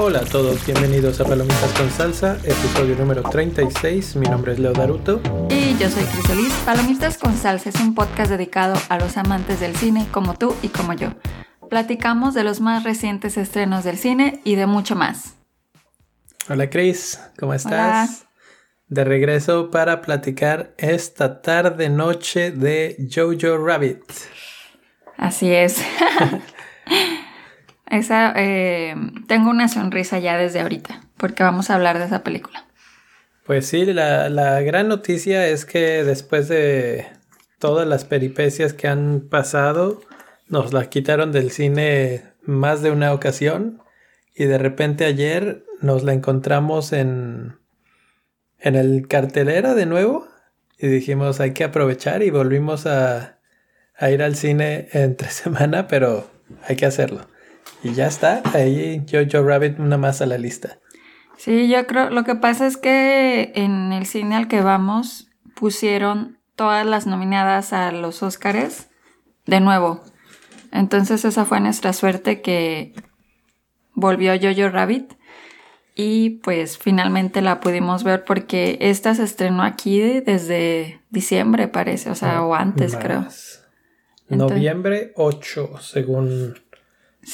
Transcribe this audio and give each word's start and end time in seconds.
Hola 0.00 0.20
a 0.20 0.24
todos, 0.24 0.64
bienvenidos 0.64 1.20
a 1.20 1.24
Palomitas 1.24 1.72
con 1.72 1.90
Salsa, 1.90 2.36
episodio 2.44 2.94
número 2.96 3.22
36. 3.22 4.14
Mi 4.16 4.28
nombre 4.28 4.52
es 4.52 4.60
Leo 4.60 4.72
Daruto. 4.72 5.20
Y 5.50 5.76
yo 5.76 5.90
soy 5.90 6.04
Crisolis. 6.04 6.52
Palomitas 6.64 7.18
con 7.18 7.36
Salsa 7.36 7.70
es 7.70 7.80
un 7.80 7.96
podcast 7.96 8.30
dedicado 8.30 8.74
a 8.88 8.98
los 8.98 9.16
amantes 9.16 9.58
del 9.58 9.74
cine 9.74 10.06
como 10.12 10.34
tú 10.34 10.54
y 10.62 10.68
como 10.68 10.92
yo. 10.92 11.08
Platicamos 11.68 12.34
de 12.34 12.44
los 12.44 12.60
más 12.60 12.84
recientes 12.84 13.36
estrenos 13.36 13.82
del 13.82 13.98
cine 13.98 14.40
y 14.44 14.54
de 14.54 14.66
mucho 14.66 14.94
más. 14.94 15.34
Hola 16.48 16.70
Cris, 16.70 17.20
¿cómo 17.36 17.52
estás? 17.52 18.27
De 18.88 19.04
regreso 19.04 19.70
para 19.70 20.00
platicar 20.00 20.72
esta 20.78 21.42
tarde 21.42 21.90
noche 21.90 22.50
de 22.50 22.96
Jojo 23.12 23.58
Rabbit. 23.58 24.02
Así 25.18 25.52
es. 25.52 25.84
esa, 27.90 28.32
eh, 28.36 28.94
tengo 29.26 29.50
una 29.50 29.68
sonrisa 29.68 30.18
ya 30.18 30.38
desde 30.38 30.60
ahorita, 30.60 31.02
porque 31.18 31.42
vamos 31.42 31.68
a 31.68 31.74
hablar 31.74 31.98
de 31.98 32.06
esa 32.06 32.22
película. 32.22 32.64
Pues 33.44 33.66
sí, 33.66 33.84
la, 33.84 34.30
la 34.30 34.60
gran 34.62 34.88
noticia 34.88 35.46
es 35.48 35.66
que 35.66 36.04
después 36.04 36.48
de 36.48 37.06
todas 37.58 37.86
las 37.86 38.04
peripecias 38.04 38.72
que 38.72 38.88
han 38.88 39.28
pasado, 39.28 40.00
nos 40.48 40.72
la 40.72 40.88
quitaron 40.88 41.32
del 41.32 41.50
cine 41.50 42.24
más 42.42 42.82
de 42.82 42.90
una 42.90 43.12
ocasión 43.12 43.82
y 44.34 44.44
de 44.44 44.56
repente 44.56 45.04
ayer 45.04 45.64
nos 45.80 46.04
la 46.04 46.14
encontramos 46.14 46.92
en, 46.92 47.58
en 48.58 48.74
el 48.74 49.06
cartelera 49.08 49.74
de 49.74 49.86
nuevo 49.86 50.26
y 50.78 50.88
dijimos 50.88 51.40
hay 51.40 51.52
que 51.52 51.64
aprovechar 51.64 52.22
y 52.22 52.30
volvimos 52.30 52.86
a, 52.86 53.38
a 53.96 54.10
ir 54.10 54.22
al 54.22 54.36
cine 54.36 54.88
entre 54.92 55.28
semana, 55.30 55.88
pero 55.88 56.30
hay 56.66 56.76
que 56.76 56.86
hacerlo. 56.86 57.26
Y 57.82 57.94
ya 57.94 58.06
está, 58.06 58.42
ahí 58.54 59.04
Jojo 59.10 59.46
Rabbit 59.46 59.78
una 59.78 59.98
más 59.98 60.20
a 60.20 60.26
la 60.26 60.38
lista. 60.38 60.78
Sí, 61.36 61.68
yo 61.68 61.86
creo, 61.86 62.10
lo 62.10 62.24
que 62.24 62.34
pasa 62.34 62.66
es 62.66 62.76
que 62.76 63.52
en 63.54 63.92
el 63.92 64.06
cine 64.06 64.34
al 64.34 64.48
que 64.48 64.60
vamos 64.60 65.30
pusieron 65.54 66.38
todas 66.56 66.84
las 66.84 67.06
nominadas 67.06 67.72
a 67.72 67.92
los 67.92 68.22
Óscares 68.22 68.88
de 69.46 69.60
nuevo. 69.60 70.02
Entonces 70.72 71.24
esa 71.24 71.44
fue 71.44 71.60
nuestra 71.60 71.92
suerte 71.92 72.42
que 72.42 72.94
volvió 73.94 74.32
Jojo 74.34 74.68
Rabbit 74.68 75.17
y 76.00 76.30
pues 76.44 76.78
finalmente 76.78 77.42
la 77.42 77.58
pudimos 77.58 78.04
ver 78.04 78.24
porque 78.24 78.78
esta 78.80 79.16
se 79.16 79.24
estrenó 79.24 79.64
aquí 79.64 79.98
desde 79.98 81.00
diciembre 81.10 81.66
parece, 81.66 82.08
o 82.10 82.14
sea, 82.14 82.44
o 82.44 82.54
antes 82.54 82.94
creo. 82.94 83.26
Noviembre 84.28 85.12
8, 85.16 85.72
según 85.80 86.54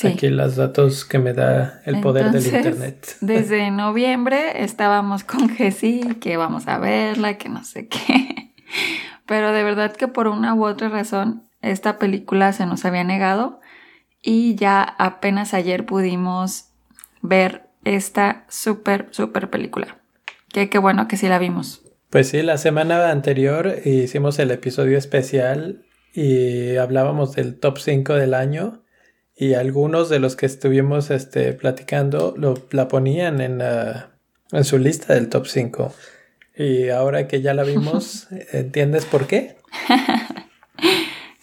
aquí 0.03 0.31
los 0.31 0.57
datos 0.57 1.05
que 1.05 1.19
me 1.19 1.35
da 1.35 1.83
el 1.85 2.01
poder 2.01 2.31
del 2.31 2.43
internet. 2.43 3.19
Desde 3.21 3.71
noviembre 3.71 4.65
estábamos 4.65 5.25
con 5.25 5.51
Jessie, 5.51 6.17
que 6.19 6.39
vamos 6.39 6.67
a 6.67 6.79
verla, 6.79 7.37
que 7.37 7.51
no 7.51 7.65
sé 7.65 7.89
qué. 7.89 8.55
Pero 9.27 9.53
de 9.53 9.63
verdad 9.63 9.95
que 9.95 10.09
por 10.09 10.27
una 10.27 10.55
u 10.55 10.65
otra 10.65 10.89
razón 10.89 11.51
esta 11.61 11.99
película 11.99 12.55
se 12.55 12.65
nos 12.65 12.87
había 12.87 13.05
negado 13.05 13.61
y 14.23 14.55
ya 14.55 14.83
apenas 14.83 15.53
ayer 15.53 15.85
pudimos 15.85 16.71
ver 17.21 17.64
esta 17.85 18.45
súper, 18.49 19.09
súper 19.11 19.51
película. 19.51 19.99
Que 20.49 20.69
qué 20.69 20.79
bueno 20.79 21.09
que 21.09 21.17
sí 21.17 21.29
la 21.29 21.39
vimos. 21.39 21.83
Pues 22.11 22.29
sí, 22.29 22.43
la 22.43 22.59
semana 22.59 23.11
anterior 23.11 23.75
hicimos 23.85 24.39
el 24.39 24.51
episodio 24.51 24.97
especial 24.99 25.85
y 26.13 26.77
hablábamos 26.77 27.35
del 27.35 27.59
top 27.59 27.79
5 27.79 28.15
del 28.15 28.35
año 28.35 28.85
y 29.37 29.55
algunos 29.55 30.09
de 30.09 30.21
los 30.21 30.37
que 30.37 30.47
estuvimos 30.47 31.11
este, 31.11 31.53
platicando 31.55 32.35
lo, 32.37 32.55
la 32.71 32.87
ponían 32.87 33.41
en, 33.41 33.61
en 33.61 34.65
su 34.65 34.79
lista 34.79 35.15
del 35.15 35.29
top 35.29 35.47
5. 35.47 35.93
Y 36.57 36.91
ahora 36.91 37.27
que 37.27 37.43
ya 37.43 37.53
la 37.53 37.65
vimos, 37.65 38.29
¿entiendes 38.53 39.07
por 39.07 39.27
qué? 39.27 39.57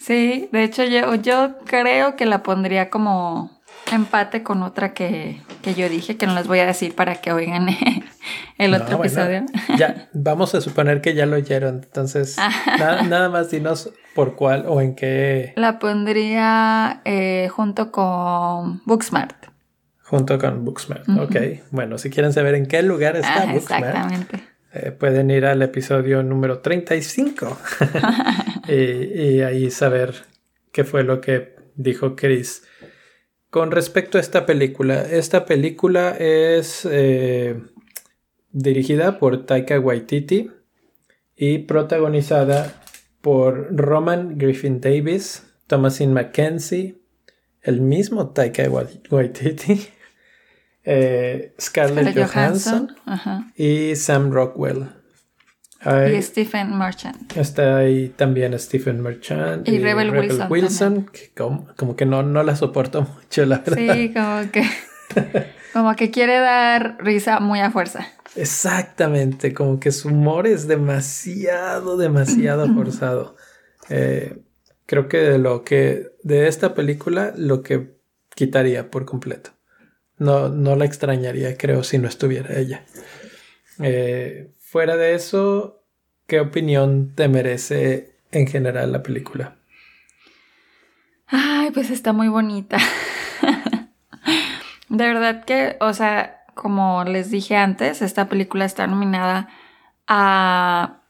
Sí, 0.02 0.48
de 0.50 0.64
hecho 0.64 0.82
yo, 0.82 1.14
yo 1.14 1.58
creo 1.64 2.16
que 2.16 2.26
la 2.26 2.42
pondría 2.42 2.90
como 2.90 3.61
empate 3.92 4.42
con 4.42 4.62
otra 4.62 4.94
que, 4.94 5.40
yo 5.76 5.88
dije, 5.88 6.16
que 6.16 6.26
no 6.26 6.34
les 6.34 6.46
voy 6.46 6.58
a 6.60 6.66
decir 6.66 6.94
para 6.94 7.16
que 7.16 7.32
oigan 7.32 7.68
el 8.58 8.74
otro 8.74 8.98
episodio. 8.98 9.44
Ya, 9.76 10.08
vamos 10.12 10.54
a 10.54 10.60
suponer 10.60 11.00
que 11.00 11.14
ya 11.14 11.26
lo 11.26 11.36
oyeron, 11.36 11.82
entonces 11.84 12.36
nada, 12.78 13.02
nada, 13.02 13.28
más 13.28 13.50
dinos 13.50 13.90
por 14.14 14.34
cuál 14.34 14.64
o 14.66 14.80
en 14.80 14.94
qué. 14.94 15.52
La 15.56 15.78
pondría 15.78 17.02
eh, 17.04 17.48
junto 17.50 17.92
con 17.92 18.82
Booksmart. 18.84 19.46
Junto 20.02 20.38
con 20.38 20.64
Booksmart, 20.64 21.08
ok. 21.08 21.36
Bueno, 21.70 21.96
si 21.98 22.10
quieren 22.10 22.32
saber 22.32 22.54
en 22.54 22.66
qué 22.66 22.82
lugar 22.82 23.16
está 23.16 23.42
ah, 23.42 23.52
Booksmart. 23.52 23.84
Exactamente. 23.84 24.52
Eh, 24.74 24.90
pueden 24.90 25.30
ir 25.30 25.44
al 25.44 25.60
episodio 25.60 26.22
número 26.22 26.60
35 26.60 27.58
y, 28.68 28.74
y, 28.74 29.42
ahí 29.42 29.70
saber 29.70 30.14
qué 30.72 30.84
fue 30.84 31.02
lo 31.04 31.20
que 31.20 31.56
dijo 31.74 32.16
Chris. 32.16 32.62
Con 33.52 33.70
respecto 33.70 34.16
a 34.16 34.22
esta 34.22 34.46
película, 34.46 35.02
esta 35.02 35.44
película 35.44 36.16
es 36.18 36.88
eh, 36.90 37.62
dirigida 38.50 39.18
por 39.18 39.44
Taika 39.44 39.78
Waititi 39.78 40.50
y 41.36 41.58
protagonizada 41.58 42.82
por 43.20 43.76
Roman 43.76 44.38
Griffin 44.38 44.80
Davis, 44.80 45.52
Thomasin 45.66 46.14
McKenzie, 46.14 47.02
el 47.60 47.82
mismo 47.82 48.30
Taika 48.30 48.62
Waititi, 49.10 49.86
eh, 50.84 51.52
Scarlett, 51.60 52.16
Johansson, 52.16 52.96
y 53.54 53.94
Sam 53.96 54.32
Rockwell. 54.32 55.01
Y 55.84 56.22
Stephen 56.22 56.76
Merchant. 56.78 57.36
Está 57.36 57.78
ahí 57.78 58.08
también 58.10 58.56
Stephen 58.58 59.02
Merchant. 59.02 59.68
Y, 59.68 59.78
Rebel, 59.78 60.10
Wilson. 60.48 61.06
que 61.06 61.32
como, 61.34 61.96
que 61.96 62.06
no, 62.06 62.22
no 62.22 62.42
la 62.42 62.54
soporto 62.54 63.02
mucho, 63.02 63.44
la 63.46 63.58
verdad. 63.58 63.94
Sí, 63.94 64.12
como 64.12 64.50
que, 64.52 64.64
como 65.72 65.96
que 65.96 66.10
quiere 66.10 66.38
dar 66.38 66.98
risa 67.00 67.40
muy 67.40 67.60
a 67.60 67.70
fuerza. 67.70 68.06
Exactamente, 68.36 69.52
como 69.52 69.80
que 69.80 69.90
su 69.90 70.08
humor 70.08 70.46
es 70.46 70.68
demasiado, 70.68 71.96
demasiado 71.96 72.66
forzado. 72.74 73.36
Eh, 73.88 74.38
creo 74.86 75.08
que 75.08 75.18
de 75.18 75.38
lo 75.38 75.64
que, 75.64 76.12
de 76.22 76.48
esta 76.48 76.74
película, 76.74 77.32
lo 77.36 77.62
que 77.62 77.98
quitaría 78.34 78.90
por 78.90 79.04
completo. 79.04 79.50
No, 80.18 80.48
no 80.48 80.76
la 80.76 80.84
extrañaría, 80.84 81.56
creo, 81.56 81.82
si 81.82 81.98
no 81.98 82.06
estuviera 82.06 82.56
ella. 82.56 82.84
Eh, 83.80 84.52
fuera 84.72 84.96
de 84.96 85.14
eso, 85.14 85.84
¿qué 86.26 86.40
opinión 86.40 87.12
te 87.14 87.28
merece 87.28 88.16
en 88.30 88.46
general 88.46 88.90
la 88.90 89.02
película? 89.02 89.56
Ay, 91.26 91.70
pues 91.72 91.90
está 91.90 92.14
muy 92.14 92.28
bonita. 92.28 92.78
de 94.88 95.06
verdad 95.06 95.44
que, 95.44 95.76
o 95.78 95.92
sea, 95.92 96.46
como 96.54 97.04
les 97.04 97.30
dije 97.30 97.54
antes, 97.54 98.00
esta 98.00 98.30
película 98.30 98.64
está 98.64 98.86
nominada 98.86 99.50
a 100.08 101.02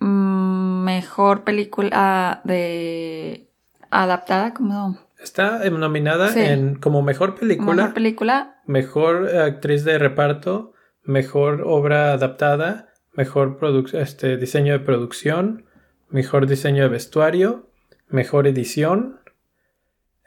mejor 0.00 1.44
película 1.44 2.40
de 2.42 3.48
adaptada, 3.88 4.52
como 4.52 4.98
Está 5.22 5.60
nominada 5.70 6.34
en 6.34 6.74
como 6.74 7.02
mejor 7.02 7.36
película. 7.36 7.74
Mejor 7.74 7.94
película. 7.94 8.60
Mejor 8.66 9.28
actriz 9.36 9.84
de 9.84 9.96
reparto, 9.96 10.72
mejor 11.04 11.62
obra 11.64 12.12
adaptada, 12.12 12.85
mejor 13.16 13.58
este, 13.94 14.36
diseño 14.36 14.72
de 14.72 14.80
producción, 14.80 15.64
mejor 16.10 16.46
diseño 16.46 16.84
de 16.84 16.88
vestuario, 16.88 17.68
mejor 18.08 18.46
edición. 18.46 19.20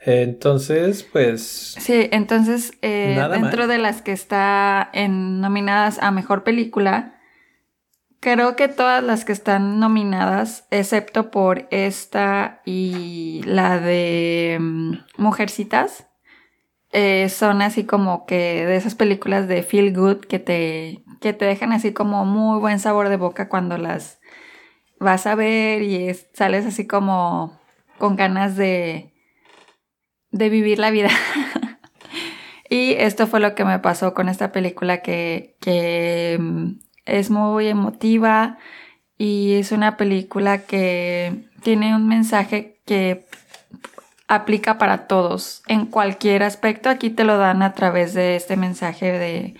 Entonces, 0.01 1.03
pues. 1.03 1.75
Sí, 1.79 2.07
entonces, 2.11 2.73
eh, 2.81 3.21
dentro 3.31 3.67
de 3.67 3.77
las 3.77 4.01
que 4.01 4.11
está 4.11 4.89
en, 4.93 5.41
nominadas 5.41 5.99
a 6.01 6.11
mejor 6.11 6.43
película, 6.43 7.19
Creo 8.21 8.57
que 8.57 8.67
todas 8.67 9.01
las 9.01 9.23
que 9.23 9.31
están 9.31 9.79
nominadas, 9.79 10.67
excepto 10.71 11.31
por 11.31 11.67
esta 11.71 12.61
y 12.65 13.41
la 13.45 13.79
de 13.79 14.57
mm, 14.59 14.93
Mujercitas, 15.15 16.07
eh, 16.91 17.29
son 17.29 17.61
así 17.61 17.85
como 17.85 18.25
que 18.25 18.65
de 18.65 18.75
esas 18.75 18.95
películas 18.95 19.47
de 19.47 19.63
feel 19.63 19.95
good 19.95 20.17
que 20.17 20.39
te, 20.39 21.03
que 21.19 21.33
te 21.33 21.45
dejan 21.45 21.73
así 21.73 21.93
como 21.93 22.25
muy 22.25 22.59
buen 22.59 22.79
sabor 22.79 23.09
de 23.09 23.17
boca 23.17 23.49
cuando 23.49 23.77
las 23.77 24.19
vas 24.99 25.25
a 25.27 25.35
ver 25.35 25.81
y 25.81 26.13
sales 26.33 26.65
así 26.65 26.87
como 26.87 27.59
con 27.97 28.15
ganas 28.15 28.55
de, 28.55 29.13
de 30.31 30.49
vivir 30.49 30.79
la 30.79 30.91
vida. 30.91 31.09
y 32.69 32.93
esto 32.93 33.27
fue 33.27 33.39
lo 33.39 33.55
que 33.55 33.65
me 33.65 33.79
pasó 33.79 34.13
con 34.13 34.29
esta 34.29 34.51
película 34.51 35.01
que, 35.01 35.55
que 35.59 36.37
mm, 36.39 36.79
es 37.05 37.29
muy 37.29 37.67
emotiva 37.67 38.57
y 39.17 39.53
es 39.53 39.71
una 39.71 39.97
película 39.97 40.65
que 40.65 41.49
tiene 41.61 41.95
un 41.95 42.07
mensaje 42.07 42.79
que 42.85 43.25
aplica 44.27 44.77
para 44.77 45.07
todos 45.07 45.63
en 45.67 45.87
cualquier 45.87 46.43
aspecto. 46.43 46.89
Aquí 46.89 47.09
te 47.09 47.23
lo 47.23 47.37
dan 47.37 47.63
a 47.63 47.73
través 47.73 48.13
de 48.13 48.35
este 48.35 48.55
mensaje 48.55 49.11
de, 49.11 49.55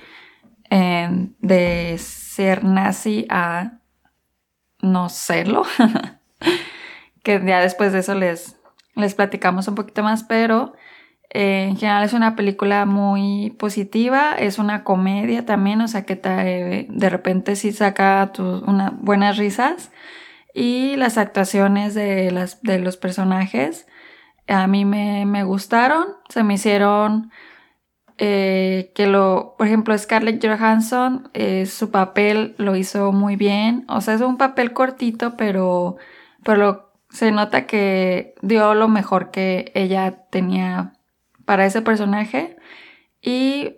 de 0.70 1.98
ser 1.98 2.64
nazi 2.64 3.26
a 3.30 3.80
no 4.82 5.10
serlo. 5.10 5.64
que 7.24 7.42
ya 7.46 7.60
después 7.60 7.92
de 7.92 8.00
eso 8.00 8.16
les, 8.16 8.58
les 8.96 9.14
platicamos 9.14 9.68
un 9.68 9.76
poquito 9.76 10.04
más, 10.04 10.24
pero 10.24 10.74
eh, 11.32 11.68
en 11.70 11.78
general 11.78 12.04
es 12.04 12.14
una 12.14 12.36
película 12.36 12.86
muy 12.86 13.52
positiva, 13.60 14.36
es 14.38 14.58
una 14.58 14.84
comedia 14.84 15.46
también, 15.46 15.82
o 15.82 15.88
sea 15.88 16.06
que 16.06 16.16
de 16.90 17.10
repente 17.10 17.56
sí 17.56 17.72
saca 17.72 18.32
una, 18.38 18.92
buenas 19.02 19.38
risas 19.38 19.92
y 20.54 20.96
las 20.96 21.18
actuaciones 21.18 21.94
de, 21.94 22.32
las, 22.32 22.62
de 22.64 22.80
los 22.80 22.98
personajes 22.98 23.86
a 24.50 24.68
mí 24.68 24.86
me, 24.86 25.44
gustaron, 25.44 26.08
se 26.28 26.44
me 26.44 26.56
hicieron 26.56 27.32
eh, 28.22 28.92
que 28.96 29.08
lo, 29.08 29.56
por 29.58 29.66
ejemplo, 29.66 29.98
Scarlett 29.98 30.46
Johansson, 30.46 31.30
eh, 31.34 31.66
su 31.66 31.90
papel 31.90 32.54
lo 32.58 32.76
hizo 32.76 33.14
muy 33.14 33.38
bien, 33.38 33.86
o 33.88 34.02
sea, 34.02 34.14
es 34.14 34.20
un 34.22 34.38
papel 34.38 34.74
cortito, 34.74 35.38
pero, 35.38 35.96
pero 36.44 36.92
se 37.10 37.32
nota 37.32 37.66
que 37.66 38.36
dio 38.42 38.74
lo 38.74 38.90
mejor 38.90 39.32
que 39.32 39.72
ella 39.74 40.26
tenía 40.32 40.92
para 41.46 41.66
ese 41.66 41.82
personaje. 41.82 42.58
Y 43.22 43.78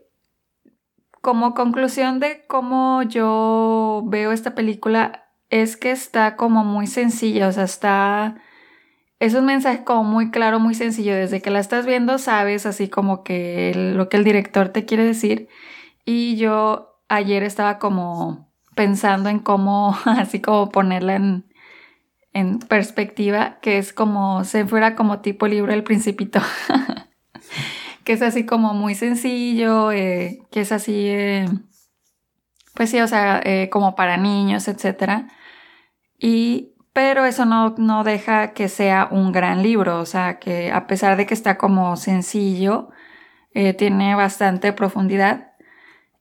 como 1.21 1.53
conclusión 1.53 2.19
de 2.19 2.43
cómo 2.47 3.03
yo 3.03 4.01
veo 4.07 4.31
esta 4.31 4.55
película, 4.55 5.25
es 5.51 5.77
que 5.77 5.91
está 5.91 6.35
como 6.35 6.63
muy 6.63 6.87
sencilla, 6.87 7.47
o 7.47 7.51
sea, 7.51 7.65
está... 7.65 8.41
Es 9.21 9.35
un 9.35 9.45
mensaje 9.45 9.83
como 9.83 10.03
muy 10.03 10.31
claro, 10.31 10.59
muy 10.59 10.73
sencillo. 10.73 11.13
Desde 11.13 11.43
que 11.43 11.51
la 11.51 11.59
estás 11.59 11.85
viendo 11.85 12.17
sabes 12.17 12.65
así 12.65 12.89
como 12.89 13.23
que 13.23 13.71
lo 13.75 14.09
que 14.09 14.17
el 14.17 14.23
director 14.23 14.69
te 14.69 14.85
quiere 14.85 15.05
decir. 15.05 15.47
Y 16.05 16.37
yo 16.37 16.99
ayer 17.07 17.43
estaba 17.43 17.77
como 17.77 18.51
pensando 18.75 19.29
en 19.29 19.37
cómo, 19.37 19.95
así 20.05 20.41
como 20.41 20.69
ponerla 20.69 21.17
en, 21.17 21.45
en 22.33 22.57
perspectiva, 22.57 23.59
que 23.61 23.77
es 23.77 23.93
como, 23.93 24.43
se 24.43 24.65
fuera 24.65 24.95
como 24.95 25.19
tipo 25.19 25.45
libro 25.45 25.71
El 25.71 25.83
Principito. 25.83 26.41
que 28.03 28.13
es 28.13 28.23
así 28.23 28.43
como 28.47 28.73
muy 28.73 28.95
sencillo, 28.95 29.91
eh, 29.91 30.39
que 30.49 30.61
es 30.61 30.71
así, 30.71 31.05
eh, 31.09 31.45
pues 32.73 32.89
sí, 32.89 32.99
o 32.99 33.07
sea, 33.07 33.39
eh, 33.45 33.69
como 33.71 33.93
para 33.93 34.17
niños, 34.17 34.67
etc. 34.67 35.27
Y, 36.17 36.70
pero 36.93 37.25
eso 37.25 37.45
no, 37.45 37.75
no 37.77 38.03
deja 38.03 38.53
que 38.53 38.69
sea 38.69 39.07
un 39.11 39.31
gran 39.31 39.63
libro, 39.63 39.99
o 39.99 40.05
sea, 40.05 40.39
que 40.39 40.71
a 40.71 40.87
pesar 40.87 41.17
de 41.17 41.25
que 41.25 41.33
está 41.33 41.57
como 41.57 41.95
sencillo, 41.97 42.89
tiene 43.77 44.15
bastante 44.15 44.73
profundidad. 44.73 45.53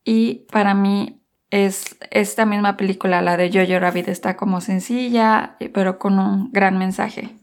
Y 0.04 0.46
para 0.50 0.74
mí 0.74 1.22
es 1.50 1.96
esta 2.10 2.46
misma 2.46 2.76
película, 2.76 3.22
la 3.22 3.36
de 3.36 3.50
Jojo 3.52 3.78
Rabbit, 3.78 4.08
está 4.08 4.36
como 4.36 4.60
sencilla, 4.60 5.56
pero 5.72 5.98
con 5.98 6.18
un 6.18 6.50
gran 6.52 6.78
mensaje. 6.78 7.36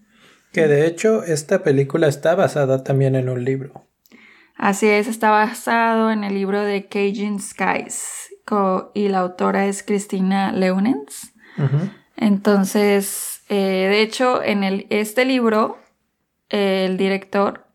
Que 0.52 0.68
de 0.68 0.88
hecho 0.88 1.24
esta 1.24 1.64
película 1.64 2.08
está 2.08 2.36
basada 2.36 2.84
también 2.84 3.16
en 3.16 3.30
un 3.30 3.44
libro. 3.44 3.86
Así 4.56 4.88
es, 4.88 5.08
está 5.08 5.30
basado 5.30 6.10
en 6.12 6.24
el 6.24 6.34
libro 6.34 6.62
de 6.62 6.88
Cajun 6.88 7.40
Skies 7.40 8.30
y 8.94 9.10
la 9.10 9.20
autora 9.20 9.68
es 9.68 9.84
Cristina 9.84 10.52
Leunens. 10.52 11.34
Entonces, 12.18 13.44
eh, 13.48 13.88
de 13.90 14.02
hecho, 14.02 14.44
en 14.44 14.64
el, 14.64 14.88
este 14.90 15.24
libro, 15.24 15.78
el 16.50 16.98
director, 16.98 17.68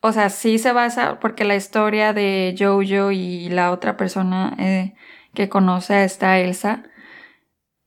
o 0.00 0.12
sea, 0.12 0.28
sí 0.28 0.58
se 0.58 0.72
basa, 0.72 1.20
porque 1.20 1.44
la 1.44 1.54
historia 1.54 2.12
de 2.12 2.54
Jojo 2.58 3.12
y 3.12 3.48
la 3.48 3.70
otra 3.70 3.96
persona 3.96 4.54
eh, 4.58 4.94
que 5.32 5.48
conoce 5.48 5.94
a 5.94 6.04
esta 6.04 6.38
Elsa, 6.40 6.82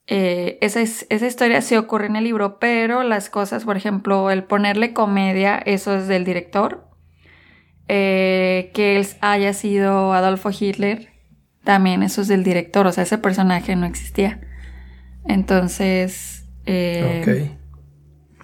eh, 0.08 0.58
esa, 0.62 0.82
esa 0.82 1.28
historia 1.28 1.62
sí 1.62 1.76
ocurre 1.76 2.08
en 2.08 2.16
el 2.16 2.24
libro, 2.24 2.58
pero 2.58 3.04
las 3.04 3.30
cosas, 3.30 3.66
por 3.66 3.76
ejemplo, 3.76 4.32
el 4.32 4.46
ponerle 4.46 4.94
comedia, 4.94 5.58
eso 5.58 5.96
es 5.96 6.08
del 6.08 6.24
director 6.26 6.88
que 7.88 8.98
él 8.98 9.08
haya 9.22 9.54
sido 9.54 10.12
Adolfo 10.12 10.50
Hitler, 10.58 11.10
también 11.64 12.04
eso 12.04 12.22
es 12.22 12.28
del 12.28 12.44
director, 12.44 12.86
o 12.86 12.92
sea, 12.92 13.04
ese 13.04 13.18
personaje 13.18 13.76
no 13.78 13.86
existía. 13.86 14.42
Entonces, 15.28 16.46
eh, 16.66 17.52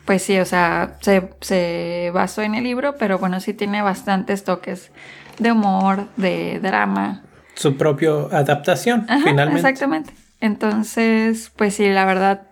pues 0.06 0.21
sí, 0.24 0.38
o 0.39 0.45
sea, 0.45 0.97
se, 1.01 2.12
basó 2.13 2.41
en 2.41 2.56
el 2.56 2.63
libro, 2.63 2.95
pero 2.97 3.19
bueno, 3.19 3.39
sí 3.39 3.53
tiene 3.53 3.81
bastantes 3.81 4.44
toques 4.44 4.91
de 5.39 5.51
humor, 5.51 6.07
de 6.18 6.59
drama. 6.62 7.24
Su 7.56 7.77
propia 7.77 8.12
adaptación, 8.31 9.07
finalmente. 9.24 9.59
Exactamente. 9.59 10.13
Entonces, 10.39 11.51
pues 11.56 11.75
sí, 11.75 11.88
la 11.89 12.06
verdad, 12.06 12.47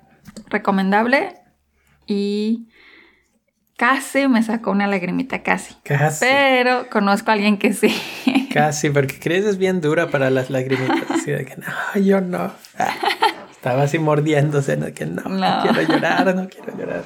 recomendable. 0.50 1.36
Y 2.08 2.68
Casi 3.82 4.28
me 4.28 4.44
sacó 4.44 4.70
una 4.70 4.86
lagrimita, 4.86 5.42
casi. 5.42 5.74
Casi. 5.82 6.24
Pero 6.24 6.88
conozco 6.92 7.32
a 7.32 7.34
alguien 7.34 7.58
que 7.58 7.74
sí. 7.74 7.92
Casi, 8.54 8.92
porque 8.92 9.18
Chris 9.20 9.44
es 9.44 9.58
bien 9.58 9.82
dura 9.82 10.12
para 10.12 10.30
las 10.30 10.52
lagrimitas. 10.52 11.02
Así 11.10 11.32
de 11.32 11.46
que 11.46 11.56
no, 11.56 12.00
yo 12.00 12.22
no. 12.22 12.52
Ah, 12.78 12.94
estaba 13.62 13.84
así 13.84 14.00
mordiéndose, 14.00 14.76
¿no? 14.76 14.92
que 14.92 15.06
no, 15.06 15.22
no, 15.22 15.62
quiero 15.62 15.84
llorar, 15.88 16.36
no 16.36 16.50
quiero 16.50 16.76
llorar. 16.76 17.04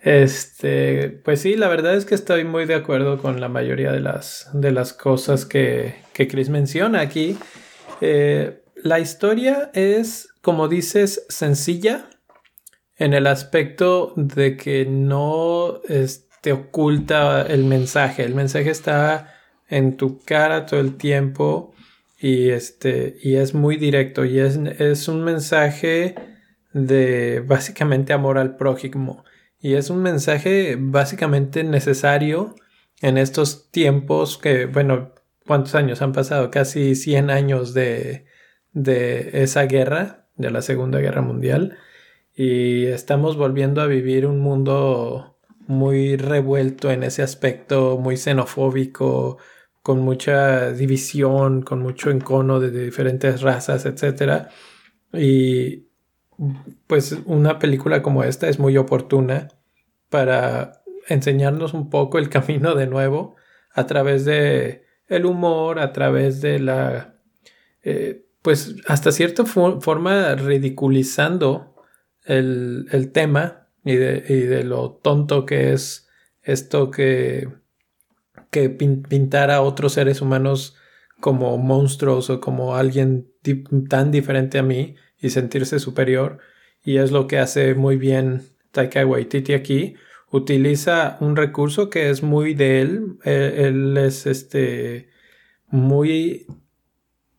Este, 0.00 1.10
pues 1.10 1.42
sí, 1.42 1.56
la 1.56 1.68
verdad 1.68 1.94
es 1.94 2.06
que 2.06 2.14
estoy 2.14 2.44
muy 2.44 2.64
de 2.64 2.74
acuerdo 2.74 3.18
con 3.18 3.38
la 3.38 3.50
mayoría 3.50 3.92
de 3.92 4.00
las, 4.00 4.48
de 4.54 4.72
las 4.72 4.94
cosas 4.94 5.44
que, 5.44 5.96
que 6.14 6.26
Chris 6.26 6.48
menciona 6.48 7.00
aquí. 7.00 7.36
Eh, 8.00 8.62
la 8.76 8.98
historia 8.98 9.70
es, 9.74 10.30
como 10.40 10.68
dices, 10.68 11.26
sencilla, 11.28 12.06
en 12.96 13.12
el 13.12 13.26
aspecto 13.26 14.14
de 14.16 14.56
que 14.56 14.86
no 14.86 15.82
te 16.40 16.52
oculta 16.52 17.42
el 17.42 17.64
mensaje. 17.64 18.24
El 18.24 18.34
mensaje 18.34 18.70
está 18.70 19.34
en 19.68 19.98
tu 19.98 20.18
cara 20.24 20.64
todo 20.64 20.80
el 20.80 20.96
tiempo 20.96 21.73
y, 22.24 22.48
este, 22.48 23.18
y 23.22 23.34
es 23.36 23.52
muy 23.52 23.76
directo 23.76 24.24
y 24.24 24.38
es, 24.38 24.56
es 24.56 25.08
un 25.08 25.24
mensaje 25.24 26.14
de 26.72 27.44
básicamente 27.46 28.14
amor 28.14 28.38
al 28.38 28.56
prójimo 28.56 29.24
y 29.60 29.74
es 29.74 29.90
un 29.90 30.00
mensaje 30.00 30.78
básicamente 30.80 31.64
necesario 31.64 32.54
en 33.02 33.18
estos 33.18 33.70
tiempos 33.70 34.38
que, 34.38 34.64
bueno, 34.64 35.12
¿cuántos 35.46 35.74
años 35.74 36.00
han 36.00 36.12
pasado? 36.12 36.50
Casi 36.50 36.94
100 36.94 37.28
años 37.28 37.74
de, 37.74 38.24
de 38.72 39.42
esa 39.42 39.64
guerra, 39.64 40.26
de 40.36 40.50
la 40.50 40.62
Segunda 40.62 41.00
Guerra 41.00 41.20
Mundial 41.20 41.76
y 42.34 42.86
estamos 42.86 43.36
volviendo 43.36 43.82
a 43.82 43.86
vivir 43.86 44.24
un 44.24 44.40
mundo 44.40 45.36
muy 45.66 46.16
revuelto 46.16 46.90
en 46.90 47.02
ese 47.02 47.20
aspecto, 47.22 47.98
muy 47.98 48.16
xenofóbico, 48.16 49.36
con 49.84 50.00
mucha 50.00 50.72
división, 50.72 51.60
con 51.60 51.82
mucho 51.82 52.10
encono 52.10 52.58
de 52.58 52.70
diferentes 52.70 53.42
razas, 53.42 53.84
etc. 53.84 54.48
Y 55.12 55.88
pues 56.86 57.18
una 57.26 57.58
película 57.58 58.00
como 58.00 58.24
esta 58.24 58.48
es 58.48 58.58
muy 58.58 58.78
oportuna 58.78 59.48
para 60.08 60.80
enseñarnos 61.06 61.74
un 61.74 61.90
poco 61.90 62.16
el 62.16 62.28
camino 62.30 62.74
de 62.74 62.86
nuevo 62.86 63.36
a 63.74 63.84
través 63.86 64.24
de 64.24 64.86
el 65.06 65.26
humor, 65.26 65.78
a 65.78 65.92
través 65.92 66.40
de 66.40 66.60
la, 66.60 67.16
eh, 67.82 68.24
pues 68.40 68.76
hasta 68.86 69.12
cierta 69.12 69.44
forma 69.44 70.34
ridiculizando 70.34 71.76
el, 72.24 73.10
tema 73.12 73.68
y 73.84 73.96
de, 73.96 74.64
lo 74.64 74.92
tonto 74.92 75.44
que 75.44 75.74
es 75.74 76.08
esto 76.40 76.90
que, 76.90 77.63
que 78.54 78.70
pintar 78.70 79.50
a 79.50 79.62
otros 79.62 79.94
seres 79.94 80.20
humanos 80.20 80.76
como 81.18 81.58
monstruos 81.58 82.30
o 82.30 82.40
como 82.40 82.76
alguien 82.76 83.26
tan 83.88 84.12
diferente 84.12 84.58
a 84.58 84.62
mí 84.62 84.94
y 85.18 85.30
sentirse 85.30 85.80
superior. 85.80 86.38
Y 86.84 86.98
es 86.98 87.10
lo 87.10 87.26
que 87.26 87.38
hace 87.38 87.74
muy 87.74 87.96
bien 87.96 88.42
Taika 88.70 89.04
Waititi 89.04 89.54
aquí. 89.54 89.94
Utiliza 90.30 91.16
un 91.18 91.34
recurso 91.34 91.90
que 91.90 92.10
es 92.10 92.22
muy 92.22 92.54
de 92.54 92.80
él. 92.80 93.18
él 93.24 93.96
es 93.96 94.26
este 94.26 95.08
muy 95.68 96.46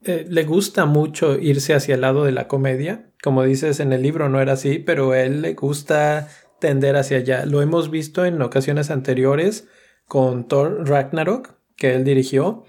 eh, 0.03 0.25
le 0.29 0.43
gusta 0.43 0.85
mucho 0.85 1.39
irse 1.39 1.73
hacia 1.73 1.95
el 1.95 2.01
lado 2.01 2.25
de 2.25 2.33
la 2.33 2.49
comedia. 2.49 3.09
Como 3.23 3.43
dices 3.43 3.79
en 3.79 3.93
el 3.93 4.01
libro, 4.01 4.27
no 4.27 4.41
era 4.41 4.53
así, 4.53 4.79
pero 4.79 5.15
él 5.15 5.41
le 5.41 5.53
gusta 5.53 6.27
tender 6.59 6.97
hacia 6.97 7.17
allá. 7.17 7.45
Lo 7.45 7.61
hemos 7.61 7.89
visto 7.89 8.25
en 8.25 8.41
ocasiones 8.41 8.91
anteriores 8.91 9.69
con 10.07 10.47
Thor 10.47 10.87
Ragnarok, 10.87 11.55
que 11.75 11.95
él 11.95 12.03
dirigió. 12.03 12.63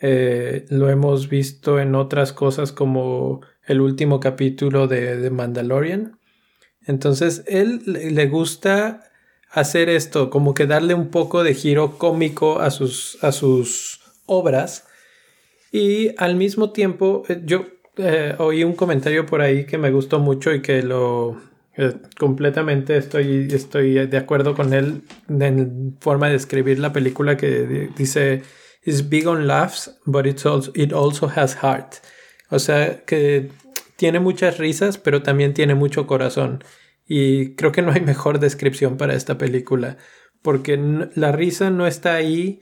Eh, 0.00 0.66
lo 0.68 0.90
hemos 0.90 1.28
visto 1.28 1.78
en 1.78 1.94
otras 1.94 2.32
cosas 2.32 2.72
como 2.72 3.40
el 3.64 3.80
último 3.80 4.20
capítulo 4.20 4.88
de, 4.88 5.16
de 5.16 5.30
Mandalorian. 5.30 6.18
Entonces, 6.86 7.44
él 7.46 7.82
le 7.86 8.26
gusta 8.26 9.04
hacer 9.52 9.88
esto, 9.88 10.30
como 10.30 10.54
que 10.54 10.66
darle 10.66 10.94
un 10.94 11.08
poco 11.08 11.44
de 11.44 11.54
giro 11.54 11.98
cómico 11.98 12.60
a 12.60 12.70
sus, 12.70 13.22
a 13.22 13.32
sus 13.32 14.00
obras. 14.26 14.86
Y 15.70 16.14
al 16.18 16.36
mismo 16.36 16.72
tiempo, 16.72 17.22
eh, 17.28 17.40
yo 17.44 17.66
eh, 17.96 18.34
oí 18.38 18.64
un 18.64 18.72
comentario 18.72 19.26
por 19.26 19.42
ahí 19.42 19.66
que 19.66 19.78
me 19.78 19.90
gustó 19.90 20.18
mucho 20.18 20.52
y 20.52 20.62
que 20.62 20.82
lo 20.82 21.40
eh, 21.74 21.94
completamente 22.18 22.96
estoy, 22.96 23.48
estoy 23.50 24.06
de 24.06 24.16
acuerdo 24.18 24.54
con 24.54 24.74
él 24.74 25.02
en 25.28 25.96
forma 26.00 26.28
de 26.28 26.36
escribir 26.36 26.78
la 26.78 26.92
película 26.92 27.36
que 27.36 27.90
dice 27.96 28.42
It's 28.84 29.08
big 29.08 29.26
on 29.28 29.46
laughs, 29.46 29.98
but 30.04 30.26
it's 30.26 30.44
it 30.74 30.92
also 30.92 31.30
has 31.34 31.54
heart. 31.54 31.94
O 32.50 32.58
sea 32.58 33.04
que 33.04 33.50
tiene 33.96 34.20
muchas 34.20 34.58
risas, 34.58 34.98
pero 34.98 35.22
también 35.22 35.54
tiene 35.54 35.74
mucho 35.74 36.06
corazón. 36.06 36.64
Y 37.06 37.54
creo 37.54 37.72
que 37.72 37.82
no 37.82 37.92
hay 37.92 38.00
mejor 38.00 38.38
descripción 38.40 38.96
para 38.96 39.14
esta 39.14 39.38
película, 39.38 39.98
porque 40.42 40.76
la 41.14 41.32
risa 41.32 41.70
no 41.70 41.86
está 41.86 42.14
ahí 42.14 42.60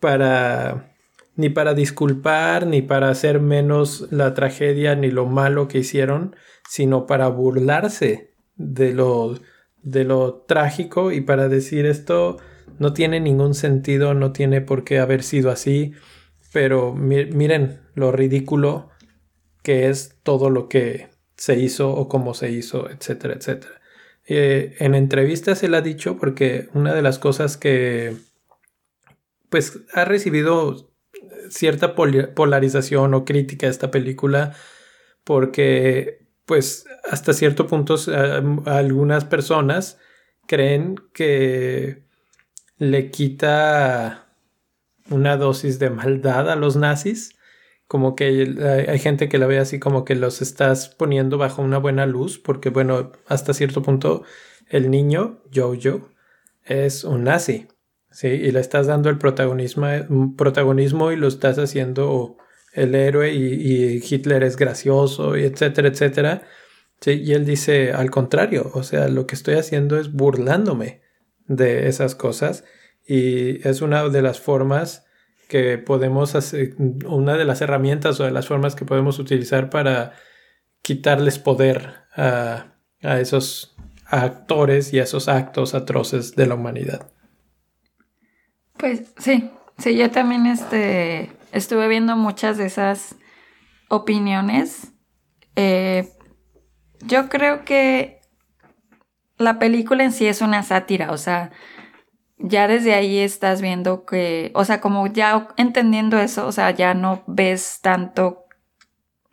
para 0.00 0.94
ni 1.36 1.50
para 1.50 1.74
disculpar, 1.74 2.66
ni 2.66 2.82
para 2.82 3.10
hacer 3.10 3.38
menos 3.40 4.08
la 4.10 4.34
tragedia, 4.34 4.96
ni 4.96 5.10
lo 5.10 5.26
malo 5.26 5.68
que 5.68 5.78
hicieron, 5.78 6.34
sino 6.68 7.06
para 7.06 7.28
burlarse 7.28 8.27
de 8.58 8.92
lo, 8.92 9.38
de 9.82 10.04
lo 10.04 10.44
trágico 10.46 11.12
y 11.12 11.22
para 11.22 11.48
decir 11.48 11.86
esto 11.86 12.36
no 12.78 12.92
tiene 12.92 13.20
ningún 13.20 13.54
sentido, 13.54 14.12
no 14.12 14.32
tiene 14.32 14.60
por 14.60 14.84
qué 14.84 14.98
haber 14.98 15.22
sido 15.22 15.50
así, 15.50 15.92
pero 16.52 16.94
miren 16.94 17.80
lo 17.94 18.12
ridículo 18.12 18.90
que 19.62 19.88
es 19.88 20.16
todo 20.22 20.50
lo 20.50 20.68
que 20.68 21.08
se 21.36 21.58
hizo 21.58 21.90
o 21.90 22.08
cómo 22.08 22.34
se 22.34 22.50
hizo, 22.50 22.90
etcétera, 22.90 23.34
etcétera. 23.34 23.80
Eh, 24.26 24.76
en 24.78 24.94
entrevistas 24.94 25.58
se 25.58 25.68
le 25.68 25.76
ha 25.78 25.80
dicho 25.80 26.18
porque 26.18 26.68
una 26.74 26.94
de 26.94 27.02
las 27.02 27.18
cosas 27.18 27.56
que 27.56 28.14
pues 29.48 29.80
ha 29.94 30.04
recibido 30.04 30.92
cierta 31.48 31.94
polarización 31.94 33.14
o 33.14 33.24
crítica 33.24 33.66
a 33.66 33.70
esta 33.70 33.90
película 33.90 34.54
porque 35.24 36.27
pues 36.48 36.86
hasta 37.08 37.32
cierto 37.32 37.68
punto 37.68 37.94
algunas 38.64 39.24
personas 39.26 39.98
creen 40.48 40.96
que 41.12 42.02
le 42.78 43.10
quita 43.12 44.26
una 45.10 45.36
dosis 45.36 45.78
de 45.78 45.90
maldad 45.90 46.50
a 46.50 46.56
los 46.56 46.74
nazis 46.76 47.38
como 47.86 48.16
que 48.16 48.86
hay 48.88 48.98
gente 48.98 49.28
que 49.28 49.38
la 49.38 49.46
ve 49.46 49.58
así 49.58 49.78
como 49.78 50.04
que 50.04 50.14
los 50.14 50.42
estás 50.42 50.88
poniendo 50.90 51.38
bajo 51.38 51.62
una 51.62 51.78
buena 51.78 52.06
luz, 52.06 52.38
porque 52.38 52.70
bueno, 52.70 53.12
hasta 53.26 53.54
cierto 53.54 53.82
punto 53.82 54.24
el 54.68 54.90
niño, 54.90 55.42
Jojo, 55.54 56.10
es 56.64 57.04
un 57.04 57.24
nazi, 57.24 57.68
¿sí? 58.10 58.28
Y 58.28 58.52
le 58.52 58.60
estás 58.60 58.86
dando 58.86 59.08
el 59.10 59.18
protagonismo, 59.18 59.86
protagonismo 60.36 61.12
y 61.12 61.16
lo 61.16 61.28
estás 61.28 61.58
haciendo 61.58 62.36
el 62.72 62.94
héroe 62.94 63.32
y, 63.32 64.02
Hitler 64.02 64.42
es 64.42 64.56
gracioso 64.56 65.36
y 65.36 65.44
etcétera, 65.44 65.88
etcétera. 65.88 66.42
Y 67.04 67.32
él 67.32 67.44
dice, 67.44 67.92
al 67.92 68.10
contrario, 68.10 68.70
o 68.74 68.82
sea, 68.82 69.08
lo 69.08 69.26
que 69.26 69.36
estoy 69.36 69.54
haciendo 69.54 69.98
es 69.98 70.12
burlándome 70.12 71.00
de 71.46 71.88
esas 71.88 72.14
cosas 72.14 72.64
y 73.06 73.66
es 73.66 73.82
una 73.82 74.08
de 74.08 74.22
las 74.22 74.40
formas 74.40 75.06
que 75.48 75.78
podemos 75.78 76.34
hacer, 76.34 76.74
una 77.06 77.36
de 77.36 77.44
las 77.44 77.60
herramientas 77.62 78.20
o 78.20 78.24
de 78.24 78.32
las 78.32 78.46
formas 78.46 78.74
que 78.74 78.84
podemos 78.84 79.18
utilizar 79.18 79.70
para 79.70 80.12
quitarles 80.82 81.38
poder 81.38 81.94
a, 82.14 82.74
esos 83.00 83.76
actores 84.06 84.92
y 84.92 84.98
a 84.98 85.04
esos 85.04 85.28
actos 85.28 85.74
atroces 85.74 86.34
de 86.34 86.46
la 86.46 86.54
humanidad. 86.54 87.10
Pues 88.76 89.02
sí, 89.18 89.50
sí, 89.78 89.96
yo 89.96 90.10
también 90.10 90.46
este, 90.46 91.30
estuve 91.52 91.88
viendo 91.88 92.16
muchas 92.16 92.58
de 92.58 92.66
esas 92.66 93.16
opiniones. 93.88 94.92
Eh, 95.56 96.08
yo 97.00 97.28
creo 97.28 97.64
que 97.64 98.20
la 99.36 99.58
película 99.58 100.04
en 100.04 100.12
sí 100.12 100.26
es 100.26 100.40
una 100.40 100.62
sátira, 100.62 101.12
o 101.12 101.16
sea, 101.18 101.50
ya 102.38 102.68
desde 102.68 102.94
ahí 102.94 103.18
estás 103.18 103.60
viendo 103.60 104.04
que, 104.04 104.52
o 104.54 104.64
sea, 104.64 104.80
como 104.80 105.06
ya 105.06 105.48
entendiendo 105.56 106.18
eso, 106.18 106.46
o 106.46 106.52
sea, 106.52 106.70
ya 106.70 106.94
no 106.94 107.24
ves 107.26 107.80
tanto 107.82 108.44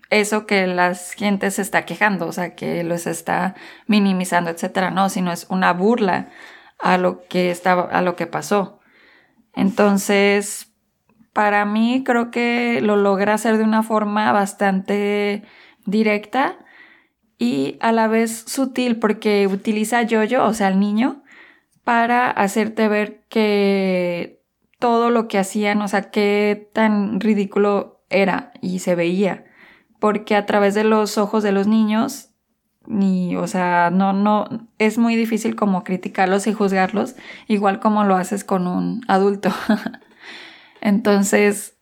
eso 0.10 0.46
que 0.46 0.68
la 0.68 0.96
gente 0.96 1.52
se 1.52 1.62
está 1.62 1.86
quejando, 1.86 2.28
o 2.28 2.32
sea, 2.32 2.56
que 2.56 2.84
los 2.84 3.08
está 3.08 3.56
minimizando, 3.88 4.50
etcétera, 4.50 4.92
no, 4.92 5.10
sino 5.10 5.32
es 5.32 5.48
una 5.50 5.74
burla 5.74 6.30
a 6.80 6.98
lo 6.98 7.26
que 7.28 7.52
estaba, 7.52 7.84
a 7.84 8.02
lo 8.02 8.16
que 8.16 8.28
pasó. 8.28 8.80
Entonces, 9.54 10.75
para 11.36 11.66
mí 11.66 12.02
creo 12.06 12.32
que 12.32 12.80
lo 12.82 12.96
logra 12.96 13.34
hacer 13.34 13.58
de 13.58 13.66
una 13.66 13.84
forma 13.84 14.32
bastante 14.32 15.44
directa 15.86 16.58
y 17.38 17.78
a 17.82 17.92
la 17.92 18.08
vez 18.08 18.46
sutil 18.48 19.00
porque 19.00 19.46
utiliza 19.46 20.08
Jojo, 20.10 20.46
o 20.46 20.54
sea, 20.54 20.68
al 20.68 20.80
niño, 20.80 21.24
para 21.84 22.32
hacerte 22.32 22.88
ver 22.88 23.26
que 23.28 24.42
todo 24.80 25.10
lo 25.10 25.28
que 25.28 25.38
hacían, 25.38 25.82
o 25.82 25.90
sea, 25.90 26.10
qué 26.10 26.70
tan 26.72 27.20
ridículo 27.20 28.06
era 28.10 28.54
y 28.62 28.80
se 28.80 28.96
veía. 28.96 29.44
Porque 30.00 30.38
a 30.38 30.46
través 30.46 30.74
de 30.74 30.86
los 30.86 31.18
ojos 31.18 31.44
de 31.44 31.52
los 31.52 31.68
niños, 31.68 32.30
ni, 32.88 33.36
o 33.36 33.48
sea, 33.48 33.90
no, 33.92 34.14
no, 34.14 34.70
es 34.78 34.98
muy 34.98 35.18
difícil 35.18 35.58
como 35.58 35.84
criticarlos 35.84 36.48
y 36.48 36.54
juzgarlos, 36.54 37.18
igual 37.50 37.82
como 37.82 38.06
lo 38.06 38.16
haces 38.16 38.46
con 38.46 38.68
un 38.68 39.02
adulto. 39.10 39.50
Entonces, 40.86 41.80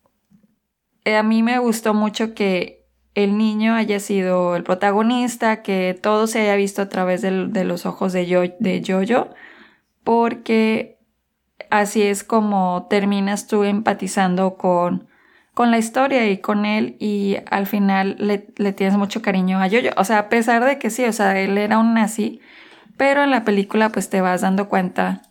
eh, 1.04 1.18
a 1.18 1.24
mí 1.24 1.44
me 1.44 1.60
gustó 1.60 1.94
mucho 1.94 2.34
que 2.34 2.88
el 3.16 3.38
niño 3.38 3.76
haya 3.76 4.00
sido 4.00 4.56
el 4.56 4.64
protagonista, 4.64 5.62
que 5.62 6.00
todo 6.02 6.26
se 6.26 6.40
haya 6.40 6.56
visto 6.56 6.82
a 6.82 6.88
través 6.88 7.22
de, 7.22 7.64
los 7.66 7.86
ojos 7.86 8.14
de, 8.14 8.28
yo, 8.28 8.44
de 8.60 8.82
Jojo 8.88 9.28
porque 10.06 11.00
así 11.70 12.02
es 12.02 12.24
como 12.24 12.88
terminas 12.90 13.48
tú 13.48 13.66
empatizando 13.66 14.56
con, 14.56 15.10
con 15.54 15.70
la 15.70 15.80
historia 15.80 16.30
y 16.30 16.38
con 16.38 16.66
él 16.66 16.96
y 16.98 17.36
al 17.52 17.68
final 17.68 18.16
le, 18.20 18.38
tienes 18.72 18.98
mucho 18.98 19.22
cariño 19.22 19.60
a 19.60 19.68
Yoyo. 19.68 19.92
O 19.98 20.06
sea, 20.06 20.20
a 20.20 20.30
pesar 20.30 20.64
de 20.64 20.80
que 20.80 20.90
sí, 20.90 21.04
o 21.04 21.12
sea, 21.12 21.38
él 21.42 21.58
era 21.58 21.78
un 21.78 21.94
nazi, 21.94 22.40
pero 22.96 23.22
en 23.22 23.32
la 23.32 23.44
película 23.44 23.90
pues 23.90 24.10
te 24.10 24.22
vas 24.22 24.40
dando 24.40 24.70
cuenta 24.70 25.24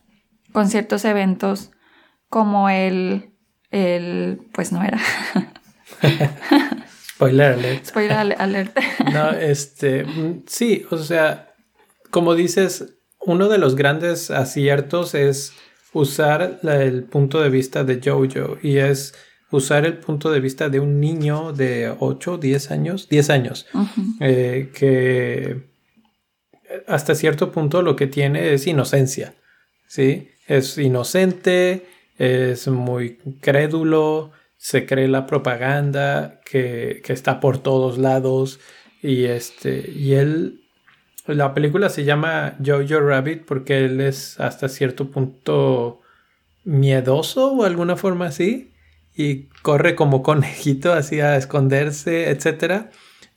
con 0.52 0.68
ciertos 0.68 1.06
eventos 1.06 1.70
como 2.28 2.68
él, 2.68 3.31
él 3.72 4.40
pues 4.52 4.70
no 4.70 4.82
era. 4.84 5.00
Spoiler 7.14 7.52
alert. 7.54 7.86
Spoiler 7.86 8.36
alert. 8.38 8.78
no, 9.12 9.30
este, 9.30 10.06
sí, 10.46 10.86
o 10.90 10.98
sea, 10.98 11.54
como 12.10 12.34
dices, 12.34 12.94
uno 13.20 13.48
de 13.48 13.58
los 13.58 13.74
grandes 13.74 14.30
aciertos 14.30 15.14
es 15.14 15.52
usar 15.92 16.60
el 16.62 17.04
punto 17.04 17.40
de 17.40 17.50
vista 17.50 17.84
de 17.84 18.00
Jojo 18.02 18.58
y 18.62 18.78
es 18.78 19.14
usar 19.50 19.84
el 19.84 19.98
punto 19.98 20.30
de 20.30 20.40
vista 20.40 20.68
de 20.68 20.80
un 20.80 20.98
niño 20.98 21.52
de 21.52 21.94
8, 21.98 22.38
10 22.38 22.70
años, 22.70 23.08
10 23.08 23.30
años, 23.30 23.66
eh, 24.20 24.70
que 24.74 25.70
hasta 26.86 27.14
cierto 27.14 27.52
punto 27.52 27.82
lo 27.82 27.94
que 27.94 28.06
tiene 28.06 28.54
es 28.54 28.66
inocencia, 28.66 29.34
¿sí? 29.86 30.30
Es 30.46 30.78
inocente, 30.78 31.86
es 32.22 32.68
muy 32.68 33.18
crédulo, 33.40 34.30
se 34.56 34.86
cree 34.86 35.08
la 35.08 35.26
propaganda 35.26 36.40
que, 36.44 37.00
que 37.04 37.12
está 37.12 37.40
por 37.40 37.58
todos 37.58 37.98
lados 37.98 38.60
y, 39.02 39.24
este, 39.24 39.90
y 39.90 40.14
él 40.14 40.62
la 41.26 41.54
película 41.54 41.88
se 41.88 42.04
llama 42.04 42.56
Jojo 42.64 43.00
Rabbit 43.00 43.44
porque 43.44 43.84
él 43.84 44.00
es 44.00 44.40
hasta 44.40 44.68
cierto 44.68 45.10
punto 45.10 46.00
miedoso 46.64 47.52
o 47.52 47.64
alguna 47.64 47.96
forma 47.96 48.26
así 48.26 48.72
y 49.14 49.44
corre 49.62 49.94
como 49.94 50.22
conejito 50.22 50.92
así 50.92 51.20
a 51.20 51.36
esconderse, 51.36 52.30
etc. 52.30 52.86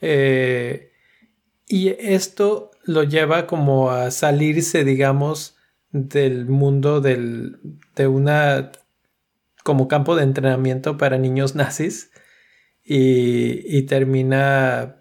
Eh, 0.02 0.92
y 1.68 1.90
esto 1.90 2.72
lo 2.84 3.04
lleva 3.04 3.48
como 3.48 3.92
a 3.92 4.12
salirse, 4.12 4.84
digamos, 4.84 5.55
del 5.96 6.46
mundo 6.48 7.00
del, 7.00 7.58
de 7.96 8.08
una 8.08 8.72
como 9.64 9.88
campo 9.88 10.16
de 10.16 10.24
entrenamiento 10.24 10.98
para 10.98 11.18
niños 11.18 11.56
nazis 11.56 12.12
y, 12.84 13.62
y 13.66 13.84
termina 13.84 14.98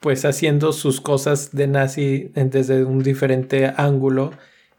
pues 0.00 0.24
haciendo 0.24 0.72
sus 0.72 1.02
cosas 1.02 1.52
de 1.52 1.66
nazi 1.66 2.32
desde 2.34 2.84
un 2.84 3.02
diferente 3.02 3.72
ángulo 3.76 4.32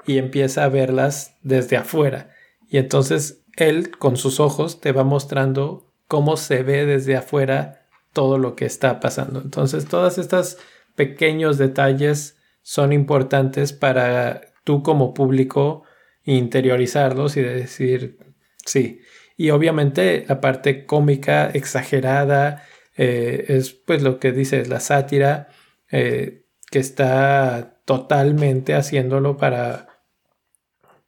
y 0.08 0.18
empieza 0.18 0.64
a 0.64 0.70
verlas 0.70 1.38
desde 1.44 1.78
afuera. 1.78 2.32
Y 2.68 2.80
entonces 2.80 3.44
él 3.56 3.92
con 3.92 4.18
sus 4.18 4.40
ojos 4.40 4.82
te 4.82 4.92
va 4.92 5.04
mostrando 5.04 5.94
cómo 6.08 6.36
se 6.36 6.64
ve 6.64 6.88
desde 6.88 7.16
afuera 7.16 7.88
todo 8.14 8.40
lo 8.40 8.56
que 8.56 8.66
está 8.66 9.00
pasando. 9.00 9.40
Entonces, 9.42 9.86
todos 9.86 10.18
estos 10.18 10.58
pequeños 10.96 11.58
detalles 11.58 12.38
son 12.62 12.92
importantes 12.92 13.74
para 13.74 14.42
tú 14.64 14.84
como 14.84 15.14
público 15.14 15.84
interiorizarlos 16.24 17.38
y 17.38 17.42
decir, 17.42 18.18
sí. 18.66 19.02
Y 19.38 19.50
obviamente 19.50 20.26
la 20.28 20.42
parte 20.42 20.86
cómica, 20.86 21.50
exagerada, 21.52 22.64
eh, 22.98 23.46
es 23.48 23.72
pues 23.72 24.04
lo 24.04 24.20
que 24.20 24.32
dices, 24.32 24.68
la 24.68 24.80
sátira, 24.80 25.48
eh, 25.92 26.46
que 26.70 26.80
está 26.80 27.82
totalmente 27.86 28.76
haciéndolo 28.76 29.38
para, 29.38 30.04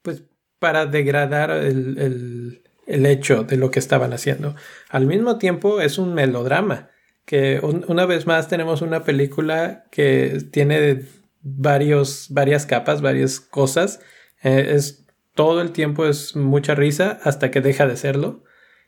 pues, 0.01 0.23
para 0.59 0.85
degradar 0.85 1.51
el, 1.51 2.61
el, 2.87 3.05
hecho 3.05 3.43
de 3.43 3.57
lo 3.57 3.71
que 3.71 3.79
estaban 3.79 4.13
haciendo. 4.13 4.55
Al 4.89 5.05
mismo 5.05 5.37
tiempo 5.37 5.81
es 5.81 5.97
un 5.97 6.13
melodrama, 6.13 6.89
que 7.25 7.59
una 7.61 8.05
vez 8.05 8.27
más 8.27 8.47
tenemos 8.49 8.81
una 8.81 9.03
película 9.03 9.85
que 9.91 10.39
tiene 10.51 11.05
varios, 11.43 12.27
varias 12.31 12.65
capas, 12.65 13.01
varias 13.01 13.39
cosas. 13.39 13.99
Eh, 14.41 14.71
es, 14.75 15.05
todo 15.35 15.61
el 15.61 15.71
tiempo 15.71 16.05
es 16.05 16.35
mucha 16.35 16.75
risa 16.75 17.19
hasta 17.23 17.51
que 17.51 17.61
deja 17.61 17.85
de 17.85 17.97
serlo 17.97 18.43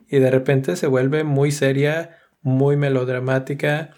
y 0.08 0.20
de 0.20 0.32
repente 0.32 0.76
se 0.76 0.88
vuelve 0.88 1.24
muy 1.24 1.52
seria, 1.52 2.18
muy 2.42 2.78
melodramática, 2.78 3.92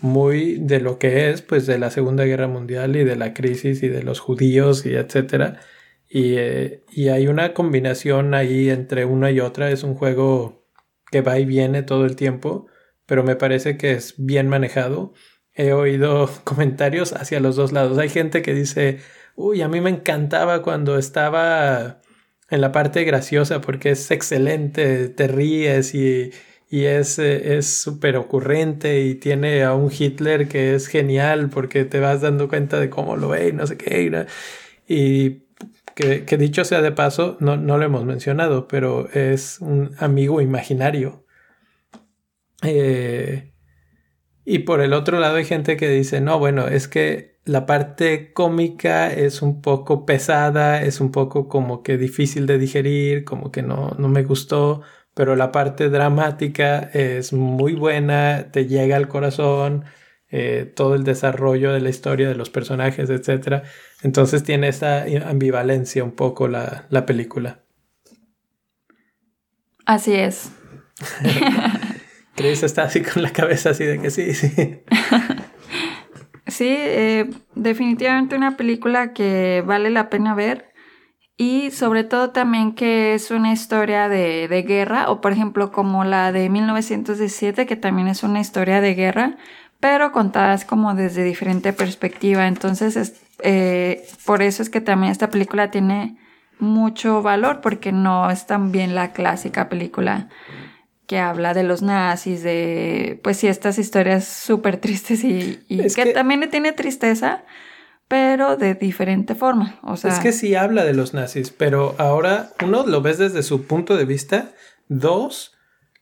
muy 0.00 0.58
de 0.58 0.80
lo 0.80 0.98
que 0.98 1.30
es, 1.30 1.42
pues 1.42 1.66
de 1.66 1.78
la 1.78 1.90
Segunda 1.90 2.24
Guerra 2.24 2.48
Mundial 2.48 2.96
y 2.96 3.04
de 3.04 3.16
la 3.16 3.32
crisis 3.34 3.82
y 3.82 3.88
de 3.88 4.02
los 4.02 4.20
judíos 4.20 4.84
y 4.86 4.94
etcétera. 4.94 5.60
Y, 6.08 6.34
eh, 6.36 6.84
y 6.92 7.08
hay 7.08 7.26
una 7.26 7.54
combinación 7.54 8.34
ahí 8.34 8.70
entre 8.70 9.04
una 9.06 9.30
y 9.30 9.40
otra. 9.40 9.70
Es 9.70 9.82
un 9.82 9.94
juego 9.94 10.66
que 11.10 11.22
va 11.22 11.38
y 11.38 11.44
viene 11.46 11.82
todo 11.82 12.04
el 12.04 12.16
tiempo, 12.16 12.66
pero 13.06 13.24
me 13.24 13.36
parece 13.36 13.76
que 13.78 13.92
es 13.92 14.14
bien 14.18 14.48
manejado. 14.48 15.14
He 15.54 15.72
oído 15.72 16.30
comentarios 16.44 17.12
hacia 17.12 17.40
los 17.40 17.56
dos 17.56 17.72
lados. 17.72 17.98
Hay 17.98 18.08
gente 18.08 18.42
que 18.42 18.54
dice, 18.54 19.00
uy, 19.36 19.62
a 19.62 19.68
mí 19.68 19.80
me 19.80 19.90
encantaba 19.90 20.62
cuando 20.62 20.98
estaba 20.98 22.00
en 22.50 22.60
la 22.60 22.72
parte 22.72 23.04
graciosa 23.04 23.60
porque 23.60 23.90
es 23.90 24.10
excelente, 24.10 25.08
te 25.08 25.28
ríes 25.28 25.94
y, 25.94 26.30
y 26.70 26.84
es 26.84 27.20
súper 27.66 28.16
ocurrente 28.16 29.02
y 29.02 29.14
tiene 29.14 29.64
a 29.64 29.74
un 29.74 29.90
Hitler 29.96 30.48
que 30.48 30.74
es 30.74 30.88
genial 30.88 31.50
porque 31.50 31.84
te 31.84 32.00
vas 32.00 32.20
dando 32.20 32.48
cuenta 32.48 32.80
de 32.80 32.90
cómo 32.90 33.16
lo 33.16 33.28
ve 33.28 33.48
y 33.48 33.52
no 33.52 33.66
sé 33.66 33.76
qué. 33.76 34.26
Y 34.88 35.44
que, 35.94 36.24
que, 36.24 36.36
dicho 36.36 36.64
sea 36.64 36.82
de 36.82 36.92
paso, 36.92 37.36
no, 37.40 37.56
no 37.56 37.78
lo 37.78 37.84
hemos 37.84 38.04
mencionado, 38.04 38.68
pero 38.68 39.08
es 39.10 39.60
un 39.60 39.94
amigo 39.98 40.40
imaginario. 40.40 41.24
Eh, 42.62 43.53
y 44.44 44.60
por 44.60 44.80
el 44.80 44.92
otro 44.92 45.18
lado 45.18 45.36
hay 45.36 45.44
gente 45.44 45.76
que 45.76 45.88
dice, 45.88 46.20
no, 46.20 46.38
bueno, 46.38 46.68
es 46.68 46.88
que 46.88 47.38
la 47.44 47.66
parte 47.66 48.32
cómica 48.32 49.12
es 49.12 49.42
un 49.42 49.60
poco 49.62 50.06
pesada, 50.06 50.82
es 50.82 51.00
un 51.00 51.12
poco 51.12 51.48
como 51.48 51.82
que 51.82 51.98
difícil 51.98 52.46
de 52.46 52.58
digerir, 52.58 53.24
como 53.24 53.50
que 53.50 53.62
no, 53.62 53.94
no 53.98 54.08
me 54.08 54.22
gustó, 54.22 54.82
pero 55.14 55.36
la 55.36 55.52
parte 55.52 55.88
dramática 55.88 56.78
es 56.92 57.32
muy 57.32 57.74
buena, 57.74 58.50
te 58.50 58.66
llega 58.66 58.96
al 58.96 59.08
corazón, 59.08 59.84
eh, 60.30 60.70
todo 60.74 60.94
el 60.94 61.04
desarrollo 61.04 61.72
de 61.72 61.80
la 61.80 61.90
historia 61.90 62.28
de 62.28 62.34
los 62.34 62.50
personajes, 62.50 63.08
etc. 63.08 63.62
Entonces 64.02 64.42
tiene 64.42 64.68
esa 64.68 65.04
ambivalencia 65.28 66.02
un 66.02 66.12
poco 66.12 66.48
la, 66.48 66.86
la 66.90 67.06
película. 67.06 67.60
Así 69.86 70.14
es. 70.14 70.50
Chris 72.34 72.62
está 72.62 72.84
así 72.84 73.02
con 73.02 73.22
la 73.22 73.30
cabeza 73.30 73.70
así 73.70 73.84
de 73.84 73.98
que 74.00 74.10
sí, 74.10 74.34
sí. 74.34 74.52
sí, 76.46 76.66
eh, 76.68 77.30
definitivamente 77.54 78.36
una 78.36 78.56
película 78.56 79.12
que 79.12 79.62
vale 79.66 79.90
la 79.90 80.10
pena 80.10 80.34
ver 80.34 80.74
y 81.36 81.72
sobre 81.72 82.04
todo 82.04 82.30
también 82.30 82.74
que 82.74 83.14
es 83.14 83.30
una 83.30 83.52
historia 83.52 84.08
de, 84.08 84.46
de, 84.46 84.62
guerra, 84.62 85.10
o 85.10 85.20
por 85.20 85.32
ejemplo 85.32 85.72
como 85.72 86.04
la 86.04 86.30
de 86.30 86.48
1917, 86.48 87.66
que 87.66 87.76
también 87.76 88.06
es 88.06 88.22
una 88.22 88.40
historia 88.40 88.80
de 88.80 88.94
guerra, 88.94 89.36
pero 89.80 90.12
contadas 90.12 90.64
como 90.64 90.94
desde 90.94 91.24
diferente 91.24 91.72
perspectiva. 91.72 92.46
Entonces, 92.46 92.96
es, 92.96 93.20
eh, 93.40 94.06
por 94.24 94.42
eso 94.42 94.62
es 94.62 94.70
que 94.70 94.80
también 94.80 95.10
esta 95.10 95.28
película 95.28 95.70
tiene 95.70 96.16
mucho 96.60 97.20
valor, 97.20 97.60
porque 97.60 97.90
no 97.90 98.30
es 98.30 98.46
tan 98.46 98.70
bien 98.70 98.94
la 98.94 99.12
clásica 99.12 99.68
película 99.68 100.28
que 101.06 101.18
habla 101.18 101.54
de 101.54 101.62
los 101.62 101.82
nazis, 101.82 102.42
de, 102.42 103.20
pues 103.22 103.36
sí, 103.36 103.46
estas 103.46 103.78
historias 103.78 104.26
súper 104.26 104.78
tristes 104.78 105.24
y, 105.24 105.62
que, 105.68 105.88
que, 105.94 106.12
también 106.12 106.48
tiene 106.50 106.72
tristeza, 106.72 107.44
pero 108.08 108.56
de 108.56 108.74
diferente 108.74 109.34
forma. 109.34 109.78
O 109.82 109.96
sea, 109.96 110.12
es 110.12 110.20
que 110.20 110.32
sí 110.32 110.54
habla 110.54 110.84
de 110.84 110.94
los 110.94 111.14
nazis, 111.14 111.50
pero 111.50 111.94
ahora 111.98 112.50
uno 112.62 112.86
lo 112.86 113.02
ves 113.02 113.18
desde 113.18 113.42
su 113.42 113.66
punto 113.66 113.96
de 113.96 114.04
vista, 114.04 114.52
dos 114.88 115.52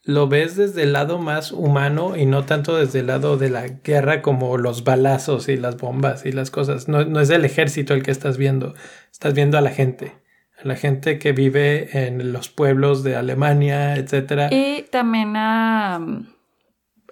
lo 0.05 0.27
ves 0.27 0.57
desde 0.57 0.83
el 0.83 0.93
lado 0.93 1.19
más 1.19 1.53
humano 1.53 2.17
y 2.17 2.27
no 2.27 2.45
tanto 2.45 2.77
desde 2.77 3.01
el 3.01 3.07
lado 3.07 3.37
de 3.37 3.51
la 3.51 3.69
guerra 3.69 4.21
como 4.21 4.59
los 4.59 4.83
balazos 4.83 5.49
y 5.49 5.57
las 5.57 5.77
bombas 5.77 6.27
y 6.27 6.33
las 6.33 6.51
cosas. 6.51 6.89
No, 6.89 7.05
no 7.05 7.21
es 7.21 7.31
el 7.31 7.45
ejército 7.45 7.95
el 7.95 8.03
que 8.03 8.11
estás 8.11 8.37
viendo, 8.37 8.75
estás 9.13 9.33
viendo 9.33 9.59
a 9.59 9.61
la 9.61 9.71
gente 9.71 10.22
la 10.65 10.77
gente 10.77 11.19
que 11.19 11.33
vive 11.33 12.07
en 12.07 12.33
los 12.33 12.49
pueblos 12.49 13.03
de 13.03 13.17
Alemania, 13.17 13.97
etc. 13.97 14.51
Y 14.51 14.83
también 14.91 15.37
a, 15.37 16.01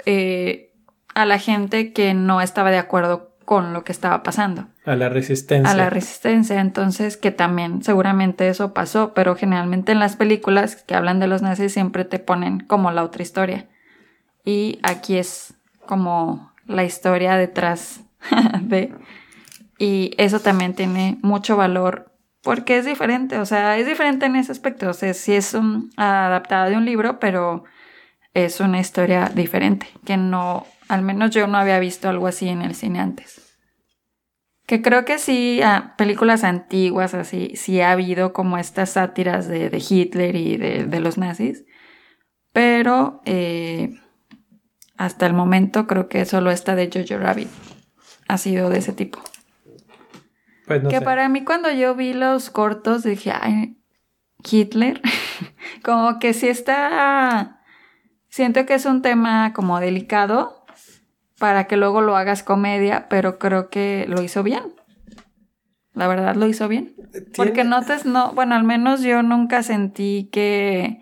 eh, 0.07 0.73
a 1.15 1.25
la 1.27 1.39
gente 1.39 1.93
que 1.93 2.15
no 2.15 2.41
estaba 2.41 2.71
de 2.71 2.79
acuerdo 2.79 3.31
con 3.45 3.73
lo 3.73 3.83
que 3.83 3.91
estaba 3.91 4.23
pasando. 4.23 4.69
A 4.85 4.95
la 4.95 5.09
resistencia. 5.09 5.73
A 5.73 5.77
la 5.77 5.91
resistencia, 5.91 6.61
entonces 6.61 7.17
que 7.17 7.33
también 7.33 7.83
seguramente 7.83 8.49
eso 8.49 8.73
pasó, 8.73 9.13
pero 9.13 9.35
generalmente 9.35 9.91
en 9.91 9.99
las 9.99 10.15
películas 10.15 10.77
que 10.77 10.95
hablan 10.95 11.19
de 11.19 11.27
los 11.27 11.43
nazis 11.43 11.73
siempre 11.73 12.05
te 12.05 12.21
ponen 12.21 12.61
como 12.61 12.93
la 12.93 13.03
otra 13.03 13.23
historia. 13.23 13.67
Y 14.45 14.79
aquí 14.83 15.17
es 15.17 15.55
como 15.85 16.53
la 16.67 16.85
historia 16.85 17.37
detrás 17.37 18.01
de... 18.63 18.95
Y 19.79 20.15
eso 20.19 20.41
también 20.41 20.75
tiene 20.75 21.19
mucho 21.23 21.57
valor 21.57 22.10
porque 22.43 22.79
es 22.79 22.87
diferente, 22.87 23.39
o 23.39 23.47
sea, 23.47 23.77
es 23.77 23.87
diferente 23.87 24.27
en 24.27 24.37
ese 24.37 24.53
aspecto, 24.53 24.91
o 24.91 24.93
sea, 24.95 25.13
sí 25.15 25.35
es 25.35 25.55
un, 25.55 25.91
adaptada 25.97 26.71
de 26.71 26.77
un 26.77 26.85
libro, 26.85 27.19
pero 27.21 27.65
es 28.35 28.61
una 28.61 28.81
historia 28.81 29.31
diferente, 29.35 29.87
que 30.05 30.17
no, 30.17 30.67
al 30.89 31.03
menos 31.03 31.31
yo 31.31 31.47
no 31.47 31.59
había 31.59 31.79
visto 31.79 32.09
algo 32.09 32.27
así 32.27 32.49
en 32.49 32.63
el 32.63 32.75
cine 32.75 33.01
antes. 33.01 33.47
Que 34.67 34.83
creo 34.83 35.05
que 35.05 35.19
sí, 35.19 35.61
a 35.63 35.95
películas 35.99 36.45
antiguas 36.45 37.13
así, 37.13 37.53
sí 37.57 37.81
ha 37.81 37.91
habido 37.91 38.33
como 38.33 38.57
estas 38.57 38.91
sátiras 38.91 39.49
de, 39.49 39.85
Hitler 39.89 40.37
y 40.37 40.57
de, 40.57 41.01
los 41.01 41.19
nazis. 41.19 41.65
Pero 42.53 43.21
eh, 43.25 43.99
hasta 44.97 45.27
el 45.27 45.35
momento 45.35 45.89
creo 45.89 46.09
que 46.09 46.25
solo 46.25 46.53
esta 46.53 46.77
de 46.77 46.89
Jojo 46.93 47.21
Rabbit 47.21 47.49
ha 48.29 48.39
sido 48.39 48.71
de 48.71 48.79
ese 48.79 48.93
tipo. 48.93 49.21
Pues 50.79 50.87
que 50.89 51.01
para 51.01 51.29
mí 51.29 51.43
cuando 51.43 51.69
yo 51.73 51.97
vi 51.97 52.13
los 52.13 52.49
cortos 52.49 53.03
dije, 53.03 53.33
ay, 53.33 53.77
Hitler, 54.49 55.03
como 55.83 56.21
que 56.21 56.33
sí 56.33 56.47
está, 56.49 57.61
siento 58.29 58.65
que 58.67 58.75
es 58.75 58.87
un 58.87 59.03
tema 59.03 59.53
como 59.53 59.81
delicado 59.81 60.65
para 61.41 61.65
que 61.65 61.77
luego 61.77 62.03
lo 62.03 62.17
hagas 62.17 62.45
comedia, 62.45 63.09
pero 63.09 63.41
creo 63.41 63.69
que 63.69 64.07
lo 64.09 64.23
hizo 64.23 64.45
bien. 64.45 64.63
La 65.93 66.07
verdad 66.07 66.37
lo 66.37 66.47
hizo 66.47 66.69
bien. 66.69 66.95
Porque 67.35 67.65
no 67.65 67.83
te, 67.85 67.97
no, 68.05 68.33
bueno, 68.33 68.55
al 68.55 68.63
menos 68.63 69.01
yo 69.01 69.25
nunca 69.25 69.65
sentí 69.65 70.29
que 70.31 71.01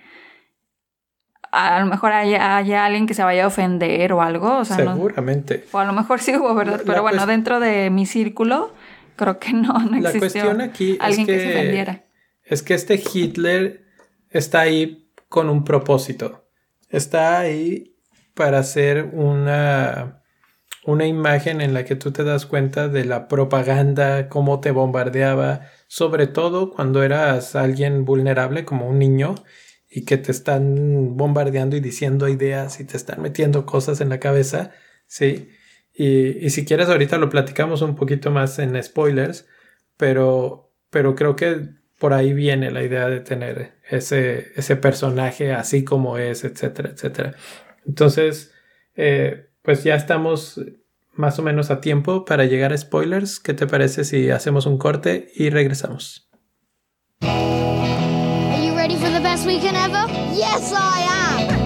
a 1.53 1.81
lo 1.81 1.87
mejor 1.87 2.13
haya, 2.13 2.57
alguien 2.57 3.07
que 3.07 3.13
se 3.13 3.23
vaya 3.23 3.45
a 3.45 3.49
ofender 3.49 4.15
o 4.15 4.23
algo. 4.23 4.57
O 4.57 4.65
sea, 4.65 4.77
Seguramente. 4.77 5.67
o 5.73 5.79
a 5.79 5.85
lo 5.85 5.93
mejor 5.93 6.21
sí 6.21 6.35
hubo, 6.37 6.55
¿verdad? 6.55 6.81
Pero 6.87 7.03
bueno, 7.03 7.27
dentro 7.27 7.61
de 7.61 7.91
mi 7.91 8.07
círculo, 8.07 8.73
creo 9.19 9.39
que 9.39 9.53
no, 9.53 9.79
no 9.79 10.01
la 10.01 10.13
cuestión 10.13 10.63
aquí 10.63 10.97
alguien 11.01 11.27
que, 11.27 11.35
que 11.35 11.41
se 11.41 11.51
ofendiera. 11.51 12.05
Es 12.43 12.63
que 12.63 12.73
este 12.73 13.03
Hitler 13.13 13.85
está 14.31 14.61
ahí 14.61 15.13
con 15.29 15.51
un 15.51 15.65
propósito. 15.65 16.49
Está 16.89 17.39
ahí 17.41 17.99
para 18.35 18.61
hacer 18.61 19.11
una 19.13 20.23
una 20.89 21.07
imagen 21.07 21.61
en 21.61 21.75
la 21.75 21.85
que 21.85 21.97
tú 21.97 22.13
te 22.13 22.25
das 22.25 22.47
cuenta 22.47 22.89
de 22.89 23.05
la 23.05 23.29
propaganda, 23.29 24.31
cómo 24.31 24.61
te 24.61 24.71
bombardeaba, 24.71 25.67
sobre 25.87 26.27
todo 26.27 26.71
cuando 26.71 27.03
eras 27.03 27.57
alguien 27.57 28.07
vulnerable 28.07 28.65
como 28.65 28.89
un 28.89 28.99
niño 28.99 29.35
y 29.91 30.07
que 30.07 30.17
te 30.17 30.33
están 30.33 31.15
bombardeando 31.15 31.77
y 31.77 31.81
diciendo 31.81 32.27
ideas 32.27 32.81
y 32.81 32.85
te 32.85 32.97
están 32.97 33.21
metiendo 33.21 33.67
cosas 33.67 34.01
en 34.01 34.09
la 34.09 34.19
cabeza, 34.19 34.71
¿sí? 35.07 35.51
Y, 35.99 36.47
y 36.47 36.51
si 36.51 36.65
quieres 36.65 36.89
ahorita 36.89 37.19
lo 37.19 37.29
platicamos 37.29 37.83
un 37.83 37.97
poquito 37.97 38.31
más 38.31 38.61
en 38.61 38.81
spoilers, 38.81 39.49
pero, 39.97 40.73
pero 40.91 41.17
creo 41.17 41.35
que 41.35 41.71
por 41.99 42.13
ahí 42.13 42.33
viene 42.33 42.71
la 42.71 42.85
idea 42.85 43.09
de 43.09 43.19
tener 43.19 43.73
ese, 43.91 44.53
ese 44.55 44.77
personaje 44.77 45.53
así 45.53 45.83
como 45.83 46.17
es, 46.17 46.45
etcétera, 46.45 46.91
etcétera. 46.91 47.35
Entonces, 47.85 48.55
eh, 48.95 49.49
pues 49.63 49.83
ya 49.83 49.97
estamos 49.97 50.61
más 51.15 51.41
o 51.41 51.43
menos 51.43 51.73
a 51.73 51.81
tiempo 51.81 52.25
para 52.25 52.45
llegar 52.45 52.73
a 52.73 52.79
spoilers. 52.79 53.41
¿Qué 53.41 53.53
te 53.53 53.67
parece 53.67 54.05
si 54.05 54.31
hacemos 54.31 54.67
un 54.67 54.79
corte 54.79 55.33
y 55.35 55.51
regresamos? 55.51 56.31
Are 57.23 58.65
you 58.65 58.77
ready 58.77 58.95
for 58.95 59.11
the 59.11 59.21
best 59.21 59.45
weekend 59.45 59.75
ever? 59.75 60.07
Yes, 60.33 60.73
I 60.73 61.58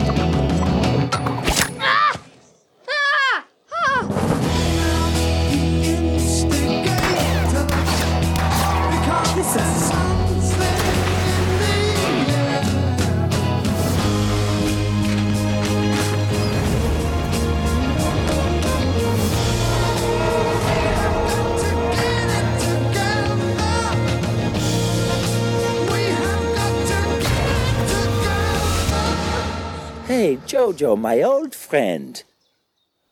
Jojo, 30.22 30.96
my 30.96 31.24
old 31.24 31.52
friend. 31.52 32.22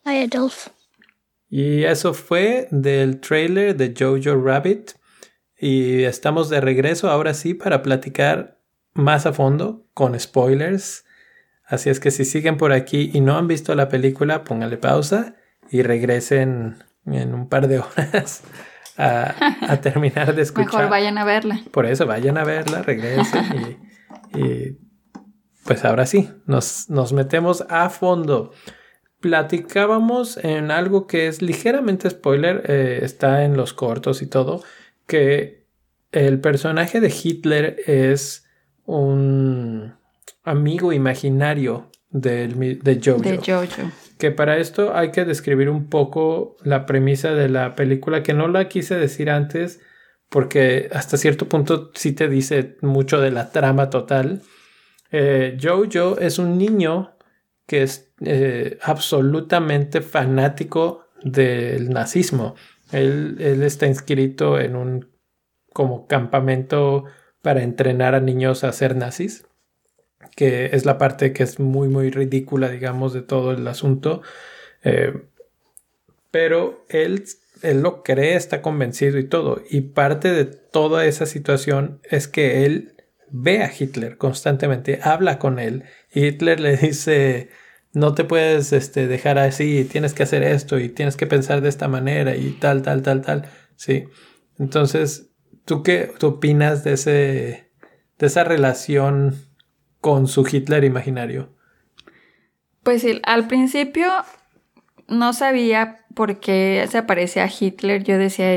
Hi, 0.05 0.23
Adolf. 0.23 0.69
Y 1.49 1.83
eso 1.83 2.13
fue 2.13 2.69
del 2.71 3.19
trailer 3.19 3.75
de 3.75 3.93
Jojo 3.97 4.41
Rabbit. 4.41 4.91
Y 5.59 6.03
estamos 6.03 6.49
de 6.49 6.61
regreso 6.61 7.09
ahora 7.09 7.33
sí 7.33 7.53
para 7.53 7.81
platicar 7.81 8.59
más 8.93 9.25
a 9.25 9.33
fondo 9.33 9.85
con 9.93 10.17
spoilers. 10.17 11.03
Así 11.65 11.89
es 11.89 11.99
que 11.99 12.11
si 12.11 12.23
siguen 12.23 12.55
por 12.57 12.71
aquí 12.71 13.11
y 13.13 13.19
no 13.19 13.37
han 13.37 13.47
visto 13.47 13.75
la 13.75 13.89
película, 13.89 14.45
pónganle 14.45 14.77
pausa 14.77 15.35
y 15.69 15.83
regresen 15.83 16.83
en 17.05 17.33
un 17.33 17.49
par 17.49 17.67
de 17.67 17.79
horas 17.97 18.43
a, 18.97 19.77
terminar 19.81 20.33
de 20.33 20.41
escuchar. 20.43 20.73
Mejor 20.73 20.89
vayan 20.89 21.17
a 21.17 21.25
verla. 21.25 21.59
Por 21.71 21.85
eso 21.85 22.05
vayan 22.05 22.37
a 22.37 22.45
verla, 22.45 22.81
regresen 22.81 23.77
y 24.33 24.90
pues 25.65 25.85
ahora 25.85 26.05
sí, 26.05 26.29
nos, 26.45 27.13
metemos 27.13 27.63
a 27.69 27.89
fondo. 27.89 28.51
Platicábamos 29.19 30.37
en 30.37 30.71
algo 30.71 31.05
que 31.05 31.27
es 31.27 31.41
ligeramente 31.41 32.09
spoiler, 32.09 32.63
eh, 32.67 32.99
está 33.03 33.43
en 33.43 33.55
los 33.55 33.73
cortos 33.73 34.21
y 34.21 34.27
todo, 34.27 34.63
que 35.05 35.65
el 36.11 36.39
personaje 36.39 36.99
de 36.99 37.13
Hitler 37.23 37.77
es 37.85 38.45
un 38.85 39.93
amigo 40.43 40.91
imaginario 40.91 41.91
de, 42.09 42.47
de 42.81 43.01
Jojo. 43.03 43.21
De 43.21 43.37
Jojo. 43.37 43.91
Que 44.17 44.31
para 44.31 44.57
esto 44.57 44.95
hay 44.95 45.11
que 45.11 45.25
describir 45.25 45.69
un 45.69 45.89
poco 45.89 46.57
la 46.63 46.85
premisa 46.85 47.33
de 47.33 47.49
la 47.49 47.75
película, 47.75 48.23
que 48.23 48.33
no 48.33 48.47
la 48.47 48.67
quise 48.67 48.95
decir 48.95 49.29
antes, 49.29 49.79
porque 50.29 50.89
hasta 50.91 51.17
cierto 51.17 51.47
punto 51.47 51.91
sí 51.93 52.13
te 52.13 52.27
dice 52.27 52.77
mucho 52.81 53.19
de 53.19 53.31
la 53.31 53.51
trama 53.51 53.89
total. 53.89 54.41
Eh, 55.11 55.57
Jojo 55.61 56.17
es 56.19 56.39
un 56.39 56.57
niño 56.57 57.15
que 57.67 57.83
es 57.83 58.11
eh, 58.21 58.77
absolutamente 58.81 60.01
fanático 60.01 61.05
del 61.23 61.89
nazismo. 61.89 62.55
Él, 62.91 63.37
está 63.39 63.87
inscrito 63.87 64.59
en 64.59 64.75
un 64.75 65.11
como 65.73 66.07
campamento 66.07 67.05
para 67.41 67.63
entrenar 67.63 68.15
a 68.15 68.19
niños 68.19 68.63
a 68.63 68.73
ser 68.73 68.95
nazis, 68.95 69.45
que 70.35 70.67
es 70.73 70.85
la 70.85 70.97
parte 70.97 71.31
que 71.31 71.43
es 71.43 71.59
muy 71.59 71.87
muy 71.87 72.09
ridícula, 72.09 72.69
digamos, 72.69 73.13
de 73.13 73.21
todo 73.21 73.51
el 73.51 73.67
asunto. 73.67 74.21
Eh, 74.83 75.13
pero 76.29 76.85
él, 76.89 77.23
él 77.61 77.81
lo 77.81 78.03
cree, 78.03 78.35
está 78.35 78.61
convencido 78.61 79.17
y 79.17 79.25
todo. 79.25 79.61
Y 79.69 79.81
parte 79.81 80.31
de 80.31 80.45
toda 80.45 81.05
esa 81.05 81.25
situación 81.25 82.01
es 82.03 82.27
que 82.27 82.65
él 82.65 83.00
ve 83.31 83.63
a 83.63 83.71
Hitler 83.77 84.17
constantemente, 84.17 84.99
habla 85.01 85.39
con 85.39 85.59
él 85.59 85.83
y 86.13 86.25
Hitler 86.25 86.59
le 86.59 86.77
dice, 86.77 87.49
no 87.93 88.13
te 88.13 88.23
puedes 88.23 88.73
este, 88.73 89.07
dejar 89.07 89.37
así, 89.37 89.85
tienes 89.85 90.13
que 90.13 90.23
hacer 90.23 90.43
esto 90.43 90.79
y 90.79 90.89
tienes 90.89 91.17
que 91.17 91.27
pensar 91.27 91.61
de 91.61 91.69
esta 91.69 91.87
manera 91.87 92.35
y 92.35 92.51
tal, 92.51 92.81
tal, 92.81 93.01
tal, 93.01 93.21
tal. 93.21 93.49
Sí. 93.75 94.05
Entonces, 94.59 95.31
¿tú 95.65 95.83
qué 95.83 96.11
tú 96.19 96.27
opinas 96.27 96.83
de, 96.83 96.93
ese, 96.93 97.71
de 98.19 98.27
esa 98.27 98.43
relación 98.43 99.35
con 99.99 100.27
su 100.27 100.47
Hitler 100.49 100.83
imaginario? 100.83 101.55
Pues 102.83 103.05
al 103.23 103.47
principio 103.47 104.09
no 105.07 105.33
sabía 105.33 106.05
por 106.15 106.39
qué 106.39 106.85
se 106.89 106.97
aparecía 106.97 107.43
a 107.43 107.51
Hitler. 107.59 108.03
Yo 108.03 108.17
decía, 108.17 108.55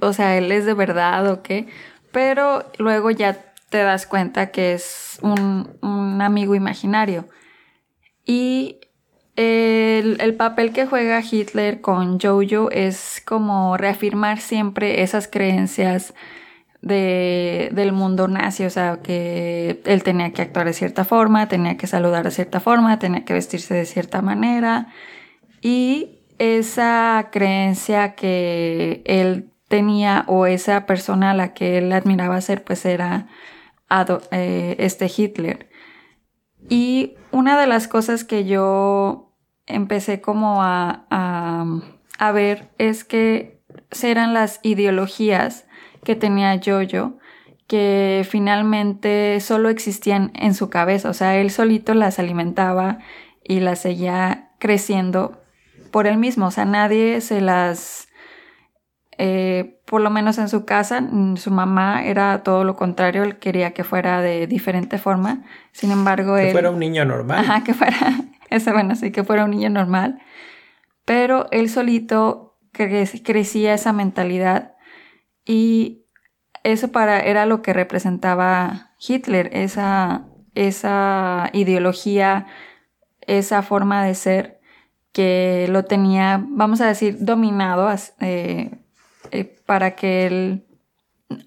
o 0.00 0.12
sea, 0.12 0.36
él 0.38 0.50
es 0.50 0.64
de 0.64 0.74
verdad 0.74 1.30
o 1.30 1.42
qué. 1.42 1.66
Pero 2.12 2.70
luego 2.78 3.10
ya 3.10 3.53
te 3.74 3.82
das 3.82 4.06
cuenta 4.06 4.52
que 4.52 4.74
es 4.74 5.18
un, 5.20 6.20
amigo 6.22 6.54
imaginario. 6.54 7.28
Y 8.24 8.78
el, 9.34 10.36
papel 10.36 10.72
que 10.72 10.86
juega 10.86 11.20
Hitler 11.28 11.80
con 11.80 12.20
Jojo 12.20 12.70
es 12.70 13.20
como 13.26 13.76
reafirmar 13.76 14.38
siempre 14.38 15.02
esas 15.02 15.26
creencias 15.26 16.14
del 16.82 17.90
mundo 17.90 18.28
nazi, 18.28 18.64
o 18.64 18.70
sea, 18.70 19.00
que 19.02 19.82
él 19.84 20.04
tenía 20.04 20.32
que 20.32 20.42
actuar 20.42 20.66
de 20.66 20.72
cierta 20.72 21.04
forma, 21.04 21.48
tenía 21.48 21.76
que 21.76 21.88
saludar 21.88 22.22
de 22.22 22.30
cierta 22.30 22.60
forma, 22.60 23.00
tenía 23.00 23.24
que 23.24 23.32
vestirse 23.32 23.74
de 23.74 23.86
cierta 23.86 24.22
manera. 24.22 24.86
Y 25.62 26.20
esa 26.38 27.30
creencia 27.32 28.14
que 28.14 29.02
él 29.04 29.50
tenía 29.66 30.22
o 30.28 30.46
esa 30.46 30.86
persona 30.86 31.32
a 31.32 31.34
la 31.34 31.54
que 31.54 31.78
él 31.78 31.92
admiraba 31.92 32.40
ser, 32.40 32.62
pues 32.62 32.86
era 32.86 33.26
eh, 34.30 34.76
este 34.78 35.10
Hitler. 35.14 35.68
Y 36.68 37.14
una 37.30 37.60
de 37.60 37.66
las 37.66 37.88
cosas 37.88 38.24
que 38.24 38.44
yo 38.44 39.32
empecé 39.66 40.20
como 40.20 40.62
a, 40.62 41.06
a, 42.18 42.32
ver 42.32 42.70
es 42.78 43.04
que 43.04 43.62
eran 44.02 44.34
las 44.34 44.60
ideologías 44.62 45.66
que 46.04 46.16
tenía 46.16 46.60
Jojo 46.64 47.18
que 47.66 48.26
finalmente 48.28 49.40
solo 49.40 49.68
existían 49.70 50.32
en 50.34 50.54
su 50.54 50.68
cabeza, 50.68 51.08
o 51.08 51.14
sea, 51.14 51.36
él 51.36 51.50
solito 51.50 51.94
las 51.94 52.18
alimentaba 52.18 52.98
y 53.42 53.60
las 53.60 53.80
seguía 53.80 54.50
creciendo 54.58 55.40
por 55.90 56.06
él 56.06 56.18
mismo, 56.18 56.46
o 56.46 56.50
sea, 56.50 56.66
nadie 56.66 57.20
se 57.22 57.40
las 57.40 58.08
eh, 59.18 59.80
por 59.86 60.00
lo 60.00 60.10
menos 60.10 60.38
en 60.38 60.48
su 60.48 60.64
casa, 60.64 61.00
mm, 61.00 61.36
su 61.36 61.50
mamá 61.50 62.04
era 62.04 62.42
todo 62.42 62.64
lo 62.64 62.76
contrario, 62.76 63.22
él 63.22 63.38
quería 63.38 63.72
que 63.72 63.84
fuera 63.84 64.20
de 64.20 64.46
diferente 64.46 64.98
forma. 64.98 65.44
Sin 65.72 65.90
embargo, 65.90 66.36
que 66.36 66.52
fuera 66.52 66.70
un 66.70 66.78
niño 66.78 67.04
normal. 67.04 67.38
Ajá, 67.38 67.64
que 67.64 67.74
fuera, 67.74 67.96
eso 68.50 68.72
bueno, 68.72 68.96
sí, 68.96 69.12
que 69.12 69.24
fuera 69.24 69.44
un 69.44 69.50
niño 69.50 69.70
normal. 69.70 70.20
Pero 71.04 71.46
él 71.50 71.68
solito 71.68 72.58
crecía 72.72 73.74
esa 73.74 73.92
mentalidad 73.92 74.74
y 75.44 76.04
eso 76.64 76.90
para, 76.90 77.20
era 77.20 77.46
lo 77.46 77.62
que 77.62 77.72
representaba 77.72 78.94
Hitler, 79.06 79.50
esa, 79.52 80.26
esa 80.54 81.50
ideología, 81.52 82.46
esa 83.20 83.62
forma 83.62 84.04
de 84.04 84.14
ser 84.14 84.60
que 85.12 85.66
lo 85.70 85.84
tenía, 85.84 86.44
vamos 86.48 86.80
a 86.80 86.86
decir, 86.86 87.18
dominado 87.20 87.88
eh, 87.92 87.96
eh, 88.20 88.70
para 89.66 89.94
que 89.94 90.26
él 90.26 90.64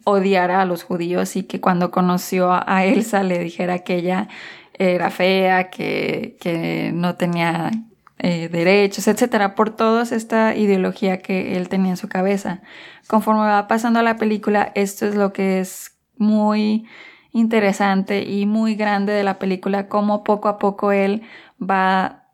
odiara 0.03 0.61
a 0.61 0.65
los 0.65 0.83
judíos 0.83 1.35
y 1.35 1.43
que 1.43 1.61
cuando 1.61 1.91
conoció 1.91 2.51
a 2.51 2.85
Elsa 2.85 3.23
le 3.23 3.39
dijera 3.39 3.79
que 3.79 3.95
ella 3.95 4.27
era 4.73 5.09
fea, 5.09 5.69
que, 5.69 6.91
no 6.93 7.15
tenía 7.15 7.71
eh, 8.19 8.49
derechos, 8.49 9.07
etcétera, 9.07 9.55
por 9.55 9.75
toda 9.75 10.03
esta 10.03 10.55
ideología 10.55 11.19
que 11.19 11.57
él 11.57 11.69
tenía 11.69 11.91
en 11.91 11.97
su 11.97 12.07
cabeza. 12.07 12.61
Conforme 13.07 13.41
va 13.41 13.67
pasando 13.67 14.01
la 14.01 14.17
película, 14.17 14.71
esto 14.75 15.05
es 15.05 15.15
lo 15.15 15.33
que 15.33 15.59
es 15.59 15.97
muy 16.17 16.87
interesante 17.31 18.23
y 18.23 18.45
muy 18.45 18.75
grande 18.75 19.13
de 19.13 19.23
la 19.23 19.39
película, 19.39 19.87
cómo 19.87 20.23
poco 20.23 20.47
a 20.47 20.57
poco 20.57 20.91
él 20.91 21.23
va 21.61 22.25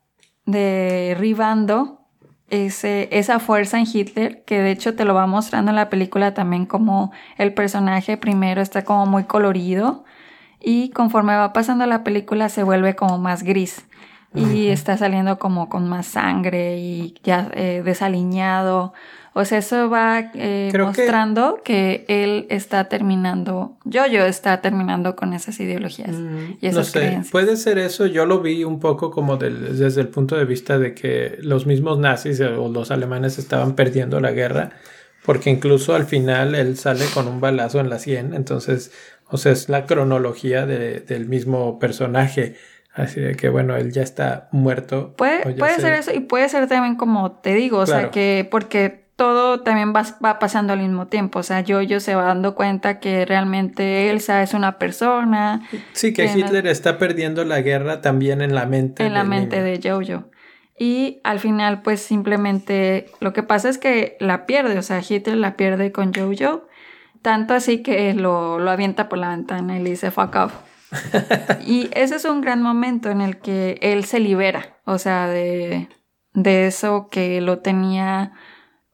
derribando 0.46 2.03
ese, 2.50 3.08
esa 3.10 3.38
fuerza 3.40 3.78
en 3.78 3.86
Hitler, 3.92 4.44
que 4.44 4.60
de 4.60 4.70
hecho 4.70 4.94
te 4.94 5.04
lo 5.04 5.14
va 5.14 5.26
mostrando 5.26 5.70
en 5.70 5.76
la 5.76 5.90
película 5.90 6.34
también 6.34 6.66
como 6.66 7.12
el 7.38 7.54
personaje 7.54 8.16
primero 8.16 8.60
está 8.60 8.84
como 8.84 9.06
muy 9.06 9.24
colorido 9.24 10.04
y 10.60 10.90
conforme 10.90 11.36
va 11.36 11.52
pasando 11.52 11.86
la 11.86 12.04
película 12.04 12.48
se 12.48 12.62
vuelve 12.62 12.94
como 12.94 13.18
más 13.18 13.42
gris 13.42 13.86
y 14.34 14.68
está 14.68 14.96
saliendo 14.96 15.38
como 15.38 15.68
con 15.68 15.88
más 15.88 16.06
sangre 16.06 16.78
y 16.78 17.14
ya 17.22 17.50
eh, 17.54 17.82
desaliñado. 17.84 18.92
O 19.36 19.44
sea, 19.44 19.58
eso 19.58 19.90
va 19.90 20.30
eh, 20.34 20.72
mostrando 20.78 21.60
que... 21.64 22.04
él 22.06 22.46
está 22.50 22.88
terminando, 22.88 23.76
yo 23.84 24.06
yo 24.06 24.24
está 24.24 24.60
terminando 24.60 25.16
con 25.16 25.32
esas 25.32 25.58
ideologías 25.58 26.12
mm, 26.12 26.58
y 26.60 26.66
esas 26.68 26.94
no 26.94 27.00
sé, 27.00 27.22
Puede 27.32 27.56
ser 27.56 27.78
eso, 27.78 28.06
yo 28.06 28.26
lo 28.26 28.40
vi 28.40 28.62
un 28.62 28.78
poco 28.78 29.10
como 29.10 29.36
desde 29.36 30.00
el 30.00 30.08
punto 30.08 30.36
de 30.36 30.44
vista 30.44 30.78
de 30.78 30.94
que 30.94 31.36
los 31.40 31.66
mismos 31.66 31.98
nazis 31.98 32.40
o 32.40 32.68
los 32.68 32.92
alemanes 32.92 33.38
estaban 33.38 33.74
perdiendo 33.74 34.20
la 34.20 34.30
guerra, 34.30 34.70
porque 35.24 35.50
incluso 35.50 35.96
al 35.96 36.04
final 36.04 36.54
él 36.54 36.76
sale 36.76 37.04
con 37.12 37.26
un 37.26 37.40
balazo 37.40 37.80
en 37.80 37.90
la 37.90 37.98
sien, 37.98 38.34
entonces, 38.34 38.92
o 39.26 39.36
sea, 39.36 39.50
es 39.50 39.68
la 39.68 39.86
cronología 39.86 40.64
del 40.64 41.26
mismo 41.26 41.80
personaje 41.80 42.54
Así 42.94 43.20
de 43.20 43.34
que 43.34 43.48
bueno, 43.48 43.76
él 43.76 43.92
ya 43.92 44.02
está 44.02 44.48
muerto. 44.52 45.14
Puede, 45.16 45.54
puede 45.54 45.80
ser 45.80 45.94
eso 45.94 46.12
y 46.14 46.20
puede 46.20 46.48
ser 46.48 46.68
también 46.68 46.94
como 46.94 47.32
te 47.32 47.52
digo, 47.52 47.78
o 47.78 47.86
sea 47.86 48.10
que 48.12 48.46
porque 48.48 49.04
todo 49.16 49.60
también 49.60 49.92
va, 49.94 50.04
va, 50.24 50.38
pasando 50.38 50.72
al 50.72 50.80
mismo 50.80 51.06
tiempo, 51.06 51.40
o 51.40 51.42
sea, 51.42 51.60
yo 51.60 51.82
yo 51.82 52.00
se 52.00 52.14
va 52.14 52.24
dando 52.24 52.54
cuenta 52.54 53.00
que 53.00 53.24
realmente 53.26 54.10
Elsa 54.10 54.42
es 54.42 54.54
una 54.54 54.78
persona. 54.78 55.68
Sí, 55.92 56.12
que, 56.12 56.26
Hitler 56.26 56.68
está 56.68 56.98
perdiendo 56.98 57.44
la 57.44 57.60
guerra 57.62 58.00
también 58.00 58.40
en 58.40 58.54
la 58.54 58.66
mente. 58.66 59.04
En 59.04 59.14
la 59.14 59.24
mente 59.24 59.60
de 59.60 59.80
Jojo. 59.82 60.30
Y 60.78 61.20
al 61.24 61.40
final 61.40 61.82
pues 61.82 62.00
simplemente 62.00 63.06
lo 63.20 63.32
que 63.32 63.42
pasa 63.42 63.68
es 63.68 63.78
que 63.78 64.16
la 64.20 64.46
pierde, 64.46 64.78
o 64.78 64.82
sea, 64.82 65.00
Hitler 65.08 65.36
la 65.36 65.56
pierde 65.56 65.90
con 65.90 66.12
Jojo, 66.14 66.68
tanto 67.22 67.54
así 67.54 67.82
que 67.82 68.14
lo, 68.14 68.60
lo 68.60 68.70
avienta 68.70 69.08
por 69.08 69.18
la 69.18 69.30
ventana 69.30 69.78
y 69.78 69.82
le 69.82 69.90
dice 69.90 70.12
fuck 70.12 70.34
off. 70.36 70.52
y 71.66 71.90
ese 71.92 72.16
es 72.16 72.24
un 72.24 72.40
gran 72.40 72.62
momento 72.62 73.10
en 73.10 73.20
el 73.20 73.38
que 73.38 73.78
él 73.82 74.04
se 74.04 74.20
libera, 74.20 74.78
o 74.84 74.98
sea, 74.98 75.28
de, 75.28 75.88
de 76.32 76.66
eso 76.66 77.08
que 77.10 77.40
lo 77.40 77.60
tenía 77.60 78.32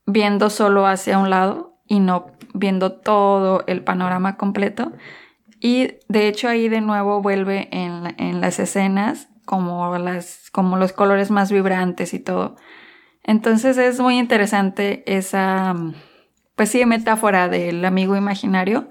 viendo 0.06 0.50
solo 0.50 0.86
hacia 0.86 1.18
un 1.18 1.30
lado 1.30 1.78
y 1.86 2.00
no 2.00 2.26
viendo 2.54 2.92
todo 2.92 3.64
el 3.66 3.82
panorama 3.82 4.36
completo. 4.36 4.92
Y 5.60 5.98
de 6.08 6.28
hecho 6.28 6.48
ahí 6.48 6.68
de 6.68 6.80
nuevo 6.80 7.20
vuelve 7.20 7.68
en, 7.70 8.14
en 8.18 8.40
las 8.40 8.58
escenas 8.58 9.28
como, 9.44 9.96
las, 9.98 10.50
como 10.52 10.76
los 10.76 10.92
colores 10.92 11.30
más 11.30 11.50
vibrantes 11.50 12.14
y 12.14 12.20
todo. 12.20 12.56
Entonces 13.22 13.76
es 13.78 14.00
muy 14.00 14.18
interesante 14.18 15.02
esa, 15.06 15.74
pues 16.54 16.70
sí, 16.70 16.84
metáfora 16.86 17.48
del 17.48 17.84
amigo 17.84 18.16
imaginario 18.16 18.90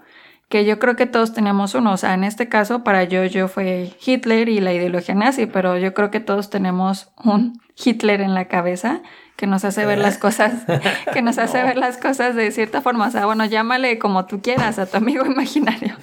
que 0.50 0.66
yo 0.66 0.80
creo 0.80 0.96
que 0.96 1.06
todos 1.06 1.32
tenemos 1.32 1.76
uno. 1.76 1.94
O 1.94 1.98
sea, 1.98 2.16
en 2.16 2.24
este 2.24 2.50
caso, 2.50 2.84
para 2.84 3.04
yo, 3.04 3.24
yo 3.24 3.48
fue 3.48 3.94
Hitler 4.04 4.50
y 4.50 4.60
la 4.60 4.74
ideología 4.74 5.16
nazi, 5.16 5.46
pero 5.46 5.78
yo 5.78 5.94
creo 5.94 6.10
que 6.10 6.20
todos 6.20 6.50
tenemos 6.50 7.12
un 7.24 7.62
Hitler 7.76 8.22
en 8.22 8.34
la 8.34 8.48
cabeza 8.48 9.02
que 9.38 9.48
nos 9.48 9.64
hace 9.64 9.86
ver 9.86 10.00
las 10.00 10.18
cosas, 10.18 10.66
que 11.14 11.22
nos 11.22 11.38
hace 11.38 11.64
ver 11.64 11.78
las 11.78 11.98
cosas 11.98 12.36
de 12.36 12.52
cierta 12.52 12.82
forma. 12.82 13.08
O 13.08 13.12
sea, 13.12 13.26
bueno, 13.26 13.46
llámale 13.46 14.00
como 14.00 14.26
tú 14.26 14.42
quieras 14.42 14.80
a 14.80 14.88
tu 14.88 14.98
amigo 14.98 15.24
imaginario. 15.26 15.96